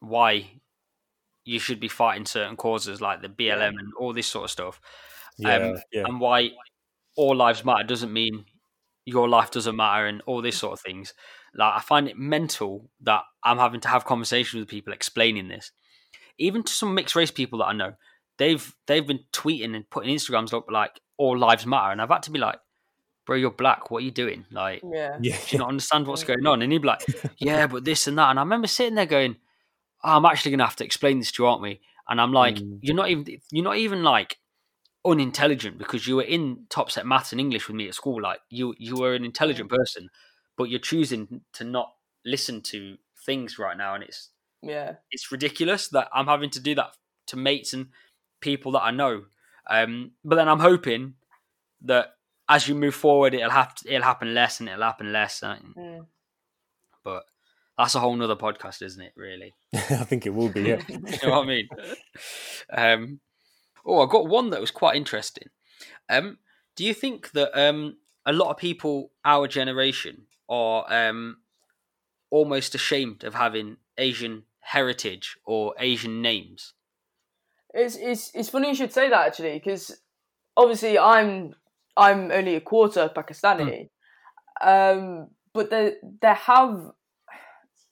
why 0.00 0.46
you 1.44 1.58
should 1.58 1.78
be 1.78 1.88
fighting 1.88 2.24
certain 2.24 2.56
causes 2.56 3.02
like 3.02 3.20
the 3.20 3.28
BLM 3.28 3.68
and 3.68 3.92
all 4.00 4.14
this 4.14 4.26
sort 4.26 4.44
of 4.44 4.50
stuff, 4.50 4.80
yeah 5.36 5.56
um, 5.56 5.76
yeah 5.92 6.04
and 6.06 6.20
why 6.20 6.52
all 7.16 7.36
lives 7.36 7.62
matter 7.62 7.84
doesn't 7.84 8.12
mean 8.12 8.46
your 9.04 9.28
life 9.28 9.50
doesn't 9.50 9.76
matter 9.76 10.06
and 10.06 10.22
all 10.24 10.40
this 10.40 10.56
sort 10.56 10.72
of 10.72 10.80
things. 10.80 11.12
Like 11.54 11.74
I 11.76 11.80
find 11.80 12.08
it 12.08 12.16
mental 12.16 12.88
that 13.02 13.24
I'm 13.44 13.58
having 13.58 13.80
to 13.80 13.88
have 13.88 14.06
conversations 14.06 14.60
with 14.60 14.70
people 14.70 14.94
explaining 14.94 15.48
this. 15.48 15.70
Even 16.38 16.62
to 16.62 16.72
some 16.72 16.94
mixed 16.94 17.14
race 17.14 17.30
people 17.30 17.58
that 17.58 17.66
I 17.66 17.72
know, 17.74 17.92
they've 18.38 18.74
they've 18.86 19.06
been 19.06 19.20
tweeting 19.32 19.74
and 19.74 19.88
putting 19.90 20.14
Instagrams 20.14 20.52
up 20.52 20.70
like 20.70 21.00
all 21.16 21.36
lives 21.38 21.66
matter, 21.66 21.92
and 21.92 22.00
I've 22.02 22.08
had 22.10 22.22
to 22.24 22.30
be 22.30 22.38
like, 22.38 22.58
bro, 23.24 23.36
you're 23.36 23.50
black. 23.50 23.90
What 23.90 23.98
are 23.98 24.04
you 24.04 24.10
doing? 24.10 24.44
Like, 24.50 24.82
Yeah. 24.84 25.16
Yeah. 25.20 25.36
do 25.36 25.56
you 25.56 25.58
not 25.58 25.68
understand 25.68 26.06
what's 26.06 26.24
going 26.24 26.46
on? 26.46 26.62
And 26.62 26.70
he'd 26.72 26.82
be 26.82 26.88
like, 26.88 27.04
yeah, 27.38 27.66
but 27.66 27.84
this 27.84 28.06
and 28.06 28.18
that. 28.18 28.30
And 28.30 28.38
I 28.38 28.42
remember 28.42 28.66
sitting 28.68 28.94
there 28.94 29.06
going, 29.06 29.36
oh, 30.04 30.16
I'm 30.16 30.24
actually 30.26 30.52
going 30.52 30.58
to 30.60 30.66
have 30.66 30.76
to 30.76 30.84
explain 30.84 31.18
this 31.18 31.32
to 31.32 31.42
you, 31.42 31.46
aren't 31.48 31.62
we? 31.62 31.80
And 32.08 32.20
I'm 32.20 32.32
like, 32.32 32.56
Mm. 32.56 32.78
you're 32.82 32.94
not 32.94 33.08
even, 33.10 33.26
you're 33.50 33.64
not 33.64 33.78
even 33.78 34.02
like 34.04 34.36
unintelligent 35.04 35.78
because 35.78 36.06
you 36.06 36.16
were 36.16 36.22
in 36.22 36.66
top 36.68 36.90
set 36.90 37.06
maths 37.06 37.32
and 37.32 37.40
English 37.40 37.68
with 37.68 37.76
me 37.76 37.88
at 37.88 37.94
school. 37.94 38.20
Like 38.22 38.40
you, 38.50 38.74
you 38.78 38.96
were 38.96 39.14
an 39.14 39.24
intelligent 39.24 39.70
person, 39.70 40.08
but 40.56 40.64
you're 40.70 40.80
choosing 40.80 41.42
to 41.54 41.64
not 41.64 41.94
listen 42.24 42.60
to 42.62 42.96
things 43.24 43.58
right 43.58 43.76
now. 43.76 43.94
And 43.94 44.04
it's, 44.04 44.30
Yeah. 44.62 44.94
it's 45.10 45.32
ridiculous 45.32 45.88
that 45.88 46.08
I'm 46.12 46.26
having 46.26 46.50
to 46.50 46.60
do 46.60 46.74
that 46.76 46.90
to 47.28 47.36
mates 47.36 47.72
and 47.72 47.88
people 48.40 48.72
that 48.72 48.82
I 48.82 48.90
know. 48.90 49.24
Um, 49.68 50.12
but 50.24 50.36
then 50.36 50.48
I'm 50.48 50.60
hoping 50.60 51.14
that 51.82 52.14
as 52.48 52.68
you 52.68 52.74
move 52.74 52.94
forward, 52.94 53.34
it'll 53.34 53.50
have 53.50 53.74
to, 53.76 53.92
it'll 53.92 54.04
happen 54.04 54.34
less 54.34 54.60
and 54.60 54.68
it'll 54.68 54.82
happen 54.82 55.12
less. 55.12 55.42
uh, 55.42 55.56
Mm. 55.76 56.06
But 57.02 57.24
that's 57.78 57.94
a 57.94 58.00
whole 58.00 58.16
nother 58.16 58.36
podcast, 58.36 58.82
isn't 58.82 59.00
it? 59.02 59.12
Really, 59.16 59.54
I 59.74 60.04
think 60.04 60.26
it 60.26 60.34
will 60.34 60.48
be. 60.48 60.62
Yeah. 60.62 60.82
you 60.88 60.98
know 61.22 61.30
what 61.30 61.44
I 61.44 61.46
mean? 61.46 61.68
Um, 62.72 63.20
oh, 63.84 64.04
I 64.04 64.10
got 64.10 64.26
one 64.28 64.50
that 64.50 64.60
was 64.60 64.70
quite 64.70 64.96
interesting. 64.96 65.48
Um, 66.08 66.38
do 66.74 66.84
you 66.84 66.94
think 66.94 67.30
that 67.32 67.56
um, 67.58 67.96
a 68.24 68.32
lot 68.32 68.50
of 68.50 68.56
people 68.56 69.12
our 69.24 69.46
generation 69.46 70.22
are 70.48 70.84
um, 70.92 71.38
almost 72.30 72.74
ashamed 72.74 73.24
of 73.24 73.34
having 73.34 73.76
Asian 73.98 74.44
heritage 74.60 75.36
or 75.44 75.74
Asian 75.78 76.20
names? 76.22 76.72
It's 77.76 77.96
it's 77.96 78.34
it's 78.34 78.48
funny 78.48 78.68
you 78.68 78.74
should 78.74 78.92
say 78.92 79.10
that 79.10 79.26
actually 79.28 79.54
because 79.54 80.02
obviously 80.56 80.98
I'm 80.98 81.54
I'm 81.96 82.30
only 82.32 82.56
a 82.56 82.60
quarter 82.62 83.10
Pakistani, 83.14 83.90
um, 84.62 85.30
but 85.54 85.70
there 85.70 85.96
there 86.22 86.34
have 86.34 86.92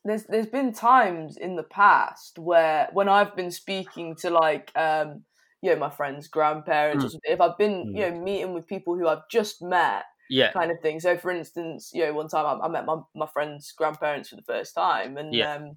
there's 0.04 0.24
there's 0.24 0.46
been 0.46 0.72
times 0.72 1.36
in 1.36 1.56
the 1.56 1.62
past 1.62 2.38
where 2.38 2.88
when 2.92 3.08
I've 3.08 3.34
been 3.36 3.50
speaking 3.50 4.14
to 4.16 4.30
like 4.30 4.70
um, 4.76 5.24
you 5.62 5.70
know 5.70 5.76
my 5.76 5.90
friends' 5.90 6.28
grandparents, 6.28 7.02
something, 7.02 7.20
if 7.24 7.40
I've 7.40 7.58
been 7.58 7.88
you 7.92 8.02
know 8.10 8.20
meeting 8.20 8.52
with 8.54 8.66
people 8.66 8.96
who 8.96 9.08
I've 9.08 9.28
just 9.30 9.62
met 9.62 10.04
Yeah, 10.28 10.52
kind 10.52 10.70
of 10.70 10.80
thing. 10.80 11.00
So, 11.00 11.16
for 11.16 11.30
instance, 11.30 11.90
you 11.94 12.04
know, 12.04 12.12
one 12.14 12.28
time 12.28 12.46
I, 12.46 12.64
I 12.66 12.68
met 12.68 12.86
my, 12.86 13.00
my 13.14 13.26
friend's 13.26 13.72
grandparents 13.72 14.28
for 14.28 14.36
the 14.36 14.42
first 14.42 14.74
time, 14.74 15.16
and 15.16 15.40
Yeah. 15.40 15.46
um, 15.46 15.76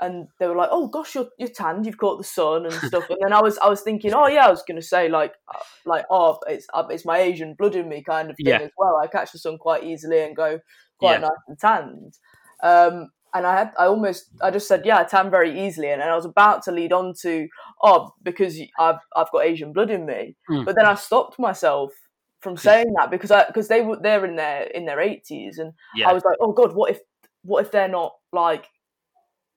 and 0.00 0.28
they 0.38 0.46
were 0.46 0.56
like, 0.56 0.70
"Oh 0.72 0.88
gosh, 0.88 1.14
you're 1.14 1.28
you're 1.38 1.48
tanned. 1.48 1.86
You've 1.86 1.98
caught 1.98 2.18
the 2.18 2.24
sun 2.24 2.64
and 2.66 2.74
stuff." 2.74 3.08
and 3.10 3.18
then 3.22 3.32
I 3.32 3.40
was 3.42 3.58
I 3.58 3.68
was 3.68 3.82
thinking, 3.82 4.12
"Oh 4.14 4.26
yeah, 4.26 4.46
I 4.46 4.50
was 4.50 4.62
gonna 4.66 4.82
say 4.82 5.08
like 5.08 5.34
uh, 5.54 5.58
like 5.86 6.06
oh 6.10 6.38
it's 6.48 6.66
uh, 6.74 6.84
it's 6.90 7.04
my 7.04 7.18
Asian 7.18 7.54
blood 7.54 7.74
in 7.76 7.88
me 7.88 8.02
kind 8.02 8.30
of 8.30 8.36
thing 8.36 8.46
Yeah. 8.46 8.58
as 8.60 8.70
well. 8.78 8.96
I 8.96 9.06
catch 9.06 9.32
the 9.32 9.38
sun 9.38 9.58
quite 9.58 9.84
easily 9.84 10.20
and 10.22 10.34
go 10.36 10.58
quite 10.98 11.14
Yeah. 11.20 11.28
nice 11.28 11.42
and 11.48 11.58
tanned." 11.58 12.18
Um, 12.62 13.10
and 13.32 13.46
I 13.46 13.56
had 13.58 13.72
I 13.78 13.86
almost 13.86 14.26
I 14.42 14.50
just 14.50 14.66
said 14.68 14.84
yeah 14.84 14.98
I 14.98 15.04
tan 15.04 15.30
very 15.30 15.66
easily, 15.66 15.90
and, 15.90 16.02
and 16.02 16.10
I 16.10 16.16
was 16.16 16.24
about 16.24 16.62
to 16.64 16.72
lead 16.72 16.92
on 16.92 17.14
to 17.22 17.48
oh 17.82 18.12
because 18.22 18.60
I've 18.78 18.98
I've 19.14 19.30
got 19.30 19.44
Asian 19.44 19.72
blood 19.72 19.90
in 19.90 20.04
me, 20.06 20.36
Mm. 20.50 20.64
but 20.64 20.74
then 20.76 20.86
I 20.86 20.94
stopped 20.94 21.38
myself 21.38 21.92
from 22.40 22.56
saying 22.56 22.92
that 22.98 23.10
because 23.10 23.30
I 23.30 23.44
because 23.46 23.68
they 23.68 23.82
were 23.82 23.98
they're 24.02 24.24
in 24.24 24.36
their 24.36 24.62
in 24.62 24.86
their 24.86 24.98
eighties 25.00 25.58
and 25.58 25.72
yeah, 25.94 26.08
I 26.08 26.12
was 26.14 26.24
like 26.24 26.38
oh 26.40 26.52
god 26.52 26.74
what 26.74 26.90
if 26.90 26.98
what 27.42 27.64
if 27.64 27.70
they're 27.70 27.86
not 27.88 28.14
like 28.32 28.66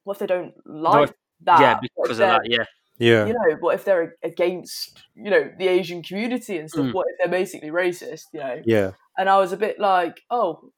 what 0.03 0.13
if 0.13 0.19
they 0.19 0.27
don't 0.27 0.53
like 0.65 1.09
if- 1.09 1.15
that 1.41 1.59
yeah, 1.59 1.79
because 1.81 2.11
of 2.11 2.17
that. 2.19 2.41
Yeah, 2.45 2.63
Yeah. 2.99 3.25
you 3.25 3.33
know 3.33 3.57
what 3.59 3.75
if 3.75 3.83
they're 3.85 4.15
against 4.23 5.03
you 5.15 5.29
know 5.29 5.51
the 5.57 5.67
Asian 5.67 6.01
community 6.03 6.57
and 6.57 6.69
stuff 6.69 6.85
Mm. 6.85 6.93
what 6.93 7.05
if 7.09 7.15
they're 7.19 7.39
basically 7.39 7.69
racist 7.69 8.25
you 8.33 8.39
know 8.39 8.61
Yeah. 8.65 8.91
and 9.17 9.29
I 9.29 9.37
was 9.39 9.51
a 9.51 9.57
bit 9.57 9.79
like 9.79 10.21
oh 10.29 10.71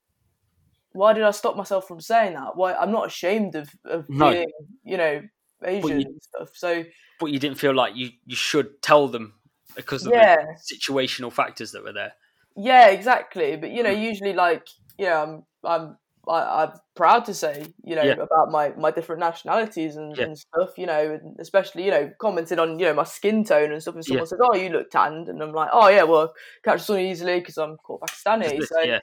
why 0.93 1.13
did 1.13 1.23
I 1.23 1.31
stop 1.31 1.55
myself 1.55 1.87
from 1.87 1.99
saying 2.01 2.33
that 2.33 2.55
why 2.55 2.73
I'm 2.73 2.91
not 2.91 3.05
ashamed 3.07 3.55
of 3.55 3.69
of 3.85 4.09
No. 4.09 4.31
being 4.31 4.51
you 4.83 4.97
know 4.97 5.21
Asian 5.63 5.99
you- 6.01 6.07
and 6.07 6.21
stuff 6.23 6.49
so 6.55 6.83
but 7.19 7.27
you 7.27 7.39
didn't 7.39 7.59
feel 7.59 7.73
like 7.73 7.95
you 7.95 8.09
you 8.25 8.35
should 8.35 8.81
tell 8.81 9.07
them 9.07 9.33
because 9.75 10.05
of 10.07 10.13
yeah 10.13 10.35
the 10.37 10.75
situational 10.75 11.31
factors 11.31 11.71
that 11.73 11.83
were 11.83 11.93
there. 11.93 12.13
Yeah, 12.57 12.87
exactly. 12.87 13.57
But 13.57 13.71
you 13.71 13.83
know, 13.83 13.89
usually, 13.89 14.31
like 14.33 14.65
you 14.97 15.05
know, 15.07 15.21
I'm 15.23 15.43
I'm 15.63 15.97
I, 16.27 16.63
I'm 16.63 16.71
proud 16.95 17.25
to 17.25 17.33
say 17.33 17.65
you 17.83 17.95
know 17.95 18.03
Yeah. 18.03 18.13
about 18.13 18.51
my 18.51 18.69
my 18.77 18.91
different 18.91 19.19
nationalities 19.19 19.95
and, 19.95 20.17
Yeah. 20.17 20.25
and 20.25 20.37
stuff. 20.37 20.77
You 20.77 20.85
know, 20.85 21.19
and 21.21 21.39
especially 21.39 21.85
you 21.85 21.91
know 21.91 22.11
commented 22.19 22.59
on 22.59 22.79
you 22.79 22.85
know 22.85 22.93
my 22.93 23.03
skin 23.03 23.43
tone 23.43 23.71
and 23.71 23.81
stuff. 23.81 23.95
And 23.95 24.05
someone 24.05 24.25
Yeah. 24.25 24.29
says, 24.29 24.39
"Oh, 24.41 24.55
you 24.55 24.69
look 24.69 24.89
tanned," 24.91 25.29
and 25.29 25.41
I'm 25.41 25.53
like, 25.53 25.69
"Oh 25.73 25.87
yeah, 25.87 26.03
well, 26.03 26.33
catch 26.63 26.79
the 26.79 26.85
sun 26.85 26.99
easily 26.99 27.39
because 27.39 27.57
I'm 27.57 27.77
called 27.77 28.01
Pakistani." 28.01 28.63
So 28.63 28.99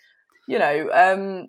you 0.49 0.59
know, 0.59 0.91
um, 0.93 1.49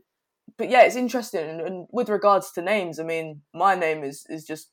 but 0.57 0.69
yeah, 0.69 0.83
it's 0.83 0.95
interesting. 0.95 1.49
And, 1.49 1.61
and 1.61 1.87
with 1.91 2.09
regards 2.09 2.51
to 2.53 2.61
names, 2.61 2.99
I 2.99 3.03
mean, 3.03 3.41
my 3.53 3.75
name 3.75 4.03
is 4.03 4.25
is 4.29 4.45
just 4.45 4.69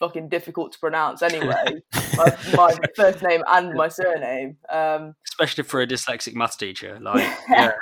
fucking 0.00 0.28
difficult 0.28 0.72
to 0.72 0.78
pronounce 0.78 1.22
anyway. 1.22 1.54
my, 2.16 2.36
my 2.54 2.74
first 2.96 3.22
name 3.22 3.42
and 3.48 3.74
my 3.74 3.88
surname. 3.88 4.56
Um, 4.70 5.14
especially 5.28 5.64
for 5.64 5.80
a 5.80 5.86
dyslexic 5.86 6.34
maths 6.34 6.56
teacher. 6.56 6.98
Like, 7.00 7.26
yeah, 7.48 7.72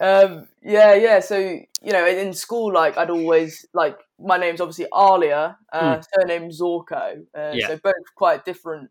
um, 0.00 0.46
yeah, 0.62 0.94
yeah. 0.94 1.20
So 1.20 1.38
you 1.38 1.92
know, 1.92 2.06
in 2.06 2.32
school, 2.32 2.72
like 2.72 2.96
I'd 2.96 3.10
always 3.10 3.66
like 3.74 3.98
my 4.18 4.36
name's 4.38 4.60
obviously 4.60 4.86
Alia, 4.94 5.58
uh, 5.72 6.00
surname 6.14 6.50
Zorko. 6.50 7.24
Uh. 7.36 7.52
Yeah. 7.54 7.68
So 7.68 7.80
both 7.82 7.94
quite 8.16 8.44
different, 8.44 8.90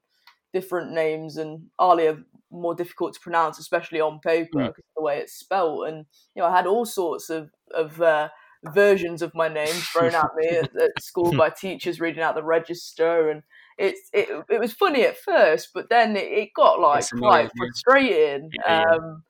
different 0.54 0.92
names, 0.92 1.38
and 1.38 1.68
Alia 1.82 2.18
more 2.52 2.76
difficult 2.76 3.14
to 3.16 3.20
pronounce, 3.20 3.58
especially 3.58 4.00
on 4.00 4.20
paper 4.20 4.60
Mm. 4.60 4.74
the 4.96 5.02
way 5.02 5.18
it's 5.18 5.34
spelled. 5.34 5.88
And 5.88 6.06
you 6.36 6.42
know, 6.42 6.48
I 6.48 6.56
had 6.56 6.68
all 6.68 6.86
sorts 6.86 7.30
of 7.30 7.50
of 7.74 8.02
uh, 8.02 8.30
versions 8.66 9.22
of 9.22 9.34
my 9.36 9.48
name 9.48 9.76
thrown 9.76 10.16
at 10.16 10.30
me 10.36 10.48
at, 10.50 10.76
at 10.76 10.92
school 11.02 11.34
by 11.34 11.50
teachers 11.50 12.00
reading 12.00 12.24
out 12.24 12.36
the 12.36 12.44
register 12.44 13.30
and. 13.30 13.44
It's 13.76 14.08
it, 14.14 14.30
it 14.52 14.60
was 14.60 14.72
funny 14.72 15.02
at 15.02 15.18
first, 15.18 15.70
but 15.74 15.90
then 15.90 16.16
it, 16.16 16.32
it 16.32 16.50
got 16.56 16.80
like 16.80 17.06
quite 17.18 17.50
frustrating 17.58 18.52
Yeah, 18.68 18.82
yeah. 18.82 18.96
um, 18.98 19.24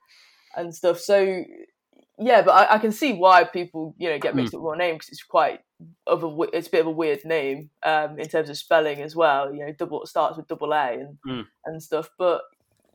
and 0.55 0.75
stuff. 0.75 0.99
So 0.99 1.45
yeah, 2.19 2.41
but 2.41 2.51
I, 2.51 2.75
I 2.75 2.77
can 2.77 2.91
see 2.91 3.13
why 3.13 3.43
people 3.43 3.95
you 3.97 4.09
know 4.09 4.19
get 4.19 4.33
Hmm. 4.33 4.39
mixed 4.39 4.53
up 4.53 4.61
with 4.61 4.77
my 4.77 4.85
name 4.85 4.95
because 4.95 5.09
it's 5.09 5.23
quite 5.23 5.61
of 6.05 6.23
a 6.23 6.41
it's 6.53 6.67
a 6.67 6.71
bit 6.71 6.81
of 6.81 6.87
a 6.87 6.91
weird 6.91 7.23
name 7.25 7.69
um, 7.83 8.19
in 8.19 8.27
terms 8.27 8.49
of 8.49 8.57
spelling 8.57 9.01
as 9.01 9.15
well. 9.15 9.53
You 9.53 9.65
know, 9.65 9.73
double 9.73 10.05
starts 10.05 10.37
with 10.37 10.47
double 10.47 10.73
A 10.73 10.93
and 10.93 11.17
Mm. 11.25 11.45
and 11.65 11.81
stuff. 11.81 12.09
But 12.17 12.41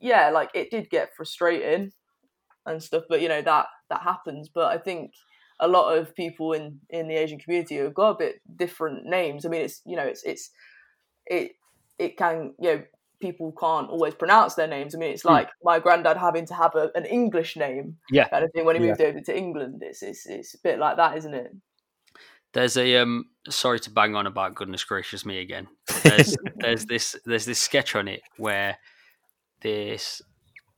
yeah, 0.01 0.31
like 0.31 0.51
it 0.55 0.71
did 0.71 0.91
get 0.91 1.15
frustrating 1.17 1.93
and 2.67 2.83
stuff. 2.83 3.05
But 3.09 3.23
you 3.23 3.29
know 3.29 3.43
that 3.43 3.67
that 3.91 4.03
happens. 4.03 4.49
But 4.49 4.73
I 4.73 4.79
think 4.79 5.13
a 5.61 5.69
lot 5.69 5.97
of 5.97 6.15
people 6.15 6.53
in 6.53 6.81
in 6.91 7.09
the 7.09 7.17
Asian 7.17 7.39
community 7.39 7.77
have 7.77 7.95
got 7.95 8.11
a 8.11 8.19
bit 8.19 8.41
different 8.57 9.07
names. 9.07 9.45
I 9.45 9.49
mean, 9.49 9.63
it's 9.63 9.83
you 9.87 9.97
know 9.97 10.05
it's 10.05 10.23
it's 10.25 10.51
it 11.27 11.53
it 11.99 12.17
can 12.17 12.55
you 12.61 12.71
know 12.77 12.83
people 13.21 13.53
can't 13.59 13.91
always 13.91 14.15
pronounce 14.15 14.55
their 14.55 14.69
names. 14.69 14.95
I 14.95 14.99
mean, 14.99 15.11
it's 15.13 15.25
Hmm. 15.25 15.29
like 15.31 15.49
my 15.65 15.81
granddad 15.81 16.17
having 16.17 16.47
to 16.47 16.55
have 16.55 16.75
a, 16.77 16.91
an 16.95 17.05
English 17.05 17.57
name 17.57 17.97
Yeah. 18.11 18.29
kind 18.29 18.45
of 18.45 18.51
thing 18.53 18.65
when 18.65 18.77
he 18.77 18.83
Yeah. 18.83 18.89
moved 18.91 19.01
over 19.01 19.21
to 19.21 19.37
England. 19.37 19.83
It's, 19.85 20.03
it's 20.03 20.27
it's 20.27 20.55
a 20.55 20.59
bit 20.63 20.79
like 20.79 20.97
that, 20.99 21.17
isn't 21.17 21.35
it? 21.35 21.53
there's 22.55 22.77
a 22.77 22.97
um. 22.97 23.27
Sorry 23.51 23.81
to 23.81 23.91
bang 23.91 24.15
on 24.15 24.27
about 24.27 24.55
goodness 24.55 24.85
gracious 24.85 25.25
me 25.27 25.41
again. 25.41 25.69
There's 26.05 26.37
there's 26.61 26.85
this 26.87 27.17
there's 27.25 27.45
this 27.47 27.59
sketch 27.61 27.95
on 27.97 28.09
it 28.09 28.21
where 28.37 28.79
this 29.63 30.23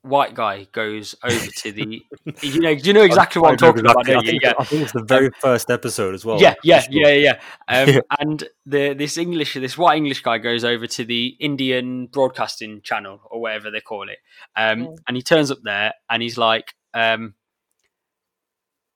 white 0.02 0.32
guy 0.34 0.66
goes 0.72 1.14
over 1.22 1.46
to 1.58 1.72
the 1.72 2.02
you 2.42 2.60
know 2.60 2.70
you 2.70 2.92
know 2.94 3.02
exactly 3.02 3.40
what 3.42 3.48
I'm 3.48 3.52
I 3.52 3.66
know 3.66 3.72
talking 3.72 3.80
about? 3.86 3.96
exactly. 4.00 4.14
don't 4.14 4.16
I 4.16 4.24
you? 4.24 4.30
think, 4.30 4.42
Yeah. 4.42 4.52
I 4.58 4.64
think 4.64 4.82
it's 4.82 4.92
the 4.92 5.02
very 5.04 5.30
first 5.40 5.70
episode 5.70 6.14
as 6.14 6.24
well. 6.24 6.40
yeah, 6.40 6.54
yeah, 6.64 6.80
sure. 6.80 6.92
yeah, 6.92 7.08
yeah. 7.12 7.40
Um, 7.68 7.88
Yeah. 7.88 8.00
And 8.18 8.44
the 8.64 8.94
this 8.94 9.18
English, 9.18 9.54
this 9.54 9.76
white 9.76 9.96
English 9.96 10.22
guy 10.22 10.38
goes 10.38 10.64
over 10.64 10.86
to 10.86 11.04
the 11.04 11.36
Indian 11.38 12.06
broadcasting 12.06 12.80
channel 12.82 13.20
or 13.30 13.40
whatever 13.42 13.70
they 13.70 13.80
call 13.82 14.08
it, 14.08 14.18
um, 14.56 14.86
Mm. 14.86 14.96
and 15.06 15.16
he 15.16 15.22
turns 15.22 15.50
up 15.50 15.58
there 15.62 15.92
and 16.08 16.22
he's 16.22 16.38
like, 16.38 16.74
um, 16.94 17.34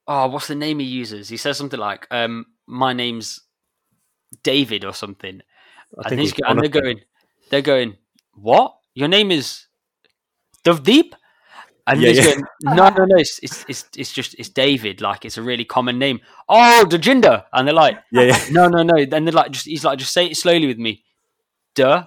"Oh, 0.06 0.28
what's 0.28 0.48
the 0.48 0.54
name 0.54 0.78
he 0.78 0.86
uses?" 0.86 1.28
He 1.28 1.36
says 1.36 1.56
something 1.58 1.80
like, 1.80 2.06
um, 2.10 2.46
"My 2.66 2.92
name's 2.92 3.40
David" 4.42 4.84
or 4.84 4.94
something, 4.94 5.42
I 5.98 6.00
and, 6.00 6.08
think 6.08 6.20
he's, 6.22 6.32
and 6.46 6.58
they're 6.60 6.68
going, 6.82 7.00
they're 7.50 7.62
going, 7.62 7.98
"What? 8.32 8.74
Your 8.94 9.08
name 9.08 9.30
is 9.30 9.66
Dovdeep?" 10.64 11.12
And 11.86 12.00
Yeah, 12.00 12.10
yeah. 12.10 12.24
going, 12.24 12.44
"No, 12.62 12.88
no, 12.88 13.04
no. 13.04 13.16
It's, 13.16 13.38
it's 13.42 13.64
it's 13.68 13.84
it's 13.96 14.12
just 14.12 14.34
it's 14.38 14.48
David. 14.48 15.00
Like 15.02 15.24
it's 15.24 15.36
a 15.36 15.42
really 15.42 15.64
common 15.66 15.98
name." 15.98 16.20
Oh, 16.48 16.84
Dajinder, 16.88 17.44
and 17.52 17.68
they're 17.68 17.74
like, 17.74 17.98
Yeah, 18.10 18.22
yeah. 18.22 18.40
no, 18.50 18.68
no, 18.68 18.82
no. 18.82 19.04
Then 19.04 19.24
they're 19.26 19.32
like, 19.32 19.50
just 19.50 19.66
he's 19.66 19.84
like, 19.84 19.98
just 19.98 20.12
say 20.12 20.26
it 20.26 20.36
slowly 20.36 20.66
with 20.66 20.78
me. 20.78 21.04
Duh, 21.74 22.06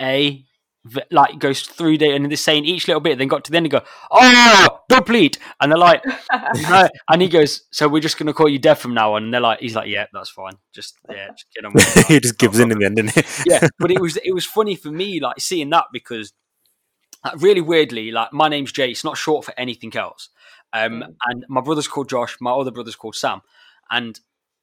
a, 0.00 0.44
v- 0.84 1.02
like 1.10 1.38
goes 1.38 1.62
through 1.62 1.98
the 1.98 2.10
and 2.12 2.30
they're 2.30 2.36
saying 2.36 2.64
each 2.64 2.86
little 2.88 3.00
bit. 3.00 3.18
Then 3.18 3.28
got 3.28 3.44
to 3.44 3.50
the 3.50 3.56
end 3.56 3.66
and 3.66 3.72
go, 3.72 3.82
oh, 4.10 4.80
complete, 4.90 5.38
and 5.60 5.70
they're 5.70 5.78
like, 5.78 6.02
no, 6.70 6.88
and 7.10 7.22
he 7.22 7.28
goes, 7.28 7.62
so 7.70 7.88
we're 7.88 8.00
just 8.00 8.18
gonna 8.18 8.32
call 8.32 8.48
you 8.48 8.58
Dev 8.58 8.78
from 8.78 8.94
now 8.94 9.14
on. 9.14 9.24
And 9.24 9.34
they're 9.34 9.40
like, 9.40 9.60
he's 9.60 9.74
like, 9.74 9.88
yeah, 9.88 10.06
that's 10.12 10.30
fine, 10.30 10.52
just 10.74 10.96
yeah, 11.10 11.28
just 11.28 11.46
get 11.54 11.64
on. 11.64 11.72
With 11.74 11.96
it. 11.96 12.06
he 12.08 12.20
just 12.20 12.38
gives 12.38 12.58
in 12.58 12.70
in 12.72 12.78
the 12.78 12.86
end, 12.86 12.96
didn't 12.96 13.12
he? 13.14 13.22
yeah, 13.50 13.66
but 13.78 13.90
it 13.90 14.00
was 14.00 14.16
it 14.16 14.32
was 14.32 14.44
funny 14.46 14.76
for 14.76 14.90
me 14.90 15.20
like 15.20 15.40
seeing 15.40 15.70
that 15.70 15.86
because 15.92 16.32
like, 17.26 17.42
really 17.42 17.60
weirdly, 17.60 18.10
like 18.10 18.32
my 18.32 18.48
name's 18.48 18.72
Jay. 18.72 18.90
It's 18.90 19.04
not 19.04 19.16
short 19.16 19.44
for 19.44 19.54
anything 19.58 19.94
else. 19.96 20.28
Um, 20.72 21.02
Mm. 21.02 21.14
and 21.26 21.44
my 21.48 21.60
brother's 21.60 21.88
called 21.88 22.08
Josh. 22.08 22.36
My 22.40 22.52
other 22.52 22.70
brother's 22.70 22.96
called 22.96 23.14
Sam. 23.14 23.40
And 23.90 24.18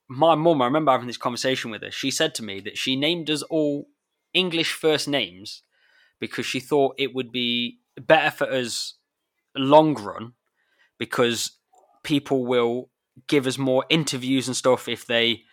my 0.07 0.35
mum, 0.35 0.61
I 0.61 0.65
remember 0.65 0.91
having 0.91 1.07
this 1.07 1.17
conversation 1.17 1.71
with 1.71 1.81
her. 1.81 1.91
She 1.91 2.11
said 2.11 2.35
to 2.35 2.43
me 2.43 2.59
that 2.61 2.77
she 2.77 2.95
named 2.95 3.29
us 3.29 3.41
all 3.43 3.87
English 4.33 4.73
first 4.73 5.07
names 5.07 5.63
because 6.19 6.45
she 6.45 6.59
thought 6.59 6.95
it 6.97 7.13
would 7.15 7.31
be 7.31 7.79
better 7.99 8.31
for 8.31 8.51
us 8.51 8.95
long 9.55 9.93
run 9.95 10.33
because 10.97 11.51
people 12.03 12.45
will 12.45 12.89
give 13.27 13.47
us 13.47 13.57
more 13.57 13.85
interviews 13.89 14.47
and 14.47 14.57
stuff 14.57 14.87
if 14.87 15.05
they 15.05 15.43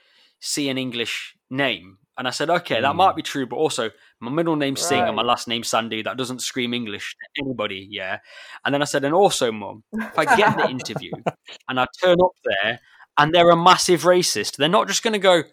see 0.40 0.68
an 0.68 0.78
English 0.78 1.36
name. 1.48 1.98
And 2.20 2.28
I 2.28 2.32
said, 2.32 2.50
okay, 2.50 2.82
that 2.82 2.90
Hmm. 2.90 2.98
might 2.98 3.16
be 3.16 3.22
true, 3.22 3.46
but 3.46 3.56
also 3.56 3.90
my 4.20 4.30
middle 4.30 4.54
name's 4.54 4.82
Singh 4.82 5.00
and 5.00 5.16
my 5.16 5.22
last 5.22 5.48
name's 5.48 5.68
Sandy. 5.68 6.02
That 6.02 6.18
doesn't 6.18 6.42
scream 6.42 6.74
English 6.74 7.14
to 7.14 7.42
anybody, 7.42 7.88
yeah. 7.90 8.18
And 8.62 8.74
then 8.74 8.82
I 8.82 8.84
said, 8.84 9.04
and 9.04 9.14
also, 9.14 9.50
mum, 9.50 9.84
if 9.94 10.18
I 10.18 10.26
get 10.26 10.54
the 10.54 10.68
interview 10.68 11.12
and 11.70 11.80
I 11.80 11.86
turn 12.02 12.18
up 12.20 12.32
there 12.44 12.78
and 13.16 13.32
they're 13.34 13.48
a 13.48 13.56
massive 13.56 14.02
racist, 14.02 14.56
they're 14.56 14.68
not 14.68 14.86
just 14.86 15.02
going 15.02 15.14
to 15.14 15.18
go, 15.18 15.44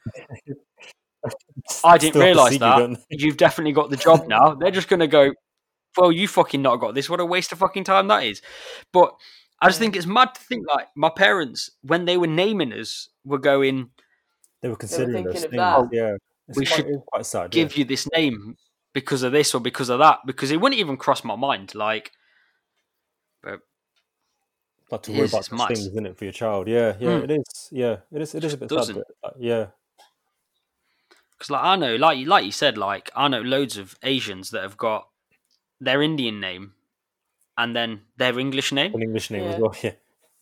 I 1.86 1.98
didn't 1.98 2.00
Still 2.00 2.04
have 2.04 2.12
to 2.12 2.20
realise 2.22 2.50
see 2.50 2.56
you, 2.56 2.60
that. 2.60 3.06
You've 3.12 3.38
definitely 3.38 3.72
got 3.72 3.90
the 3.90 3.96
job 3.96 4.28
now. 4.28 4.56
They're 4.56 4.70
just 4.70 4.90
going 4.90 5.00
to 5.00 5.08
go, 5.08 5.32
well, 5.96 6.12
you 6.12 6.28
fucking 6.28 6.62
not 6.62 6.82
got 6.82 6.96
this. 6.96 7.10
What 7.10 7.22
a 7.22 7.26
waste 7.26 7.54
of 7.54 7.60
fucking 7.60 7.86
time 7.86 8.10
that 8.10 8.26
is. 8.26 8.42
But 8.92 9.16
I 9.62 9.68
just 9.68 9.80
think 9.80 9.96
it's 9.96 10.06
mad 10.06 10.36
to 10.36 10.42
think 10.42 10.68
like 10.68 10.88
my 10.98 11.12
parents, 11.12 11.72
when 11.82 12.04
they 12.04 12.18
were 12.18 12.28
naming 12.28 12.74
us, 12.74 13.08
were 13.24 13.40
going, 13.40 13.92
They 14.62 14.68
were 14.68 14.76
considering 14.76 15.24
those 15.24 15.34
thinking 15.34 15.50
things. 15.52 15.64
of 15.64 15.90
that. 15.92 15.96
Yeah, 15.96 16.18
it's 16.48 16.58
We 16.58 16.66
quite, 16.66 16.76
should 16.76 17.02
quite 17.08 17.26
sad. 17.26 17.52
give 17.52 17.76
you 17.78 17.86
this 17.86 18.08
name 18.12 18.58
because 18.94 19.24
of 19.24 19.32
this 19.32 19.54
or 19.54 19.62
because 19.62 19.90
of 19.90 20.00
that. 20.00 20.20
Because 20.26 20.52
it 20.52 20.58
wouldn't 20.62 20.80
even 20.80 20.98
cross 20.98 21.24
my 21.24 21.36
mind. 21.36 21.76
Like, 21.76 22.12
yeah. 23.46 23.56
like 24.92 25.02
to 25.04 25.12
it 25.12 25.16
worry 25.16 25.26
is, 25.26 25.32
about 25.34 25.40
it's 25.40 25.50
those 25.50 25.58
mad. 25.60 25.68
things, 25.68 25.88
isn't 25.88 26.06
it, 26.06 26.18
for 26.18 26.24
your 26.26 26.34
child? 26.34 26.68
Yeah, 26.68 26.96
yeah, 27.00 27.10
Mm. 27.10 27.24
it 27.24 27.32
is. 27.32 27.70
Yeah, 27.72 27.98
it 28.12 28.22
is. 28.22 28.36
It 28.36 28.44
is 28.44 28.54
a 28.54 28.58
bit 28.58 28.70
Doesn't. 28.70 28.96
sad. 28.96 29.04
But, 29.22 29.28
uh, 29.30 29.34
yeah, 29.40 29.68
because 31.32 31.52
like 31.52 31.64
I 31.64 31.76
know, 31.76 31.96
like 31.96 32.18
you 32.18 32.26
like 32.26 32.46
you 32.46 32.52
said, 32.52 32.78
like 32.78 33.12
I 33.16 33.28
know 33.28 33.42
loads 33.42 33.78
of 33.78 33.96
Asians 34.04 34.50
that 34.52 34.64
have 34.64 34.78
got 34.78 35.08
their 35.80 36.02
Indian 36.02 36.40
name 36.40 36.74
and 37.58 37.76
then 37.76 38.02
their 38.18 38.40
English 38.40 38.72
name. 38.72 38.94
an 38.96 39.02
English 39.04 39.30
name 39.32 39.44
as 39.44 39.56
Yeah. 39.56 39.60
well. 39.60 39.76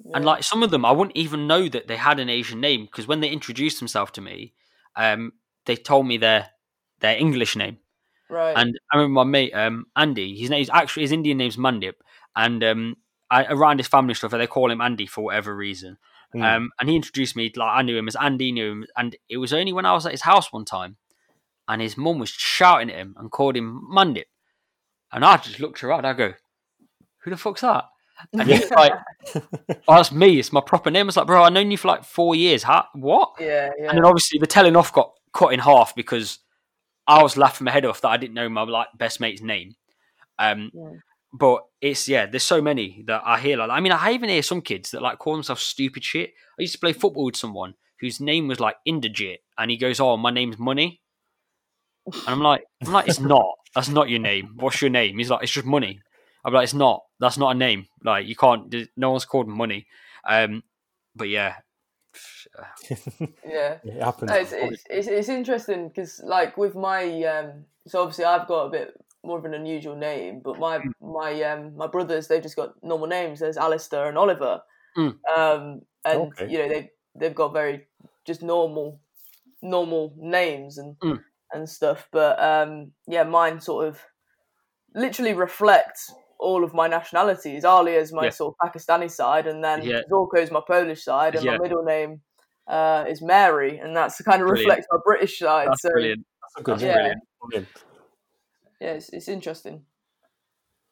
Yeah, 0.03 0.12
And 0.14 0.26
like 0.26 0.43
some 0.43 0.62
of 0.62 0.72
them, 0.72 0.84
I 0.84 0.91
wouldn't 0.91 1.16
even 1.16 1.47
know 1.47 1.70
that 1.70 1.88
they 1.88 1.95
had 1.95 2.20
an 2.20 2.30
Asian 2.30 2.60
name 2.60 2.84
because 2.84 3.08
when 3.08 3.22
they 3.22 3.30
introduced 3.30 3.80
themselves 3.80 4.12
to 4.12 4.22
me, 4.22 4.53
um, 4.97 5.32
they 5.66 5.76
told 5.76 6.07
me 6.07 6.18
their 6.18 6.49
their 6.99 7.18
English 7.18 7.55
name. 7.55 7.78
right. 8.30 8.53
And 8.55 8.80
I 8.91 8.97
remember 8.97 9.24
my 9.24 9.24
mate 9.24 9.53
um, 9.53 9.86
Andy. 9.95 10.36
His 10.36 10.49
name's 10.49 10.70
actually 10.70 11.03
his 11.03 11.11
Indian 11.11 11.38
name's 11.38 11.57
Mandip, 11.57 11.95
and 12.36 12.63
um, 12.63 12.97
I, 13.30 13.45
around 13.45 13.80
his 13.80 13.88
family 13.88 14.13
stuff, 14.13 14.32
they 14.32 14.47
call 14.47 14.72
him 14.72 14.82
Andy 14.82 15.05
for 15.05 15.26
whatever 15.26 15.55
reason. 15.55 15.97
Mm. 16.34 16.43
Um, 16.43 16.72
and 16.80 16.89
he 16.89 16.95
introduced 16.95 17.36
me 17.36 17.51
like 17.55 17.78
I 17.78 17.82
knew 17.82 17.97
him 17.97 18.07
as 18.07 18.16
Andy 18.16 18.51
knew 18.51 18.72
him, 18.72 18.86
and 18.97 19.16
it 19.30 19.38
was 19.38 19.53
only 19.53 19.74
when 19.74 19.86
I 19.86 19.93
was 19.93 20.05
at 20.05 20.11
his 20.11 20.22
house 20.22 20.51
one 20.51 20.66
time, 20.66 20.97
and 21.68 21.82
his 21.82 21.97
mum 21.97 22.20
was 22.20 22.30
shouting 22.30 22.89
at 22.89 22.97
him 22.97 23.16
and 23.18 23.32
called 23.32 23.55
him 23.55 23.88
Mandip, 23.91 24.26
and 25.11 25.24
I 25.24 25.38
just 25.38 25.59
looked 25.59 25.84
around. 25.84 26.05
I 26.05 26.13
go, 26.13 26.34
"Who 27.20 27.30
the 27.30 27.38
fuck's 27.38 27.61
that?" 27.61 27.86
And 28.34 28.49
he's 28.49 28.70
like, 28.72 28.93
"Oh, 29.88 29.95
that's 29.95 30.11
me. 30.11 30.39
It's 30.39 30.51
my 30.51 30.61
proper 30.61 30.91
name." 30.91 31.05
I 31.05 31.07
was 31.07 31.18
like, 31.18 31.28
"Bro, 31.28 31.43
I've 31.43 31.53
known 31.53 31.72
you 31.72 31.78
for 31.78 31.88
like 31.88 32.03
four 32.03 32.36
years. 32.36 32.63
How, 32.63 32.86
what?" 32.93 33.36
yeah, 33.39 33.72
yeah. 33.80 33.89
And 33.89 33.97
then 33.97 34.05
obviously 34.05 34.39
the 34.39 34.47
telling 34.47 34.76
off 34.76 34.91
got 34.91 35.13
cut 35.36 35.54
in 35.54 35.60
half 35.60 35.94
because 35.96 36.40
I 37.08 37.22
was 37.22 37.38
laughing 37.38 37.66
my 37.66 37.72
head 37.72 37.86
off 37.86 38.02
that 38.02 38.10
I 38.10 38.18
didn't 38.18 38.34
know 38.34 38.50
my 38.50 38.64
like 38.64 38.88
best 38.98 39.20
mate's 39.20 39.42
name. 39.42 39.76
Um, 40.40 40.72
Yeah. 40.74 40.90
but 41.34 41.66
it's 41.82 42.08
yeah, 42.08 42.26
there's 42.26 42.44
so 42.44 42.62
many 42.62 43.04
that 43.08 43.22
I 43.24 43.40
hear 43.40 43.58
like. 43.58 43.70
I 43.70 43.80
mean, 43.82 43.92
I 43.92 44.14
even 44.14 44.30
hear 44.30 44.42
some 44.42 44.62
kids 44.62 44.92
that 44.92 45.02
like 45.04 45.20
call 45.20 45.34
themselves 45.34 45.62
stupid 45.62 46.04
shit. 46.04 46.32
I 46.58 46.62
used 46.64 46.74
to 46.74 46.80
play 46.80 46.94
football 46.94 47.26
with 47.26 47.36
someone 47.36 47.76
whose 48.00 48.20
name 48.20 48.48
was 48.48 48.60
like 48.60 48.78
Inderjit, 48.88 49.38
and 49.58 49.70
he 49.70 49.78
goes, 49.78 50.00
"Oh, 50.00 50.18
my 50.18 50.32
name's 50.32 50.58
Money," 50.58 51.02
and 52.08 52.24
I'm 52.28 52.42
like, 52.42 52.64
"I'm 52.86 52.92
like, 52.94 53.08
it's 53.08 53.20
not. 53.20 53.56
That's 53.76 53.90
not 53.90 54.10
your 54.10 54.20
name. 54.20 54.54
What's 54.56 54.82
your 54.82 54.90
name?" 54.90 55.18
He's 55.18 55.30
like, 55.30 55.44
"It's 55.44 55.52
just 55.52 55.66
Money." 55.66 56.00
I'm 56.44 56.54
like, 56.54 56.64
"It's 56.64 56.74
not. 56.74 57.04
That's 57.20 57.38
not 57.38 57.56
a 57.56 57.58
name. 57.58 57.88
Like, 58.04 58.28
you 58.28 58.36
can't. 58.36 58.74
No 58.98 59.12
one's 59.12 59.26
called 59.26 59.48
Money." 59.48 59.88
Um, 60.28 60.64
but 61.16 61.30
yeah, 61.30 61.56
yeah. 63.45 63.78
it 63.84 64.01
happens. 64.01 64.32
No, 64.32 64.38
it's, 64.38 64.51
it's, 64.53 64.84
it's, 64.89 65.07
it's 65.07 65.30
interesting 65.30 65.88
because 65.89 66.22
like 66.24 66.57
with 66.57 66.76
my 66.76 67.24
um 67.24 67.66
so 67.88 68.01
obviously 68.01 68.26
I've 68.26 68.47
got 68.47 68.66
a 68.66 68.70
bit 68.70 68.93
more 69.24 69.38
of 69.39 69.45
an 69.45 69.53
unusual 69.53 69.95
name 69.95 70.41
but 70.43 70.59
my 70.59 70.78
Mm. 70.80 70.91
my 71.01 71.41
um 71.43 71.76
my 71.76 71.88
brothers 71.88 72.28
they've 72.28 72.43
just 72.43 72.55
got 72.55 72.74
normal 72.84 73.07
names 73.07 73.39
there's 73.39 73.57
Alistair 73.57 74.07
and 74.07 74.18
Oliver 74.18 74.61
Mm. 74.97 75.16
um 75.36 75.82
and 76.05 76.22
Okay. 76.22 76.47
you 76.49 76.57
know 76.59 76.70
they 76.70 76.91
they've 77.16 77.36
got 77.36 77.51
very 77.53 77.88
just 78.26 78.41
normal 78.43 78.99
normal 79.61 80.13
names 80.18 80.78
and 80.78 80.95
Mm. 80.99 81.24
and 81.53 81.68
stuff 81.70 82.07
but 82.11 82.39
um 82.41 82.91
yeah 83.07 83.24
mine 83.24 83.59
sort 83.59 83.88
of 83.88 83.99
literally 84.93 85.34
reflects 85.34 86.13
all 86.50 86.64
of 86.64 86.72
my 86.82 86.88
nationalities 86.88 87.66
Ali 87.66 87.93
is 88.04 88.12
my 88.20 88.26
Yeah. 88.26 88.30
sort 88.39 88.50
of 88.54 88.58
Pakistani 88.66 89.10
side 89.20 89.46
and 89.52 89.60
then 89.64 89.80
Yeah. 89.84 90.02
Zorko 90.12 90.38
is 90.46 90.52
my 90.52 90.62
Polish 90.74 91.04
side 91.10 91.34
and 91.36 91.43
Yeah. 91.43 91.52
my 91.54 91.58
middle 91.66 91.84
name 91.84 92.22
uh, 92.68 93.06
is 93.08 93.22
Mary, 93.22 93.78
and 93.78 93.96
that's 93.96 94.20
kind 94.30 94.41
of 94.41 94.48
Brilliant. 94.48 94.70
reflects 94.70 94.88
my 94.91 95.00
British 95.10 95.34
side. 95.39 95.68
that's 95.68 95.82
so 95.84 95.89
brilliant. 95.91 96.26
That's 96.41 96.66
good 96.66 96.82
yeah. 96.82 96.93
brilliant. 96.93 97.22
Brilliant. 97.41 97.70
yeah, 98.82 98.93
it's, 98.98 99.10
it's 99.10 99.28
interesting. 99.28 99.86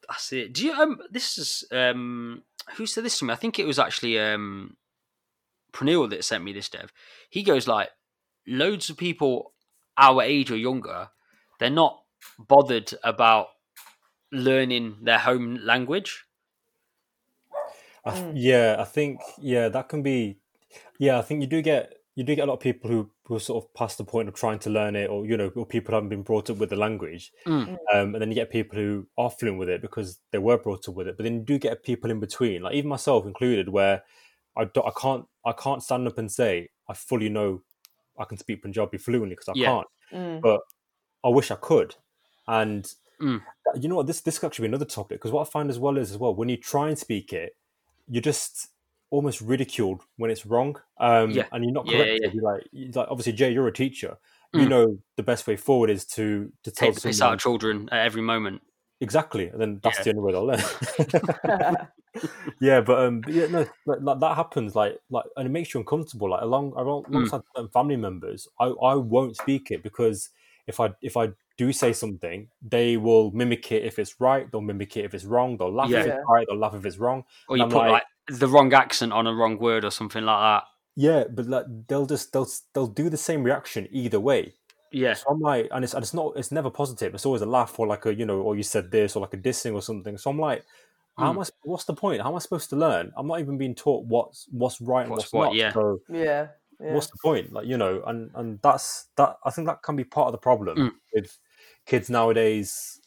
That's 0.08 0.32
it. 0.32 0.52
Do 0.54 0.60
you 0.66 0.72
um 0.82 0.98
this 1.10 1.38
is 1.38 1.64
um 1.72 2.42
who 2.76 2.86
said 2.86 3.04
this 3.04 3.18
to 3.18 3.24
me? 3.24 3.32
I 3.32 3.36
think 3.42 3.58
it 3.58 3.66
was 3.66 3.78
actually 3.78 4.18
um 4.18 4.76
Pranil 5.72 6.08
that 6.10 6.24
sent 6.24 6.44
me 6.44 6.52
this 6.52 6.68
dev. 6.68 6.92
He 7.30 7.42
goes 7.42 7.66
like 7.66 7.90
loads 8.46 8.88
of 8.90 8.96
people 8.96 9.52
our 9.98 10.22
age 10.22 10.50
or 10.50 10.56
younger, 10.56 11.08
they're 11.58 11.70
not 11.70 12.02
bothered 12.38 12.92
about 13.02 13.46
learning 14.34 14.96
their 15.02 15.18
home 15.18 15.58
language. 15.62 16.24
I 18.04 18.10
th- 18.12 18.24
Mm. 18.24 18.32
Yeah, 18.36 18.76
I 18.78 18.84
think 18.84 19.20
yeah 19.38 19.68
that 19.68 19.88
can 19.88 20.02
be. 20.02 20.38
Yeah, 20.98 21.18
I 21.18 21.22
think 21.22 21.40
you 21.40 21.46
do 21.46 21.62
get 21.62 21.94
you 22.16 22.22
do 22.24 22.34
get 22.36 22.44
a 22.44 22.46
lot 22.46 22.54
of 22.54 22.60
people 22.60 22.90
who 22.90 23.10
who 23.26 23.38
sort 23.38 23.64
of 23.64 23.72
past 23.74 23.96
the 23.96 24.04
point 24.04 24.28
of 24.28 24.34
trying 24.34 24.58
to 24.60 24.70
learn 24.70 24.94
it, 24.96 25.08
or 25.08 25.24
you 25.24 25.36
know, 25.36 25.50
or 25.56 25.64
people 25.64 25.94
haven't 25.94 26.10
been 26.10 26.22
brought 26.22 26.50
up 26.50 26.58
with 26.58 26.68
the 26.70 26.76
language, 26.76 27.32
Mm. 27.46 27.78
um, 27.92 28.14
and 28.14 28.20
then 28.20 28.28
you 28.30 28.34
get 28.34 28.50
people 28.50 28.78
who 28.78 29.06
are 29.16 29.30
fluent 29.30 29.58
with 29.58 29.68
it 29.70 29.80
because 29.80 30.18
they 30.30 30.38
were 30.38 30.58
brought 30.58 30.86
up 30.88 30.94
with 30.94 31.08
it. 31.08 31.16
But 31.16 31.24
then 31.24 31.34
you 31.36 31.40
do 31.40 31.58
get 31.58 31.82
people 31.82 32.10
in 32.10 32.20
between, 32.20 32.62
like 32.62 32.74
even 32.74 32.90
myself 32.90 33.24
included, 33.26 33.68
where 33.70 34.02
I 34.56 34.64
don't, 34.66 34.86
I 34.86 34.92
can't 35.00 35.26
I 35.46 35.52
can't 35.52 35.82
stand 35.82 36.06
up 36.06 36.18
and 36.18 36.30
say 36.30 36.68
I 36.88 36.94
fully 36.94 37.28
know 37.30 37.62
I 38.18 38.24
can 38.24 38.36
speak 38.38 38.62
Punjabi 38.62 38.98
fluently 38.98 39.30
because 39.34 39.48
I 39.48 39.52
Yeah. 39.56 39.66
can't. 39.66 39.86
Mm. 40.12 40.40
But 40.42 40.60
I 41.24 41.28
wish 41.30 41.50
I 41.50 41.56
could, 41.56 41.94
and 42.46 42.92
Mm. 43.24 43.40
you 43.80 43.88
know 43.88 43.96
what? 43.96 44.06
This 44.06 44.20
this 44.20 44.38
could 44.38 44.48
actually 44.48 44.64
be 44.68 44.72
another 44.72 44.84
topic 44.84 45.18
because 45.18 45.32
what 45.32 45.46
I 45.46 45.50
find 45.50 45.70
as 45.70 45.78
well 45.78 45.96
is 45.96 46.10
as 46.10 46.18
well 46.18 46.34
when 46.34 46.48
you 46.50 46.56
try 46.58 46.88
and 46.88 46.98
speak 46.98 47.32
it, 47.32 47.56
you're 48.08 48.20
just 48.22 48.68
almost 49.10 49.40
ridiculed 49.40 50.02
when 50.16 50.30
it's 50.30 50.44
wrong. 50.44 50.76
Um, 50.98 51.30
Yeah. 51.30 51.46
and 51.52 51.64
you're 51.64 51.72
not 51.72 51.86
Yeah, 51.86 51.96
corrected. 51.98 52.20
yeah. 52.24 52.30
You're 52.34 52.44
like, 52.52 52.62
you're 52.72 52.92
like 52.92 53.08
obviously, 53.10 53.32
Jay, 53.32 53.52
you're 53.52 53.68
a 53.68 53.72
teacher. 53.72 54.18
You 54.52 54.66
Mm. 54.66 54.68
know 54.68 54.98
the 55.16 55.22
best 55.22 55.46
way 55.46 55.56
forward 55.56 55.90
is 55.90 56.04
to 56.16 56.52
to 56.64 56.70
tell 56.70 56.88
Take 56.88 56.96
the 56.96 57.08
piss 57.08 57.22
out 57.22 57.32
of 57.34 57.40
children 57.40 57.88
at 57.90 58.04
every 58.06 58.22
moment. 58.22 58.62
exactly, 59.00 59.48
and 59.48 59.60
then 59.60 59.80
that's 59.82 59.98
Yeah. 59.98 60.04
the 60.04 60.10
only 60.10 60.22
way 60.22 60.32
they'll 60.32 60.46
learn. 60.46 60.62
yeah, 62.60 62.80
but 62.80 62.98
um, 63.00 63.22
yeah, 63.28 63.46
no, 63.46 63.66
like, 63.86 63.98
like 64.00 64.20
that 64.20 64.36
happens, 64.36 64.74
like 64.76 64.98
like, 65.10 65.24
and 65.36 65.46
it 65.46 65.50
makes 65.50 65.74
you 65.74 65.80
uncomfortable. 65.80 66.30
Like 66.30 66.42
along 66.42 66.72
Mm. 66.72 66.80
along- 66.80 67.04
alongside 67.08 67.42
certain 67.54 67.70
family 67.70 67.96
members, 67.96 68.46
I 68.60 68.66
I 68.66 68.94
won't 68.94 69.36
speak 69.36 69.70
it 69.70 69.82
because 69.82 70.30
if 70.66 70.78
I 70.80 70.92
if 71.02 71.16
I 71.16 71.32
do 71.56 71.72
say 71.72 71.92
something, 71.92 72.48
they 72.62 72.96
will 72.96 73.30
mimic 73.32 73.70
it 73.72 73.84
if 73.84 73.98
it's 73.98 74.20
right. 74.20 74.50
They'll 74.50 74.60
mimic 74.60 74.96
it 74.96 75.04
if 75.04 75.14
it's 75.14 75.24
wrong. 75.24 75.56
They'll 75.56 75.72
laugh 75.72 75.90
if 75.90 76.06
it's 76.06 76.24
right. 76.28 76.46
They'll 76.48 76.58
laugh 76.58 76.74
if 76.74 76.84
it's 76.84 76.98
wrong. 76.98 77.24
Or 77.48 77.56
you 77.56 77.64
I'm 77.64 77.68
put 77.70 77.78
like- 77.78 77.90
like 77.92 78.04
the 78.40 78.48
wrong 78.48 78.72
accent 78.72 79.12
on 79.12 79.26
a 79.26 79.34
wrong 79.34 79.58
word 79.58 79.84
or 79.84 79.90
something 79.90 80.24
like 80.24 80.40
that. 80.40 80.64
Yeah, 80.96 81.24
but 81.30 81.46
like 81.46 81.66
they'll 81.88 82.06
just 82.06 82.32
they'll 82.32 82.48
they'll 82.72 82.86
do 82.86 83.08
the 83.10 83.16
same 83.16 83.42
reaction 83.44 83.88
either 83.90 84.20
way. 84.20 84.54
Yeah. 84.92 85.14
So 85.14 85.26
I'm 85.30 85.40
like, 85.40 85.68
and 85.72 85.82
it's 85.84 85.92
and 85.94 86.02
it's 86.02 86.14
not 86.14 86.32
it's 86.36 86.52
never 86.52 86.70
positive. 86.70 87.14
It's 87.14 87.26
always 87.26 87.42
a 87.42 87.46
laugh 87.46 87.78
or 87.78 87.86
like 87.86 88.06
a 88.06 88.14
you 88.14 88.24
know, 88.24 88.40
or 88.40 88.54
you 88.56 88.62
said 88.62 88.90
this 88.92 89.16
or 89.16 89.20
like 89.20 89.34
a 89.34 89.36
dissing 89.36 89.74
or 89.74 89.82
something. 89.82 90.16
So 90.18 90.30
I'm 90.30 90.38
like, 90.38 90.64
how 91.18 91.32
Hmm. 91.32 91.38
am 91.38 91.42
I? 91.42 91.46
What's 91.64 91.84
the 91.84 91.94
point? 91.94 92.22
How 92.22 92.28
am 92.30 92.36
I 92.36 92.38
supposed 92.38 92.70
to 92.70 92.76
learn? 92.76 93.12
I'm 93.16 93.26
not 93.26 93.40
even 93.40 93.58
being 93.58 93.74
taught 93.74 94.04
what's 94.06 94.46
what's 94.52 94.80
right 94.80 95.02
and 95.02 95.10
What's 95.10 95.24
what's, 95.24 95.32
what, 95.32 95.44
not. 95.46 95.54
yeah. 95.56 95.72
So 95.72 96.00
yeah, 96.08 96.46
yeah. 96.80 96.94
what's 96.94 97.08
the 97.08 97.18
point? 97.22 97.52
Like 97.52 97.66
you 97.66 97.76
know, 97.76 98.02
and 98.06 98.30
and 98.36 98.60
that's 98.62 99.08
that. 99.16 99.36
I 99.44 99.50
think 99.50 99.66
that 99.66 99.82
can 99.82 99.96
be 99.96 100.04
part 100.04 100.28
of 100.28 100.32
the 100.32 100.38
problem 100.38 100.78
Mm. 100.78 100.90
with 101.12 101.36
kids 101.86 102.08
nowadays. 102.10 103.00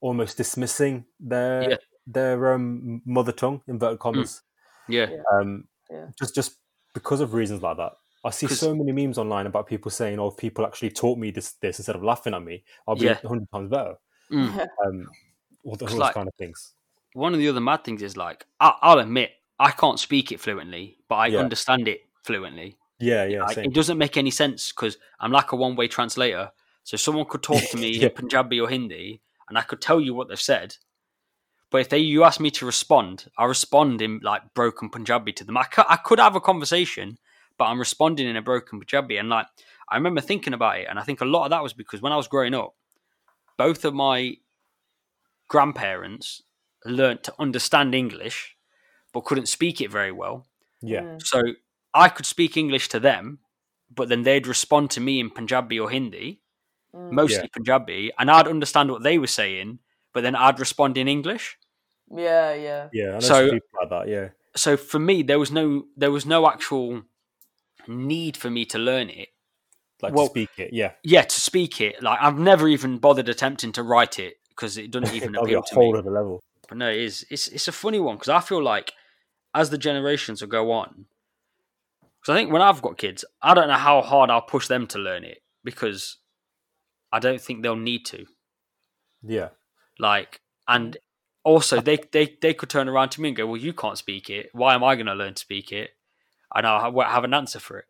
almost 0.00 0.36
dismissing 0.36 1.04
their 1.18 1.70
Yeah. 1.70 1.76
their 2.06 2.52
um, 2.54 3.02
mother 3.04 3.32
tongue 3.32 3.60
inverted 3.66 3.98
commas. 3.98 4.42
Yeah. 4.86 5.08
Um, 5.32 5.66
Yeah. 5.90 6.06
just 6.16 6.36
just 6.36 6.56
because 6.94 7.20
of 7.20 7.34
reasons 7.34 7.62
like 7.62 7.76
that. 7.78 7.92
I 8.24 8.30
see 8.30 8.46
so 8.46 8.74
many 8.76 8.92
memes 8.92 9.18
online 9.18 9.46
about 9.46 9.66
people 9.66 9.90
saying, 9.90 10.20
"Oh, 10.20 10.28
if 10.28 10.36
people 10.36 10.64
actually 10.64 10.90
taught 10.90 11.18
me 11.18 11.32
this 11.32 11.54
this 11.54 11.80
instead 11.80 11.96
of 11.96 12.04
laughing 12.04 12.32
at 12.34 12.42
me, 12.44 12.62
I'll 12.86 12.94
be 12.94 13.08
a 13.08 13.10
Yeah. 13.20 13.28
hundred 13.28 13.50
times 13.50 13.70
better." 13.70 13.94
Mm. 14.30 14.68
Um, 14.86 15.08
all, 15.64 15.76
th- 15.76 15.82
all 15.82 15.88
'Cause, 15.88 15.90
those 15.90 15.98
like- 15.98 16.14
kind 16.14 16.28
of 16.28 16.34
things. 16.36 16.74
One 17.14 17.32
of 17.32 17.40
the 17.40 17.48
other 17.48 17.60
mad 17.60 17.82
things 17.82 18.00
is 18.02 18.16
like 18.16 18.46
I, 18.60 18.74
I'll 18.80 19.00
admit 19.00 19.32
I 19.58 19.72
can't 19.72 19.98
speak 19.98 20.30
it 20.30 20.38
fluently, 20.38 20.98
but 21.08 21.16
I 21.16 21.26
Yeah. 21.26 21.40
understand 21.40 21.88
it 21.88 22.02
fluently. 22.22 22.76
Yeah, 23.00 23.24
yeah, 23.24 23.42
Like, 23.42 23.58
it 23.58 23.74
doesn't 23.74 23.98
make 23.98 24.16
any 24.16 24.30
sense 24.30 24.70
because 24.72 24.96
I'm 25.18 25.32
like 25.32 25.50
a 25.52 25.56
one-way 25.56 25.88
translator. 25.88 26.52
So 26.88 26.96
someone 26.96 27.26
could 27.26 27.42
talk 27.42 27.62
to 27.70 27.76
me 27.76 27.90
Yeah. 27.98 28.06
in 28.06 28.14
Punjabi 28.14 28.58
or 28.58 28.66
Hindi, 28.66 29.20
and 29.46 29.58
I 29.58 29.60
could 29.60 29.82
tell 29.82 30.00
you 30.00 30.14
what 30.14 30.28
they've 30.28 30.40
said. 30.40 30.76
But 31.70 31.82
if 31.82 31.90
they 31.90 31.98
you 31.98 32.24
ask 32.24 32.40
me 32.40 32.50
to 32.52 32.64
respond, 32.64 33.26
I 33.36 33.44
respond 33.44 34.00
in 34.00 34.20
like 34.22 34.54
broken 34.54 34.88
Punjabi 34.88 35.34
to 35.34 35.44
them. 35.44 35.58
I 35.58 35.64
could, 35.64 35.84
I 35.86 35.96
could 35.96 36.18
have 36.18 36.34
a 36.34 36.40
conversation, 36.40 37.18
but 37.58 37.66
I'm 37.66 37.78
responding 37.78 38.26
in 38.26 38.36
a 38.36 38.40
broken 38.40 38.78
Punjabi. 38.80 39.18
And 39.18 39.28
like 39.28 39.48
I 39.90 39.96
remember 39.96 40.22
thinking 40.22 40.54
about 40.54 40.78
it, 40.78 40.86
and 40.88 40.98
I 40.98 41.02
think 41.02 41.20
a 41.20 41.26
lot 41.26 41.44
of 41.44 41.50
that 41.50 41.62
was 41.62 41.74
because 41.74 42.00
when 42.00 42.14
I 42.14 42.16
was 42.16 42.26
growing 42.26 42.54
up, 42.54 42.74
both 43.58 43.84
of 43.84 43.92
my 43.92 44.38
grandparents 45.48 46.40
learnt 46.86 47.22
to 47.24 47.34
understand 47.38 47.94
English, 47.94 48.56
but 49.12 49.26
couldn't 49.26 49.48
speak 49.48 49.82
it 49.82 49.90
very 49.90 50.12
well. 50.12 50.46
Yeah. 50.80 51.18
So 51.22 51.42
I 51.92 52.08
could 52.08 52.24
speak 52.24 52.56
English 52.56 52.88
to 52.88 52.98
them, 53.00 53.40
but 53.94 54.08
then 54.08 54.22
they'd 54.22 54.46
respond 54.46 54.90
to 54.92 55.00
me 55.02 55.20
in 55.20 55.28
Punjabi 55.28 55.78
or 55.78 55.90
Hindi, 55.90 56.40
Mm. 56.98 57.12
mostly 57.12 57.48
Punjabi, 57.48 58.10
and 58.18 58.30
I'd 58.30 58.48
understand 58.48 58.90
what 58.90 59.02
they 59.02 59.18
were 59.18 59.26
saying, 59.28 59.78
but 60.12 60.22
then 60.22 60.34
I'd 60.34 60.58
respond 60.58 60.96
in 60.98 61.06
English. 61.08 61.56
Yeah, 62.10 62.54
yeah. 62.54 62.88
yeah. 62.92 63.08
I 63.08 63.12
know 63.12 63.20
So- 63.20 63.50
people 63.50 63.68
like 63.80 63.90
that. 63.90 64.08
Yeah, 64.08 64.28
So 64.56 64.76
for 64.76 64.98
me, 64.98 65.22
there 65.22 65.38
was 65.38 65.50
no 65.52 65.84
there 65.96 66.10
was 66.10 66.24
no 66.26 66.48
actual 66.48 67.02
need 67.86 68.36
for 68.36 68.50
me 68.50 68.64
to 68.66 68.78
learn 68.78 69.10
it. 69.10 69.28
like 70.00 70.14
Well- 70.14 70.26
to 70.26 70.30
speak 70.30 70.50
it. 70.58 70.72
Yeah, 70.72 70.92
Yeah, 71.02 71.22
to 71.22 71.40
speak 71.40 71.80
it. 71.80 72.00
Like 72.02 72.18
I've 72.22 72.38
never 72.38 72.68
even 72.68 72.98
bothered 72.98 73.28
attempting 73.28 73.72
to 73.72 73.82
write 73.82 74.18
it 74.20 74.34
because 74.50 74.78
it 74.78 74.90
doesn't 74.92 75.12
even 75.18 75.32
that'll 75.32 75.46
be 75.46 75.54
a 75.54 75.58
appeal 75.58 75.68
to 75.70 75.74
whole 75.74 75.92
me. 75.94 75.98
other 75.98 76.10
level. 76.12 76.40
But 76.68 76.78
no, 76.78 76.88
it 76.88 76.98
is. 76.98 77.26
It's 77.30 77.48
it's 77.48 77.66
a 77.68 77.72
funny 77.72 77.98
one 78.00 78.14
because 78.16 78.28
I 78.28 78.40
feel 78.40 78.62
like 78.62 78.92
as 79.54 79.70
the 79.70 79.78
generations 79.78 80.40
will 80.40 80.48
go 80.60 80.70
on, 80.70 81.06
because 82.20 82.32
I 82.32 82.36
think 82.38 82.52
when 82.52 82.62
I've 82.62 82.80
got 82.82 82.96
kids, 82.98 83.24
I 83.42 83.54
don't 83.54 83.68
know 83.68 83.74
how 83.88 84.00
hard 84.02 84.30
I'll 84.30 84.40
push 84.42 84.68
them 84.68 84.86
to 84.88 84.98
learn 84.98 85.24
it 85.24 85.42
because 85.64 86.18
I 87.12 87.18
don't 87.18 87.40
think 87.40 87.62
they'll 87.62 87.76
need 87.76 88.04
to. 88.06 88.26
Yeah, 89.22 89.48
Like, 89.98 90.40
and 90.66 90.96
also 91.44 91.80
they 91.80 91.98
they 92.12 92.36
they 92.40 92.54
could 92.54 92.68
turn 92.68 92.88
around 92.88 93.10
to 93.10 93.20
me 93.20 93.28
and 93.28 93.36
go, 93.36 93.46
"Well, 93.46 93.56
you 93.56 93.72
can't 93.72 93.98
speak 93.98 94.30
it. 94.30 94.50
Why 94.52 94.74
am 94.74 94.84
I 94.84 94.94
going 94.94 95.06
to 95.06 95.14
learn 95.14 95.34
to 95.34 95.40
speak 95.40 95.72
it?" 95.72 95.90
And 96.54 96.66
I'll 96.66 96.80
have, 96.80 97.10
have 97.10 97.24
an 97.24 97.34
answer 97.34 97.58
for 97.58 97.78
it. 97.78 97.84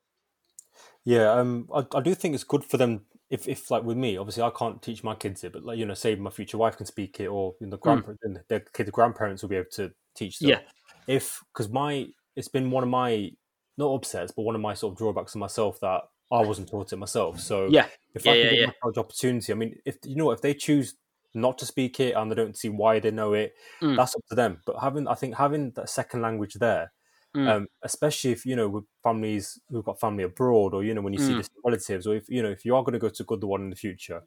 yeah. 1.05 1.33
Um, 1.33 1.69
I, 1.75 1.85
I 1.95 2.01
do 2.01 2.15
think 2.15 2.35
it's 2.35 2.45
good 2.45 2.65
for 2.65 2.77
them. 2.77 3.03
If, 3.31 3.47
if 3.47 3.71
like 3.71 3.85
with 3.85 3.99
me, 3.99 4.17
obviously 4.17 4.43
I 4.43 4.51
can't 4.51 4.81
teach 4.81 5.05
my 5.05 5.15
kids 5.15 5.45
it, 5.45 5.53
but 5.53 5.65
like 5.65 5.79
you 5.79 5.85
know, 5.85 5.95
say 5.95 6.15
my 6.15 6.31
future 6.31 6.57
wife 6.57 6.77
can 6.79 6.87
speak 6.87 7.21
it, 7.21 7.27
or 7.27 7.55
you 7.61 7.67
know, 7.67 7.73
the 7.73 7.79
grandparents, 7.79 8.23
mm. 8.27 8.41
their 8.49 8.61
kids' 8.61 8.91
grandparents 8.91 9.43
will 9.43 9.51
be 9.51 9.57
able 9.57 9.71
to 9.73 9.93
teach 10.15 10.39
them. 10.39 10.51
Yeah. 10.51 10.61
If 11.07 11.43
because 11.53 11.69
my 11.69 12.07
it's 12.37 12.49
been 12.49 12.71
one 12.71 12.85
of 12.85 12.89
my 12.89 13.33
not 13.77 13.95
upsets, 13.95 14.33
but 14.33 14.43
one 14.43 14.55
of 14.55 14.61
my 14.61 14.75
sort 14.75 14.93
of 14.93 14.99
drawbacks 14.99 15.33
to 15.33 15.39
myself 15.39 15.79
that 15.81 16.03
I 16.31 16.41
wasn't 16.41 16.69
taught 16.69 16.93
it 16.93 16.97
myself. 16.97 17.41
So 17.41 17.69
Yeah, 17.69 17.87
if 18.19 18.27
Yeah, 18.27 18.33
I 18.33 18.37
can 18.37 18.49
yeah, 18.49 18.51
give 18.51 18.61
yeah. 18.61 18.67
my 18.67 18.73
child 18.83 18.99
opportunity, 18.99 19.53
I 19.53 19.57
mean, 19.57 19.81
if 19.85 19.99
you 20.05 20.17
know, 20.17 20.31
if 20.33 20.43
they 20.43 20.55
choose 20.55 20.97
not 21.35 21.59
to 21.59 21.67
speak 21.67 22.01
it 22.01 22.15
and 22.17 22.31
they 22.31 22.35
don't 22.37 22.57
see 22.57 22.69
why 22.69 23.01
they 23.01 23.11
know 23.11 23.33
it, 23.35 23.55
Mm. 23.83 23.99
that's 23.99 24.15
up 24.17 24.23
to 24.31 24.35
them. 24.35 24.63
But 24.67 24.79
having, 24.81 25.09
I 25.09 25.15
think, 25.15 25.37
having 25.37 25.73
that 25.73 25.89
second 25.91 26.23
language 26.23 26.55
there, 26.55 26.93
Mm. 27.35 27.53
um, 27.53 27.69
especially 27.83 28.33
if 28.33 28.45
you 28.47 28.57
know 28.57 28.69
with 28.69 28.85
families 29.03 29.61
who've 29.71 29.85
got 29.85 30.01
family 30.01 30.25
abroad, 30.25 30.75
or 30.75 30.85
you 30.85 30.95
know 30.95 31.03
when 31.03 31.13
you 31.13 31.19
see 31.19 31.35
Mm. 31.35 31.43
distant 31.43 31.63
relatives, 31.65 32.07
or 32.07 32.15
if 32.17 32.29
you 32.29 32.43
know 32.43 32.51
if 32.51 32.65
you 32.65 32.77
are 32.77 32.83
going 32.83 32.95
to 32.95 32.99
go 32.99 33.09
to 33.09 33.25
good 33.25 33.41
the 33.41 33.47
one 33.47 33.63
in 33.63 33.71
the 33.71 33.77
future, 33.77 34.23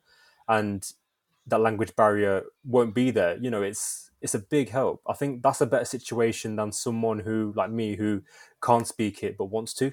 and 0.47 0.91
that 1.47 1.59
language 1.59 1.95
barrier 1.95 2.43
won't 2.63 2.93
be 2.95 3.11
there, 3.11 3.37
you 3.37 3.49
know, 3.49 3.61
it's 3.63 4.11
it's 4.21 4.35
a 4.35 4.39
big 4.39 4.69
help. 4.69 5.01
I 5.07 5.13
think 5.13 5.41
that's 5.43 5.61
a 5.61 5.65
better 5.65 5.85
situation 5.85 6.55
than 6.55 6.71
someone 6.71 7.19
who 7.19 7.53
like 7.55 7.71
me 7.71 7.95
who 7.95 8.23
can't 8.63 8.87
speak 8.87 9.23
it 9.23 9.37
but 9.37 9.45
wants 9.45 9.73
to. 9.75 9.91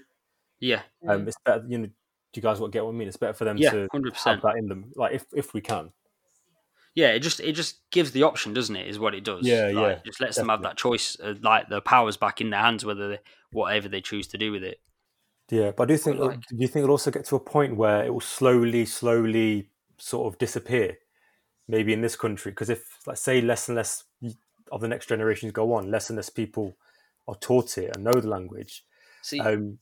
yeah, 0.61 0.83
Um, 1.07 1.27
it's 1.29 1.39
better, 1.45 1.65
you 1.69 1.79
know. 1.79 1.89
Do 2.33 2.39
you 2.39 2.43
guys 2.43 2.61
what 2.61 2.73
get 2.73 2.85
what 2.85 2.91
I 2.93 2.95
mean? 2.95 3.09
It's 3.09 3.17
better 3.17 3.33
for 3.33 3.45
them 3.45 3.57
yeah, 3.57 3.71
to 3.71 3.89
hundred 3.91 4.11
have 4.15 4.15
percent. 4.15 4.43
that 4.43 4.57
in 4.57 4.69
them, 4.69 4.93
like 4.97 5.15
if 5.15 5.25
if 5.35 5.55
we 5.55 5.61
can. 5.61 5.93
Yeah, 6.95 7.09
it 7.09 7.21
just 7.21 7.41
it 7.41 7.53
just 7.53 7.89
gives 7.91 8.11
the 8.11 8.25
option, 8.25 8.53
doesn't 8.55 8.75
it? 8.75 8.89
Is 8.89 8.99
what 8.99 9.15
it 9.15 9.25
does. 9.25 9.47
Yeah, 9.47 9.67
Like, 9.67 9.75
yeah, 9.75 9.89
it 9.89 10.05
Just 10.05 10.21
lets 10.21 10.37
them 10.37 10.49
have 10.49 10.63
that 10.63 10.77
choice, 10.77 11.17
uh, 11.21 11.35
like 11.43 11.69
the 11.69 11.81
powers 11.81 12.17
back 12.17 12.41
in 12.41 12.51
their 12.51 12.61
hands, 12.61 12.85
whether 12.85 13.09
they, 13.09 13.19
whatever 13.53 13.89
they 13.89 14.01
choose 14.01 14.27
to 14.29 14.39
do 14.39 14.51
with 14.51 14.65
it. 14.65 14.81
Yeah, 15.51 15.71
but 15.71 15.85
I 15.85 15.87
do 15.87 15.97
think. 15.97 16.19
like- 16.19 16.41
do 16.41 16.57
you 16.57 16.67
think 16.67 16.83
it'll 16.83 16.95
also 16.95 17.11
get 17.11 17.25
to 17.27 17.37
a 17.37 17.41
point 17.41 17.77
where 17.77 18.05
it 18.05 18.13
will 18.13 18.21
slowly, 18.21 18.85
slowly 18.85 19.71
sort 19.97 20.33
of 20.33 20.39
disappear? 20.39 20.99
Maybe 21.69 21.93
in 21.93 22.01
this 22.01 22.17
country, 22.17 22.51
because 22.53 22.71
if, 22.71 23.07
like, 23.07 23.19
say, 23.19 23.41
less 23.43 23.69
and 23.69 23.77
less 23.77 24.05
of 24.73 24.81
the 24.81 24.89
next 24.89 25.09
generations 25.09 25.53
go 25.53 25.75
on, 25.75 25.91
less 25.91 26.11
and 26.11 26.17
less 26.17 26.31
people 26.31 26.77
are 27.29 27.37
taught 27.37 27.79
it 27.79 27.95
and 27.95 28.05
know 28.05 28.13
the 28.13 28.29
language. 28.29 28.85
See, 29.23 29.39
Um, 29.39 29.79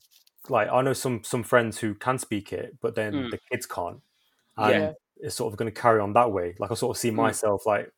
like 0.49 0.69
I 0.69 0.81
know 0.81 0.93
some 0.93 1.23
some 1.23 1.43
friends 1.43 1.79
who 1.79 1.93
can 1.95 2.17
speak 2.17 2.53
it, 2.53 2.77
but 2.81 2.95
then 2.95 3.13
Mm. 3.13 3.31
the 3.31 3.39
kids 3.51 3.65
can't, 3.65 4.01
Yeah. 4.57 4.67
and 4.69 4.95
it's 5.17 5.35
sort 5.35 5.51
of 5.53 5.57
going 5.57 5.71
to 5.71 5.81
carry 5.81 5.99
on 5.99 6.13
that 6.13 6.31
way. 6.31 6.55
Like 6.59 6.71
I 6.71 6.75
sort 6.75 6.95
of 6.95 6.99
see 6.99 7.09
Mm. 7.11 7.15
myself 7.15 7.65
like 7.65 7.91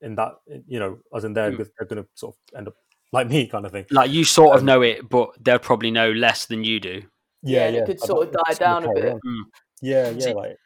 in 0.00 0.14
that, 0.16 0.32
you 0.66 0.78
know, 0.78 0.98
as 1.14 1.24
in 1.24 1.32
they're 1.34 1.52
Mm. 1.52 1.56
they're 1.78 1.86
going 1.88 2.02
to 2.02 2.08
sort 2.14 2.34
of 2.36 2.58
end 2.58 2.68
up 2.68 2.74
like 3.12 3.28
me, 3.28 3.46
kind 3.46 3.64
of 3.64 3.72
thing. 3.72 3.86
like 3.90 4.10
you 4.10 4.24
sort 4.24 4.54
of 4.54 4.60
um, 4.60 4.66
know 4.66 4.82
it, 4.82 5.08
but 5.08 5.30
they'll 5.42 5.58
probably 5.58 5.90
know 5.90 6.10
less 6.10 6.46
than 6.46 6.64
you 6.64 6.80
do. 6.80 7.02
Yeah, 7.42 7.66
and 7.66 7.76
it 7.76 7.86
could 7.86 8.00
sort 8.00 8.26
of 8.28 8.32
die 8.32 8.54
down 8.54 8.84
a 8.84 8.92
bit. 8.92 9.14
Mm. 9.14 9.42
Yeah, 9.82 10.10
yeah, 10.10 10.18
See- 10.20 10.34
like 10.34 10.56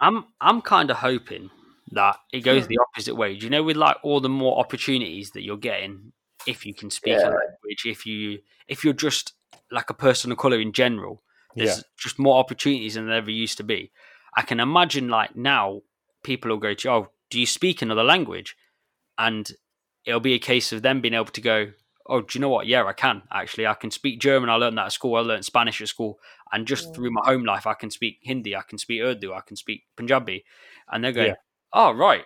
I'm 0.00 0.26
I'm 0.40 0.62
kind 0.62 0.90
of 0.90 0.98
hoping 0.98 1.50
that 1.92 2.16
it 2.32 2.40
goes 2.40 2.64
Hmm. 2.64 2.68
the 2.68 2.78
opposite 2.78 3.14
way. 3.16 3.36
Do 3.36 3.44
you 3.46 3.50
know, 3.50 3.62
with 3.62 3.76
like 3.76 3.96
all 4.02 4.20
the 4.20 4.28
more 4.28 4.58
opportunities 4.58 5.30
that 5.32 5.42
you're 5.42 5.56
getting 5.56 6.12
if 6.46 6.64
you 6.64 6.72
can 6.72 6.88
speak 6.90 7.14
Yeah. 7.18 7.28
a 7.28 7.30
language, 7.30 7.84
if 7.84 8.06
you 8.06 8.40
if 8.68 8.84
you're 8.84 8.94
just 8.94 9.32
like 9.70 9.90
a 9.90 9.94
person 9.94 10.32
of 10.32 10.38
color 10.38 10.60
in 10.60 10.72
general, 10.72 11.22
there's 11.54 11.78
yeah, 11.78 11.82
just 11.96 12.18
more 12.18 12.38
opportunities 12.38 12.94
than 12.94 13.06
there 13.06 13.16
ever 13.16 13.30
used 13.30 13.56
to 13.58 13.64
be. 13.64 13.90
I 14.36 14.42
can 14.42 14.60
imagine 14.60 15.08
like 15.08 15.36
now 15.36 15.82
people 16.22 16.50
will 16.50 16.58
go 16.58 16.74
to, 16.74 16.90
oh, 16.90 17.08
do 17.30 17.40
you 17.40 17.46
speak 17.46 17.82
another 17.82 18.04
language? 18.04 18.56
And 19.18 19.50
it'll 20.04 20.20
be 20.20 20.34
a 20.34 20.38
case 20.38 20.72
of 20.72 20.82
them 20.82 21.00
being 21.00 21.14
able 21.14 21.26
to 21.26 21.40
go, 21.40 21.72
oh, 22.06 22.22
do 22.22 22.38
you 22.38 22.40
know 22.40 22.48
what? 22.48 22.66
Yeah, 22.66 22.84
I 22.84 22.92
can 22.92 23.22
actually. 23.32 23.66
I 23.66 23.74
can 23.74 23.90
speak 23.90 24.20
German. 24.20 24.50
I 24.50 24.54
learned 24.54 24.78
that 24.78 24.86
at 24.86 24.92
school. 24.92 25.16
I 25.16 25.20
learned 25.20 25.44
Spanish 25.44 25.80
at 25.80 25.88
school. 25.88 26.18
And 26.52 26.66
just 26.66 26.88
Yeah. 26.88 26.92
through 26.94 27.10
my 27.12 27.22
home 27.24 27.44
life, 27.44 27.66
I 27.66 27.74
can 27.74 27.90
speak 27.90 28.18
Hindi. 28.22 28.56
I 28.56 28.62
can 28.62 28.78
speak 28.78 29.02
Urdu. 29.02 29.32
I 29.32 29.40
can 29.40 29.56
speak 29.56 29.84
Punjabi. 29.96 30.44
And 30.90 31.04
they're 31.04 31.12
going, 31.12 31.28
Yeah. 31.28 31.36
oh, 31.72 31.92
right. 31.92 32.24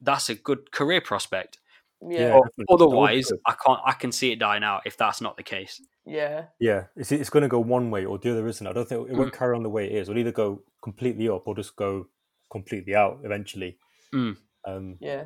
That's 0.00 0.28
a 0.28 0.34
good 0.34 0.70
career 0.70 1.00
prospect. 1.00 1.58
Yeah, 2.00 2.18
Yeah. 2.18 2.28
But 2.34 2.42
definitely. 2.42 2.42
That 2.42 2.46
would 2.58 2.66
be 2.68 2.74
otherwise. 2.74 3.32
I 3.46 3.54
can't. 3.64 3.80
I 3.84 3.92
can 3.92 4.12
see 4.12 4.32
it 4.32 4.38
dying 4.38 4.62
out 4.64 4.82
if 4.86 4.96
that's 4.96 5.20
not 5.20 5.36
the 5.36 5.42
case. 5.42 5.80
yeah, 6.06 6.44
yeah. 6.60 6.84
It's 6.96 7.10
it's 7.12 7.30
going 7.30 7.42
to 7.42 7.48
go 7.48 7.60
one 7.60 7.90
way 7.90 8.04
or 8.04 8.18
the 8.18 8.30
other, 8.32 8.46
isn't 8.46 8.66
it? 8.66 8.70
I 8.70 8.72
don't 8.72 8.88
think 8.88 9.08
it 9.08 9.14
Mm. 9.14 9.18
won't 9.18 9.32
carry 9.32 9.54
on 9.56 9.62
the 9.62 9.68
way 9.70 9.86
it 9.86 9.92
is. 9.92 10.08
It'll 10.08 10.18
either 10.20 10.32
go 10.32 10.62
completely 10.82 11.28
up 11.28 11.46
or 11.46 11.54
just 11.56 11.74
go 11.76 12.06
completely 12.50 12.94
out 12.94 13.20
eventually. 13.24 13.78
Mm. 14.14 14.36
Um, 14.64 14.96
yeah. 15.00 15.24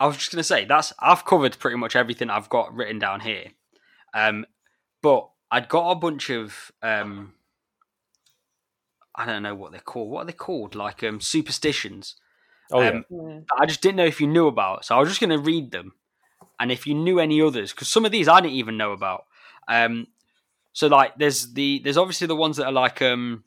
I 0.00 0.06
was 0.06 0.16
just 0.16 0.30
going 0.32 0.40
to 0.40 0.44
say 0.44 0.64
that's 0.64 0.92
I've 0.98 1.24
covered 1.24 1.58
pretty 1.58 1.76
much 1.76 1.94
everything 1.96 2.28
I've 2.28 2.48
got 2.48 2.74
written 2.74 2.98
down 2.98 3.20
here, 3.20 3.46
um, 4.12 4.44
but 5.02 5.28
I'd 5.50 5.68
got 5.68 5.90
a 5.90 5.94
bunch 5.94 6.30
of 6.30 6.72
um, 6.82 7.32
I 9.14 9.24
don't 9.24 9.42
know 9.44 9.54
what 9.54 9.70
they're 9.72 9.80
called. 9.80 10.10
What 10.10 10.22
are 10.22 10.26
they 10.26 10.32
called? 10.32 10.74
Like 10.74 11.02
um, 11.04 11.20
superstitions. 11.20 12.16
Oh 12.72 12.80
yeah, 12.80 12.88
Um, 12.90 13.04
that 13.10 13.44
I 13.60 13.66
just 13.66 13.80
didn't 13.82 13.96
know 13.96 14.04
if 14.06 14.20
you 14.20 14.26
knew 14.26 14.46
about. 14.46 14.84
So 14.84 14.96
I 14.96 15.00
was 15.00 15.08
just 15.08 15.20
going 15.20 15.30
to 15.30 15.38
read 15.38 15.70
them, 15.70 15.92
and 16.60 16.70
if 16.72 16.86
you 16.86 16.94
knew 16.94 17.18
any 17.20 17.40
others, 17.42 17.72
because 17.72 17.88
some 17.88 18.04
of 18.04 18.12
these 18.12 18.28
I 18.28 18.40
didn't 18.40 18.54
even 18.56 18.76
know 18.76 18.92
about. 18.92 19.24
Um, 19.68 20.06
so 20.72 20.86
like, 20.88 21.16
there's 21.18 21.52
the 21.54 21.80
there's 21.84 21.96
obviously 21.96 22.26
the 22.26 22.36
ones 22.36 22.56
that 22.56 22.66
are 22.66 22.72
like 22.72 23.00
um, 23.02 23.44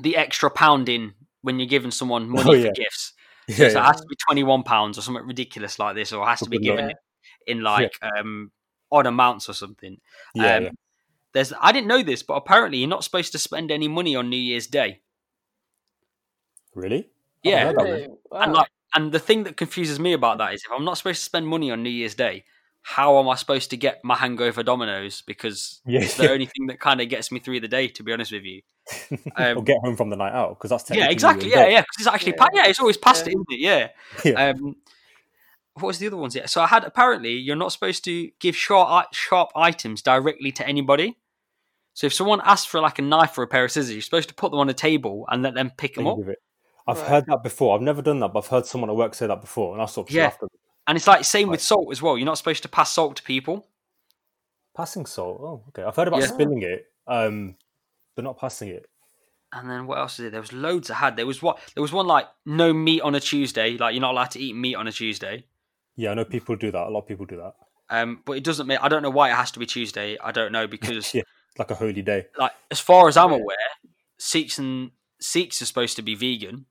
the 0.00 0.16
extra 0.16 0.50
pounding 0.50 1.14
when 1.42 1.58
you're 1.58 1.68
giving 1.68 1.90
someone 1.90 2.28
money 2.30 2.60
Oh, 2.60 2.66
for 2.66 2.72
gifts. 2.72 3.12
yeah, 3.48 3.56
So 3.70 3.80
it 3.80 3.84
has 3.84 4.00
to 4.00 4.06
be 4.06 4.16
twenty 4.16 4.42
one 4.42 4.62
pounds 4.62 4.98
or 4.98 5.02
something 5.02 5.26
ridiculous 5.26 5.78
like 5.78 5.94
this, 5.94 6.12
or 6.12 6.22
it 6.24 6.28
has 6.28 6.40
to 6.40 6.48
be 6.50 6.58
Good 6.58 6.68
luck. 6.68 6.76
given 6.78 6.94
in 7.46 7.62
like 7.62 7.92
um, 8.02 8.50
odd 8.90 9.06
amounts 9.06 9.48
or 9.48 9.52
something. 9.54 9.98
yeah, 10.34 10.56
um, 10.56 10.64
yeah. 10.64 10.70
There's 11.34 11.52
I 11.60 11.72
didn't 11.72 11.88
know 11.88 12.02
this, 12.02 12.22
but 12.22 12.34
apparently 12.34 12.78
you're 12.78 12.88
not 12.88 13.04
supposed 13.04 13.32
to 13.32 13.38
spend 13.38 13.70
any 13.70 13.86
money 13.86 14.16
on 14.16 14.28
New 14.30 14.36
Year's 14.38 14.66
Day. 14.66 15.00
Really? 16.74 17.10
Yeah, 17.42 17.64
heard? 17.66 18.08
Wow. 18.30 18.40
and 18.40 18.52
like 18.52 18.68
and 18.94 19.12
the 19.12 19.18
thing 19.18 19.44
that 19.44 19.56
confuses 19.56 20.00
me 20.00 20.12
about 20.12 20.38
that 20.38 20.54
is 20.54 20.62
if 20.64 20.72
I'm 20.72 20.84
not 20.84 20.96
supposed 20.98 21.18
to 21.20 21.24
spend 21.24 21.46
money 21.46 21.70
on 21.70 21.82
New 21.82 21.90
Year's 21.90 22.14
Day, 22.14 22.44
how 22.82 23.18
am 23.18 23.28
I 23.28 23.34
supposed 23.36 23.70
to 23.70 23.76
get 23.76 24.02
my 24.02 24.14
hangover 24.16 24.62
Domino's? 24.62 25.22
Because 25.22 25.80
Yeah, 25.86 26.00
it's 26.00 26.16
the 26.16 26.30
only 26.30 26.46
thing 26.46 26.66
that 26.68 26.80
kind 26.80 27.00
of 27.00 27.08
gets 27.08 27.30
me 27.30 27.38
through 27.38 27.60
the 27.60 27.68
day. 27.68 27.88
To 27.88 28.02
be 28.02 28.12
honest 28.12 28.32
with 28.32 28.44
you. 28.44 28.62
or 29.36 29.42
Um, 29.42 29.64
get 29.64 29.76
home 29.84 29.96
from 29.96 30.08
the 30.10 30.16
night 30.16 30.32
out 30.32 30.58
because 30.58 30.70
that's 30.70 30.90
yeah, 30.90 31.10
exactly. 31.10 31.50
Yeah, 31.50 31.56
bed. 31.64 31.72
yeah. 31.72 31.80
Because 31.82 31.96
it's 31.98 32.06
actually 32.06 32.32
Yeah. 32.32 32.38
pa- 32.38 32.48
yeah, 32.54 32.66
it's 32.68 32.80
always 32.80 32.96
past 32.96 33.26
Yeah. 33.26 33.32
it, 33.32 33.34
isn't 33.34 33.46
it? 33.50 33.60
Yeah. 33.60 33.88
Yeah. 34.24 34.48
Um, 34.50 34.76
what 35.74 35.88
was 35.88 35.98
the 35.98 36.06
other 36.08 36.16
ones? 36.16 36.34
Yeah. 36.34 36.46
So 36.46 36.60
I 36.62 36.66
had 36.66 36.82
apparently 36.84 37.32
you're 37.34 37.54
not 37.56 37.70
supposed 37.72 38.02
to 38.04 38.30
give 38.40 38.56
sharp 38.56 39.12
sharp 39.14 39.50
items 39.54 40.00
directly 40.02 40.50
to 40.52 40.66
anybody. 40.66 41.16
So 41.94 42.06
if 42.06 42.14
someone 42.14 42.40
asks 42.44 42.66
for 42.66 42.80
like 42.80 42.98
a 42.98 43.02
knife 43.02 43.36
or 43.36 43.42
a 43.42 43.46
pair 43.46 43.64
of 43.64 43.70
scissors, 43.72 43.92
you're 43.92 44.02
supposed 44.02 44.28
to 44.28 44.34
put 44.34 44.50
them 44.50 44.60
on 44.60 44.68
a 44.68 44.74
table 44.74 45.26
and 45.28 45.42
let 45.42 45.54
them 45.54 45.70
pick 45.76 45.94
them 45.94 46.06
up. 46.06 46.18
it. 46.20 46.38
I've 46.88 46.98
Right. 46.98 47.08
heard 47.08 47.26
that 47.26 47.42
before. 47.42 47.76
I've 47.76 47.82
never 47.82 48.00
done 48.02 48.18
that, 48.20 48.32
but 48.32 48.40
I've 48.44 48.46
heard 48.50 48.66
someone 48.66 48.88
at 48.90 48.96
work 48.96 49.14
say 49.14 49.26
that 49.26 49.40
before, 49.40 49.74
and 49.74 49.82
I 49.82 49.86
sort 49.86 50.08
of 50.08 50.14
Yeah. 50.14 50.24
laughed 50.24 50.36
at 50.42 50.50
them. 50.50 50.58
And 50.86 50.96
it's 50.96 51.06
like 51.06 51.24
same 51.24 51.48
with 51.50 51.60
salt 51.62 51.88
as 51.92 52.00
well. 52.00 52.16
You're 52.16 52.24
not 52.26 52.38
supposed 52.38 52.62
to 52.62 52.68
pass 52.68 52.92
salt 52.94 53.16
to 53.16 53.22
people. 53.22 53.68
Passing 54.74 55.06
salt. 55.06 55.40
Oh, 55.40 55.64
okay. 55.68 55.82
I've 55.82 55.96
heard 55.96 56.08
about 56.08 56.20
Yeah. 56.20 56.26
spilling 56.28 56.62
it, 56.62 56.86
um, 57.06 57.56
but 58.14 58.24
not 58.24 58.38
passing 58.38 58.68
it. 58.68 58.88
And 59.52 59.68
then 59.70 59.86
what 59.86 59.98
else 59.98 60.18
is 60.18 60.26
it? 60.26 60.30
There 60.32 60.40
was 60.40 60.52
loads 60.52 60.90
I 60.90 60.94
had. 60.96 61.16
There 61.16 61.26
was 61.26 61.42
what 61.42 61.58
there 61.74 61.82
was 61.82 61.92
one 61.92 62.06
like 62.06 62.28
no 62.44 62.72
meat 62.72 63.00
on 63.02 63.14
a 63.14 63.20
Tuesday. 63.20 63.76
Like 63.76 63.94
you're 63.94 64.00
not 64.00 64.12
allowed 64.12 64.30
to 64.32 64.40
eat 64.40 64.54
meat 64.54 64.74
on 64.74 64.86
a 64.86 64.92
Tuesday. 64.92 65.46
Yeah, 65.96 66.10
I 66.12 66.14
know 66.14 66.24
people 66.24 66.54
do 66.56 66.70
that. 66.70 66.86
A 66.86 66.90
lot 66.90 67.00
of 67.00 67.06
people 67.08 67.26
do 67.26 67.36
that. 67.38 67.54
Um, 67.90 68.22
but 68.26 68.32
it 68.34 68.44
doesn't 68.44 68.66
make. 68.66 68.82
I 68.82 68.88
don't 68.88 69.02
know 69.02 69.10
why 69.10 69.30
it 69.30 69.34
has 69.34 69.50
to 69.52 69.58
be 69.58 69.66
Tuesday. 69.66 70.16
I 70.22 70.32
don't 70.32 70.52
know 70.52 70.66
because 70.66 71.12
Yeah, 71.14 71.22
it's 71.50 71.58
like 71.58 71.70
a 71.70 71.74
holy 71.74 72.02
day. 72.02 72.26
like 72.36 72.52
as 72.70 72.78
far 72.78 73.08
as 73.08 73.16
I'm 73.16 73.32
aware, 73.32 73.56
Sikhs 74.18 74.58
and 74.58 74.90
Sikhs 75.20 75.60
are 75.62 75.66
supposed 75.66 75.96
to 75.96 76.02
be 76.02 76.14
vegan. 76.14 76.66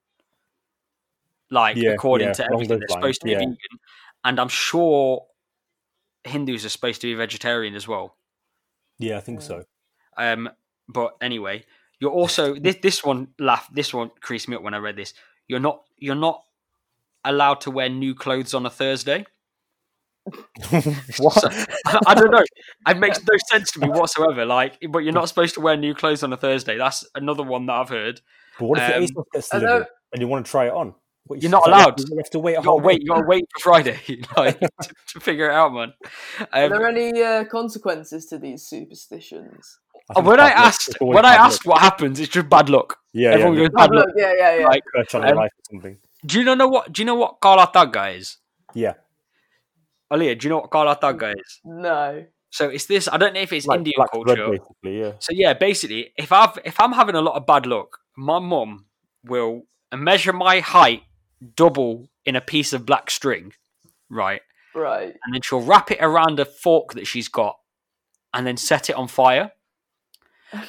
Like 1.49 1.77
Yeah, 1.77 1.91
according 1.91 2.27
yeah, 2.27 2.33
to 2.33 2.45
everything, 2.45 2.67
those 2.67 2.79
they're 2.79 2.97
supposed 2.97 3.21
to 3.21 3.25
be 3.25 3.31
yeah. 3.31 3.39
vegan, 3.39 3.57
and 4.23 4.39
I'm 4.39 4.49
sure 4.49 5.25
Hindus 6.23 6.65
are 6.65 6.69
supposed 6.69 7.01
to 7.01 7.07
be 7.07 7.13
vegetarian 7.13 7.73
as 7.75 7.87
well. 7.87 8.17
Yeah, 8.99 9.17
I 9.17 9.21
think 9.21 9.41
so. 9.41 9.63
Um, 10.17 10.49
but 10.89 11.15
anyway, 11.21 11.63
you're 11.99 12.11
also 12.11 12.53
this 12.59 12.77
this 12.81 13.03
one 13.03 13.29
laugh. 13.39 13.67
This 13.71 13.93
one 13.93 14.11
creased 14.21 14.49
me 14.49 14.55
up 14.57 14.61
when 14.63 14.73
I 14.73 14.77
read 14.77 14.97
this. 14.97 15.13
You're 15.47 15.59
not 15.61 15.83
you're 15.97 16.15
not 16.15 16.43
allowed 17.23 17.61
to 17.61 17.71
wear 17.71 17.87
new 17.89 18.13
clothes 18.15 18.53
on 18.53 18.65
a 18.65 18.69
Thursday. 18.69 19.25
what? 21.19 21.33
So, 21.33 21.49
I 22.05 22.13
don't 22.13 22.31
know. 22.31 22.43
It 22.89 22.97
makes 22.97 23.19
no 23.19 23.37
sense 23.49 23.71
to 23.71 23.79
me 23.79 23.87
whatsoever. 23.89 24.45
Like, 24.45 24.77
but 24.89 24.99
you're 24.99 25.13
not 25.13 25.29
supposed 25.29 25.53
to 25.55 25.61
wear 25.61 25.77
new 25.77 25.93
clothes 25.93 26.23
on 26.23 26.33
a 26.33 26.37
Thursday. 26.37 26.77
That's 26.77 27.05
another 27.15 27.43
one 27.43 27.65
that 27.67 27.73
I've 27.73 27.89
heard. 27.89 28.19
But 28.59 28.65
what 28.65 28.79
if 28.79 28.83
Um, 28.83 29.01
your 29.01 29.01
ASOS 29.09 29.23
gets 29.33 29.53
I 29.53 29.59
delivered 29.59 29.79
know- 29.79 29.85
and 30.11 30.21
you 30.21 30.27
want 30.27 30.45
to 30.45 30.51
try 30.51 30.67
it 30.67 30.73
on? 30.73 30.95
What, 31.27 31.41
You're 31.41 31.51
not 31.51 31.67
you 31.67 31.73
have 31.73 31.81
allowed. 31.85 31.97
to- 31.97 32.07
You 32.09 32.17
have 32.17 32.29
to 32.31 32.39
wait 32.39 32.53
a 32.53 32.61
You 32.61 32.61
whole 32.63 32.77
gotta 32.77 32.87
wait. 32.87 33.01
You 33.03 33.07
gotta 33.09 33.27
wait 33.27 33.45
for 33.53 33.59
Friday 33.61 33.99
like, 34.37 34.59
to, 34.59 34.69
to 35.13 35.19
figure 35.19 35.49
it 35.49 35.53
out, 35.53 35.73
man. 35.73 35.93
Are 36.53 36.63
Um, 36.65 36.69
there 36.71 36.87
any 36.87 37.21
uh, 37.21 37.45
consequences 37.45 38.25
to 38.27 38.37
these 38.37 38.63
superstitions? 38.67 39.79
think 40.13 40.25
when 40.25 40.39
I 40.39 40.49
bad 40.49 40.55
luck. 40.57 40.65
asked, 40.67 40.97
when 41.01 41.25
I 41.25 41.35
asked 41.35 41.65
luck. 41.65 41.75
what 41.75 41.81
happens, 41.81 42.19
it's 42.19 42.31
just 42.31 42.49
bad 42.49 42.69
luck. 42.69 42.97
yeah, 43.13 43.31
Everyone 43.31 43.53
yeah, 43.57 43.59
goes 43.63 43.69
Bad 43.73 43.89
bad 43.89 43.95
luck. 43.95 44.05
luck, 44.07 44.15
yeah, 44.17 44.33
yeah, 44.37 44.55
yeah. 44.59 44.67
Like, 44.67 44.83
curse 44.95 45.15
on 45.15 45.21
your 45.23 45.31
um, 45.31 45.37
life 45.37 45.51
or 45.57 45.63
something. 45.71 45.97
do 46.25 46.39
you 46.39 46.55
know 46.55 46.67
what? 46.67 46.91
Do 46.93 47.01
you 47.01 47.05
know 47.05 47.15
what 47.15 47.39
Kala 47.41 47.67
Tagga 47.73 48.15
is? 48.17 48.37
Yeah, 48.73 48.93
Aliyah, 50.11 50.39
do 50.39 50.47
you 50.47 50.49
know 50.49 50.57
what 50.59 50.69
Kala 50.71 50.95
Tagga 50.97 51.33
is? 51.37 51.59
no. 51.65 52.25
So 52.49 52.69
it's 52.69 52.85
this. 52.85 53.09
I 53.11 53.17
don't 53.17 53.33
know 53.33 53.41
if 53.41 53.51
it's 53.51 53.67
like 53.67 53.79
Indian 53.79 53.93
black 53.97 54.11
bread, 54.13 54.37
culture. 54.37 54.49
basically. 54.51 54.99
Yeah, 55.01 55.11
So 55.19 55.33
yeah, 55.33 55.53
basically, 55.53 56.13
if 56.17 56.31
I've 56.31 56.57
if 56.63 56.79
I'm 56.79 56.93
having 56.93 57.15
a 57.15 57.21
lot 57.21 57.35
of 57.35 57.45
bad 57.45 57.65
luck, 57.65 57.99
my 58.15 58.39
mum 58.39 58.85
will 59.25 59.63
measure 59.93 60.31
my 60.31 60.61
height 60.61 61.01
double 61.55 62.09
in 62.25 62.35
a 62.35 62.41
piece 62.41 62.73
of 62.73 62.85
black 62.85 63.09
string, 63.11 63.53
right? 64.09 64.41
Right. 64.75 65.15
And 65.23 65.33
then 65.33 65.41
she'll 65.41 65.61
wrap 65.61 65.91
it 65.91 65.99
around 66.01 66.39
a 66.39 66.45
fork 66.45 66.93
that 66.93 67.07
she's 67.07 67.27
got, 67.27 67.57
and 68.33 68.45
then 68.45 68.57
set 68.57 68.89
it 68.89 68.95
on 68.95 69.07
fire. 69.07 69.51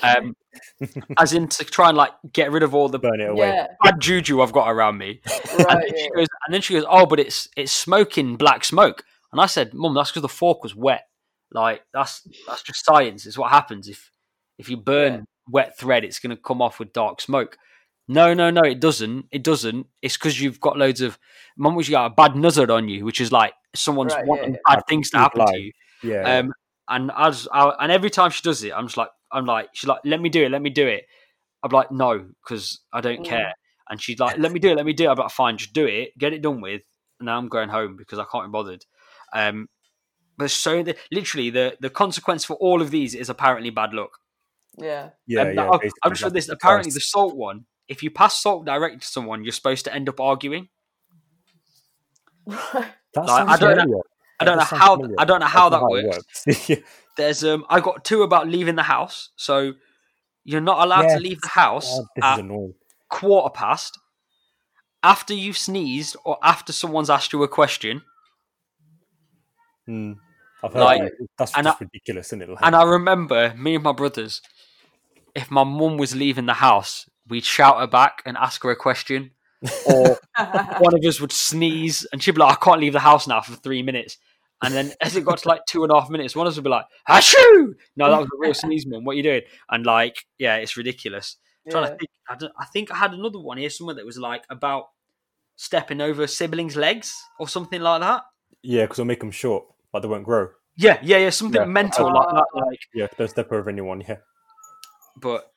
Um, 0.02 0.34
as 1.18 1.32
in 1.32 1.46
to 1.48 1.64
try 1.64 1.88
and 1.88 1.96
like 1.96 2.10
get 2.32 2.50
rid 2.50 2.62
of 2.62 2.74
all 2.74 2.88
the 2.88 2.98
burn 2.98 3.20
it 3.20 3.28
away. 3.30 3.48
yeah. 3.52 3.66
bad 3.82 4.00
juju 4.00 4.40
I've 4.42 4.52
got 4.52 4.68
around 4.70 4.98
me. 4.98 5.20
And 5.52 5.64
Right. 5.64 5.78
then, 5.86 5.96
she 5.96 6.04
Yeah. 6.04 6.08
goes, 6.16 6.26
and 6.46 6.54
then 6.54 6.60
she 6.62 6.74
goes, 6.74 6.84
"Oh, 6.88 7.06
but 7.06 7.20
it's 7.20 7.48
it's 7.56 7.72
smoking 7.72 8.36
black 8.36 8.64
smoke." 8.64 9.04
And 9.32 9.40
I 9.40 9.46
said, 9.46 9.74
"Mum, 9.74 9.94
that's 9.94 10.10
because 10.10 10.22
the 10.22 10.28
fork 10.28 10.62
was 10.62 10.74
wet. 10.74 11.08
Like 11.52 11.82
that's 11.92 12.26
that's 12.46 12.62
just 12.62 12.84
science. 12.84 13.24
It's 13.26 13.38
what 13.38 13.50
happens 13.50 13.88
if 13.88 14.10
if 14.58 14.68
you 14.68 14.76
burn 14.76 15.12
Yeah. 15.14 15.20
wet 15.48 15.78
thread, 15.78 16.04
it's 16.04 16.18
going 16.18 16.34
to 16.36 16.42
come 16.42 16.60
off 16.62 16.78
with 16.78 16.92
dark 16.92 17.20
smoke." 17.20 17.56
No, 18.08 18.32
no, 18.32 18.50
no, 18.50 18.62
it 18.62 18.80
doesn't. 18.80 19.26
It 19.30 19.44
doesn't. 19.44 19.86
It's 20.00 20.16
because 20.16 20.40
you've 20.40 20.60
got 20.60 20.78
loads 20.78 21.02
of 21.02 21.18
mum, 21.56 21.74
which 21.74 21.88
you 21.88 21.92
got 21.92 22.06
a 22.06 22.14
bad 22.14 22.34
nazar 22.36 22.70
on 22.72 22.88
you, 22.88 23.04
which 23.04 23.20
is 23.20 23.30
like 23.30 23.52
someone's 23.74 24.14
Right, 24.14 24.26
wanting 24.26 24.52
yeah. 24.54 24.58
bad 24.66 24.76
Bad 24.76 24.82
things 24.88 25.10
to 25.10 25.16
things 25.18 25.22
happen 25.22 25.46
to 25.46 25.60
you. 25.60 25.72
Yeah, 26.02 26.14
yeah. 26.22 26.38
Um, 26.38 26.52
and 26.88 27.12
as 27.16 27.46
I, 27.52 27.68
and 27.80 27.92
every 27.92 28.08
time 28.10 28.30
she 28.30 28.42
does 28.42 28.64
it, 28.64 28.72
I'm 28.72 28.86
just 28.86 28.96
like, 28.96 29.10
I'm 29.30 29.44
like, 29.44 29.68
she's 29.74 29.88
like, 29.88 30.00
let 30.04 30.20
me 30.22 30.30
do 30.30 30.42
it, 30.44 30.50
let 30.50 30.62
me 30.62 30.70
do 30.70 30.86
it. 30.86 31.04
I'm 31.62 31.70
like, 31.70 31.90
no, 31.92 32.26
because 32.42 32.80
I 32.92 33.00
don't 33.02 33.20
Mm. 33.20 33.26
care. 33.26 33.52
And 33.90 34.00
she's 34.00 34.18
like, 34.18 34.38
let 34.38 34.52
me 34.52 34.58
do 34.60 34.70
it, 34.70 34.76
let 34.76 34.86
me 34.86 34.92
do 34.94 35.04
it. 35.04 35.08
I'm 35.08 35.16
like, 35.16 35.30
fine, 35.30 35.58
just 35.58 35.72
do 35.74 35.86
it, 35.86 36.16
get 36.16 36.32
it 36.32 36.40
done 36.42 36.60
with. 36.60 36.82
And 37.20 37.26
now 37.26 37.36
I'm 37.36 37.48
going 37.48 37.68
home 37.68 37.96
because 37.96 38.18
I 38.18 38.24
can't 38.30 38.46
be 38.46 38.50
bothered. 38.52 38.84
Um, 39.34 39.68
but 40.38 40.50
so 40.50 40.82
the, 40.82 40.96
literally 41.10 41.50
the 41.50 41.76
the 41.80 41.90
consequence 41.90 42.44
for 42.44 42.54
all 42.56 42.80
of 42.80 42.90
these 42.90 43.14
is 43.14 43.28
apparently 43.28 43.70
bad 43.70 43.92
luck. 43.92 44.18
Yeah. 44.78 45.10
yeah, 45.26 45.42
Um, 45.42 45.52
yeah. 45.54 45.62
I'm 45.64 45.70
basically, 45.80 46.00
I've 46.04 46.12
just 46.12 46.22
read 46.24 46.32
this. 46.34 46.46
the 46.46 46.52
Apparently, 46.54 46.90
the 46.92 47.00
salt 47.00 47.36
one. 47.36 47.66
If 47.88 48.02
you 48.02 48.10
pass 48.10 48.40
salt 48.42 48.64
directly 48.66 48.98
to 49.00 49.06
someone, 49.06 49.44
you're 49.44 49.52
supposed 49.52 49.84
to 49.86 49.94
end 49.94 50.08
up 50.08 50.20
arguing. 50.20 50.68
Right. 53.16 53.26
Like, 53.26 53.48
I 53.48 53.56
don't 53.56 53.88
know- 53.90 54.02
I 54.40 54.44
don't 54.44 54.58
know 54.58 54.64
how 54.64 54.94
familiar. 54.96 55.16
I 55.18 55.24
don't 55.24 55.40
know 55.40 55.46
how 55.46 55.68
don't 55.68 55.80
that 55.80 55.88
know 55.88 55.94
it 55.96 56.24
works. 56.46 56.68
Yeah. 56.68 56.76
There's 57.16 57.42
um 57.42 57.64
I 57.68 57.80
got 57.80 58.04
two 58.04 58.22
about 58.22 58.46
leaving 58.46 58.76
the 58.76 58.84
house. 58.84 59.30
So 59.36 59.72
you're 60.44 60.60
not 60.60 60.84
allowed 60.84 61.02
Yes. 61.04 61.14
to 61.14 61.20
leave 61.20 61.40
the 61.40 61.48
house 61.48 61.98
Oh, 61.98 62.06
at 62.22 62.40
quarter 63.08 63.50
past 63.50 63.98
after 65.02 65.34
you've 65.34 65.58
sneezed 65.58 66.16
or 66.24 66.38
after 66.42 66.72
someone's 66.72 67.10
asked 67.10 67.32
you 67.32 67.42
a 67.42 67.48
question. 67.48 68.02
Hmm. 69.86 70.12
I've 70.62 70.72
heard 70.74 70.80
Like- 70.84 71.02
that. 71.02 71.28
That's 71.38 71.56
and 71.56 71.64
just 71.64 71.80
ridiculous, 71.80 72.28
isn't 72.28 72.42
it? 72.42 72.48
Like, 72.50 72.58
And 72.62 72.76
I 72.76 72.82
remember 72.84 73.54
me 73.56 73.74
and 73.76 73.84
my 73.84 73.92
brothers, 73.92 74.42
if 75.34 75.50
my 75.50 75.64
mum 75.64 75.96
was 75.98 76.14
leaving 76.14 76.46
the 76.46 76.54
house, 76.54 77.08
we'd 77.28 77.44
shout 77.44 77.78
her 77.80 77.86
back 77.86 78.22
and 78.26 78.36
ask 78.36 78.62
her 78.62 78.70
a 78.70 78.76
question. 78.76 79.30
Or 79.86 80.18
one 80.78 80.94
of 80.94 81.04
us 81.04 81.20
would 81.20 81.32
sneeze 81.32 82.06
and 82.12 82.22
she'd 82.22 82.32
be 82.34 82.40
like, 82.40 82.56
I 82.56 82.64
can't 82.64 82.80
leave 82.80 82.92
the 82.92 83.00
house 83.00 83.26
now 83.26 83.40
for 83.40 83.54
three 83.54 83.82
minutes. 83.82 84.16
And 84.62 84.74
then 84.74 84.92
as 85.00 85.16
it 85.16 85.24
got 85.24 85.38
to 85.38 85.48
like 85.48 85.60
two 85.68 85.82
and 85.84 85.92
a 85.92 86.00
half 86.00 86.10
minutes, 86.10 86.34
one 86.34 86.46
of 86.46 86.52
us 86.52 86.56
would 86.56 86.64
be 86.64 86.70
like, 86.70 86.86
Ashoo! 87.08 87.74
No, 87.96 88.10
that 88.10 88.18
was 88.18 88.26
a 88.26 88.38
real 88.38 88.54
sneeze, 88.54 88.86
mum. 88.86 89.04
What 89.04 89.12
are 89.12 89.16
you 89.16 89.22
doing? 89.22 89.42
And 89.70 89.86
like, 89.86 90.24
yeah, 90.38 90.56
it's 90.56 90.76
ridiculous. 90.76 91.36
I'm 91.66 91.72
trying 91.72 91.84
to 91.84 91.96
think. 91.96 92.10
I, 92.28 92.34
don't- 92.36 92.52
I 92.58 92.64
think 92.66 92.90
I 92.90 92.96
had 92.96 93.12
another 93.12 93.38
one 93.38 93.58
here 93.58 93.70
somewhere 93.70 93.94
that 93.96 94.04
was 94.06 94.18
like 94.18 94.44
about 94.50 94.86
stepping 95.56 96.00
over 96.00 96.26
siblings' 96.26 96.76
legs 96.76 97.14
or 97.38 97.46
something 97.48 97.80
like 97.80 98.00
that. 98.00 98.22
yeah, 98.62 98.82
because 98.82 98.98
it'll 98.98 99.06
make 99.06 99.20
them 99.20 99.30
short, 99.30 99.64
like 99.92 100.02
they 100.02 100.08
won't 100.08 100.24
grow. 100.24 100.48
Yeah, 100.76 100.98
yeah, 101.02 101.18
yeah, 101.18 101.30
something 101.30 101.60
Yeah. 101.60 101.66
mental 101.66 102.12
like 102.12 102.28
that. 102.28 102.44
Uh, 102.54 102.66
like, 102.66 102.78
Yeah, 102.94 103.06
don't 103.18 103.28
step 103.28 103.50
over 103.52 103.68
anyone. 103.68 104.02
Yeah, 104.08 104.18
but 105.20 105.52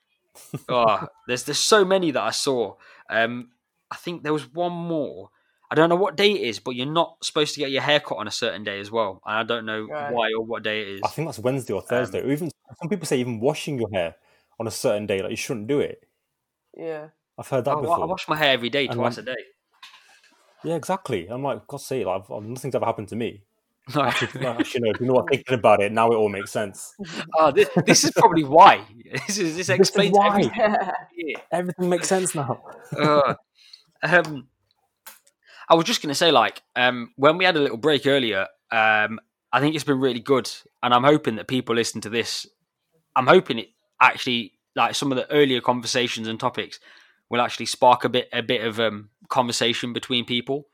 oh, 0.68 1.06
there's 1.26 1.44
there's 1.44 1.58
so 1.58 1.84
many 1.84 2.10
that 2.12 2.22
I 2.22 2.30
saw. 2.30 2.74
Um, 3.10 3.50
I 3.90 3.96
think 3.96 4.22
there 4.22 4.32
was 4.32 4.50
one 4.52 4.72
more. 4.72 5.30
I 5.70 5.74
don't 5.74 5.88
know 5.88 5.96
what 5.96 6.16
day 6.16 6.32
it 6.32 6.40
is, 6.42 6.58
but 6.58 6.72
you're 6.76 6.86
not 6.86 7.16
supposed 7.24 7.54
to 7.54 7.60
get 7.60 7.70
your 7.70 7.80
hair 7.82 7.98
cut 8.00 8.18
on 8.18 8.28
a 8.28 8.30
certain 8.30 8.62
day 8.62 8.78
as 8.80 8.90
well. 8.90 9.22
And 9.24 9.36
I 9.38 9.42
don't 9.42 9.64
know 9.64 9.86
Right. 9.86 10.12
why 10.12 10.30
or 10.36 10.44
what 10.44 10.62
day 10.62 10.82
it 10.82 10.88
is. 10.88 11.00
I 11.02 11.08
think 11.08 11.28
that's 11.28 11.38
Wednesday 11.38 11.72
or 11.72 11.80
Thursday. 11.80 12.20
Um, 12.20 12.26
or 12.28 12.32
even 12.32 12.50
some 12.80 12.88
people 12.90 13.06
say 13.06 13.18
even 13.18 13.40
washing 13.40 13.78
your 13.78 13.88
hair 13.90 14.16
on 14.60 14.66
a 14.66 14.70
certain 14.70 15.06
day, 15.06 15.22
like 15.22 15.30
you 15.30 15.36
shouldn't 15.36 15.68
do 15.68 15.80
it. 15.80 16.06
yeah. 16.76 17.08
I've 17.38 17.48
heard 17.48 17.64
that 17.64 17.76
I, 17.76 17.80
before. 17.80 18.02
I 18.02 18.04
wash 18.04 18.28
my 18.28 18.36
hair 18.36 18.52
every 18.52 18.68
day, 18.68 18.84
And 18.86 18.94
twice 18.94 19.16
one- 19.16 19.22
a 19.24 19.26
day. 19.34 19.42
Yeah, 20.64 20.74
exactly. 20.76 21.26
I'm 21.28 21.42
like, 21.42 21.66
God, 21.66 21.80
sake, 21.80 22.04
like, 22.06 22.28
nothing's 22.28 22.74
ever 22.74 22.84
happened 22.84 23.08
to 23.08 23.16
me. 23.16 23.42
No. 23.94 24.02
Actually, 24.02 24.42
no, 24.42 24.50
actually. 24.52 24.92
Do 24.92 24.96
you 25.00 25.06
know 25.06 25.14
what? 25.14 25.28
Thinking 25.28 25.54
about 25.54 25.82
it 25.82 25.90
now, 25.92 26.12
it 26.12 26.14
all 26.14 26.28
makes 26.28 26.52
sense. 26.52 26.94
oh, 27.38 27.50
this, 27.50 27.68
this 27.84 28.04
is 28.04 28.12
probably 28.12 28.44
why. 28.44 28.84
This 29.26 29.38
is 29.38 29.56
this 29.56 29.68
is 29.68 29.70
explains 29.70 30.16
why. 30.16 30.28
everything. 30.28 30.52
Yeah. 30.56 31.40
Everything 31.50 31.88
makes 31.88 32.08
sense 32.08 32.34
now. 32.34 32.62
Uh, 32.96 33.34
um, 34.02 34.46
I 35.68 35.74
was 35.74 35.84
just 35.84 36.02
going 36.02 36.10
to 36.10 36.14
say, 36.14 36.30
like, 36.30 36.62
um, 36.76 37.12
when 37.16 37.38
we 37.38 37.44
had 37.44 37.56
a 37.56 37.60
little 37.60 37.76
break 37.76 38.06
earlier, 38.06 38.46
um, 38.70 39.20
I 39.52 39.60
think 39.60 39.74
it's 39.74 39.84
been 39.84 40.00
really 40.00 40.20
good, 40.20 40.50
and 40.82 40.94
I'm 40.94 41.04
hoping 41.04 41.36
that 41.36 41.48
people 41.48 41.74
listen 41.74 42.00
to 42.02 42.10
this. 42.10 42.46
I'm 43.16 43.26
hoping 43.26 43.58
it 43.58 43.68
actually, 44.00 44.52
like, 44.74 44.94
some 44.94 45.12
of 45.12 45.16
the 45.16 45.30
earlier 45.30 45.60
conversations 45.60 46.28
and 46.28 46.38
topics 46.38 46.78
will 47.28 47.40
actually 47.40 47.66
spark 47.66 48.04
a 48.04 48.08
bit, 48.08 48.28
a 48.32 48.42
bit 48.42 48.64
of 48.64 48.80
um, 48.80 49.10
conversation 49.28 49.92
between 49.92 50.24
people. 50.24 50.66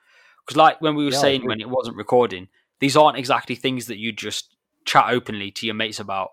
Because, 0.45 0.57
like, 0.57 0.81
when 0.81 0.95
we 0.95 1.05
were 1.05 1.11
Yeah, 1.11 1.21
saying 1.21 1.47
when 1.47 1.61
it 1.61 1.69
wasn't 1.69 1.97
recording, 1.97 2.49
these 2.81 2.97
aren't 2.97 3.19
exactly 3.19 3.55
things 3.55 3.87
that 3.87 3.99
you 3.99 4.13
just 4.13 4.57
chat 4.85 5.07
openly 5.09 5.51
to 5.51 5.67
your 5.67 5.75
mates 5.75 6.01
about 6.01 6.31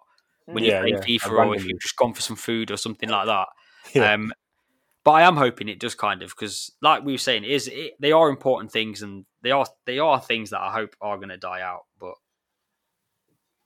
when 0.48 0.64
Yeah, 0.64 0.70
you're 0.70 0.80
yeah, 0.88 1.00
playing 1.00 1.20
FIFA 1.22 1.48
or 1.48 1.56
if 1.56 1.68
you've 1.68 1.80
just 1.82 1.98
gone 1.98 2.14
for 2.14 2.22
some 2.22 2.36
food 2.36 2.72
or 2.72 2.78
something 2.78 3.10
like 3.10 3.26
that. 3.28 3.48
Yeah. 3.94 4.14
Um, 4.14 4.34
but 5.04 5.12
I 5.12 5.22
am 5.22 5.36
hoping 5.38 5.70
it 5.70 5.80
does 5.80 5.94
kind 5.94 6.24
of 6.24 6.30
because, 6.30 6.72
like 6.82 7.04
we 7.04 7.12
were 7.14 7.20
saying, 7.20 7.44
it 7.44 7.52
is 7.52 7.68
it, 7.68 7.94
they 8.00 8.12
are 8.12 8.30
important 8.30 8.72
things 8.72 9.04
and 9.04 9.26
they 9.44 9.52
are 9.52 9.68
they 9.86 10.00
are 10.00 10.20
things 10.20 10.50
that 10.50 10.62
I 10.62 10.72
hope 10.72 10.96
are 11.00 11.18
going 11.18 11.30
to 11.30 11.38
die 11.38 11.62
out. 11.62 11.82
But 12.00 12.16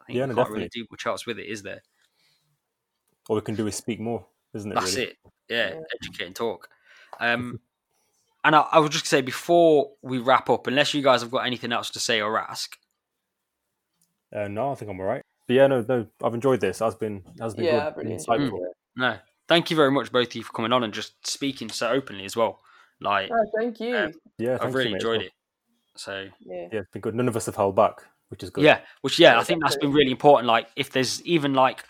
think 0.10 0.20
Yeah, 0.20 0.26
we 0.26 0.30
no, 0.30 0.36
can't 0.36 0.50
really 0.50 0.64
definitely. 0.64 0.82
do 0.82 0.88
much 0.92 1.06
else 1.06 1.26
with 1.26 1.40
it, 1.40 1.46
is 1.48 1.64
there? 1.64 1.82
All 3.28 3.36
we 3.36 3.42
can 3.42 3.56
do 3.56 3.68
is 3.68 3.76
speak 3.76 4.00
more, 4.00 4.26
isn't 4.54 4.72
it? 4.72 4.76
That's 4.76 4.96
really? 4.96 5.08
it. 5.08 5.18
Yeah, 5.50 5.74
Yeah. 5.74 5.80
educate 6.02 6.26
and 6.26 6.36
talk. 6.36 6.70
Um, 7.20 7.60
and 8.44 8.56
I, 8.56 8.62
I 8.72 8.80
would 8.80 8.92
just 8.92 9.06
say 9.08 9.22
before 9.22 9.92
we 10.02 10.18
wrap 10.20 10.50
up, 10.50 10.68
unless 10.68 10.94
you 10.94 11.02
guys 11.02 11.22
have 11.22 11.32
got 11.32 11.46
anything 11.46 11.72
else 11.72 11.90
to 11.92 12.00
say 12.00 12.22
or 12.22 12.40
ask, 12.40 12.78
Uh, 14.36 14.48
no, 14.48 14.72
I 14.72 14.76
think 14.76 14.92
I'm 14.92 15.00
all 15.00 15.06
right. 15.06 15.24
But 15.48 15.54
yeah, 15.56 15.68
no, 15.68 15.84
no, 15.88 16.06
I've 16.24 16.34
enjoyed 16.36 16.62
this. 16.62 16.78
That's 16.80 16.96
been 16.96 17.24
that's 17.36 17.56
been 17.56 17.66
Yeah, 17.66 17.72
good. 17.72 17.84
I've 17.84 17.98
really 17.98 18.12
insightful. 18.16 18.58
it. 18.66 18.74
no. 18.96 19.18
Thank 19.48 19.72
you 19.72 19.76
very 19.76 19.90
much, 19.90 20.12
both 20.12 20.28
of 20.28 20.36
you, 20.36 20.44
for 20.44 20.54
coming 20.54 20.72
on 20.72 20.84
and 20.84 20.94
just 20.94 21.26
speaking 21.28 21.70
so 21.70 21.90
openly 21.90 22.24
as 22.24 22.36
well. 22.36 22.60
Like, 23.02 23.32
Oh, 23.34 23.46
thank 23.58 23.80
you. 23.80 23.98
Um, 23.98 24.12
Yeah, 24.38 24.60
I've 24.62 24.76
really 24.76 24.90
you, 24.90 24.96
enjoyed 24.98 25.18
well. 25.18 25.26
it. 25.26 25.32
So, 25.96 26.28
yeah. 26.42 26.68
Yeah, 26.72 26.80
it's 26.82 26.92
been 26.92 27.02
good. 27.02 27.16
None 27.16 27.28
of 27.28 27.36
us 27.36 27.48
have 27.48 27.56
held 27.56 27.76
back, 27.76 28.04
which 28.28 28.44
is 28.44 28.52
good. 28.52 28.64
yeah, 28.64 28.82
which, 29.02 29.18
yeah, 29.18 29.34
Yeah, 29.34 29.40
I 29.40 29.44
think 29.44 29.64
that's 29.64 29.76
been 29.78 29.92
really 29.92 30.12
important. 30.12 30.46
Like, 30.48 30.68
if 30.76 30.92
there's 30.92 31.20
even 31.24 31.56
like 31.56 31.84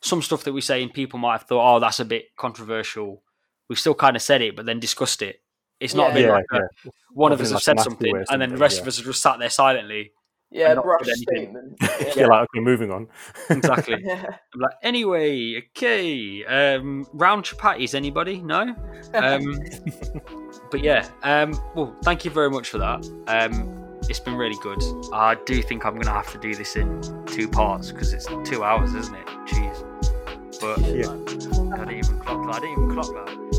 some 0.00 0.22
stuff 0.22 0.44
that 0.44 0.52
we 0.52 0.60
say 0.60 0.84
and 0.84 0.94
people 0.94 1.18
might 1.18 1.32
have 1.32 1.42
thought, 1.48 1.76
oh, 1.76 1.80
that's 1.80 1.98
a 1.98 2.04
bit 2.04 2.26
controversial, 2.36 3.24
we've 3.68 3.78
still 3.80 3.94
kind 3.94 4.14
of 4.14 4.22
said 4.22 4.40
it, 4.40 4.54
but 4.54 4.64
then 4.66 4.78
discussed 4.78 5.20
it. 5.20 5.39
It's 5.80 5.94
not 5.94 6.08
Yeah. 6.08 6.14
been 6.14 6.24
yeah, 6.26 6.32
like 6.32 6.44
a- 6.52 6.56
yeah. 6.84 6.90
one 7.12 7.32
of 7.32 7.40
us 7.40 7.48
have 7.48 7.54
like 7.56 7.62
said 7.62 7.76
nasty 7.76 7.90
something, 7.90 8.12
way 8.12 8.20
or 8.20 8.24
and 8.30 8.42
then 8.42 8.50
the 8.50 8.56
rest 8.56 8.76
yeah. 8.76 8.82
of 8.82 8.88
us 8.88 8.96
have 8.98 9.06
just 9.06 9.22
sat 9.22 9.38
there 9.38 9.50
silently. 9.50 10.12
Yeah, 10.52 10.74
not 10.74 10.84
brush 10.84 11.02
said 11.04 11.14
anything. 11.32 11.52
statement. 11.52 11.76
Yeah, 11.80 12.12
Yeah. 12.22 12.26
like 12.26 12.42
okay, 12.54 12.60
moving 12.60 12.90
on. 12.90 13.06
Exactly. 13.50 13.96
Yeah. 14.04 14.24
I'm 14.54 14.60
like, 14.60 14.72
anyway, 14.82 15.62
okay. 15.76 16.44
Um, 16.44 17.06
round 17.12 17.44
chapatis, 17.44 17.94
anybody? 17.94 18.40
No? 18.42 18.74
Um, 19.14 19.60
but 20.70 20.80
yeah, 20.82 21.08
um, 21.22 21.52
well, 21.74 21.96
thank 22.02 22.24
you 22.24 22.30
very 22.32 22.50
much 22.50 22.68
for 22.68 22.78
that. 22.78 23.04
Um, 23.28 23.76
it's 24.08 24.18
been 24.20 24.34
really 24.34 24.56
good. 24.60 24.82
I 25.12 25.36
do 25.46 25.62
think 25.62 25.86
I'm 25.86 25.94
going 25.94 26.06
to 26.06 26.10
have 26.12 26.30
to 26.32 26.38
do 26.38 26.52
this 26.54 26.74
in 26.74 27.00
two 27.26 27.46
parts 27.48 27.92
because 27.92 28.12
it's 28.12 28.26
two 28.44 28.64
hours, 28.64 28.92
isn't 28.94 29.14
it? 29.14 29.26
Jeez. 29.46 29.86
But 30.60 30.78
Yeah. 30.80 31.12
I 31.74 31.84
didn't 31.84 31.98
even 31.98 32.18
clock 32.18 32.46
that. 32.46 32.56
I 32.56 32.60
didn't 32.60 32.72
even 32.72 32.90
clock 32.92 33.06
that. 33.14 33.49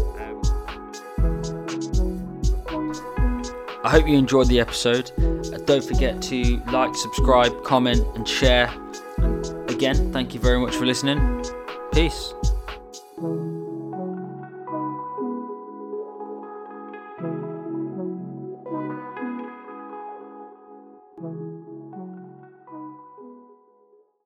I 3.84 3.90
hope 3.90 4.08
you 4.08 4.16
enjoyed 4.16 4.48
the 4.48 4.60
episode. 4.60 5.12
Uh, 5.20 5.58
don't 5.66 5.84
forget 5.84 6.22
to 6.24 6.62
like, 6.72 6.96
subscribe, 6.96 7.64
comment, 7.64 8.06
and 8.16 8.28
share. 8.28 8.72
And 9.18 9.70
again, 9.72 10.14
thank 10.14 10.36
you 10.36 10.40
very 10.40 10.60
much 10.60 10.76
for 10.76 10.86
listening. 10.86 11.44
Peace. 11.92 12.34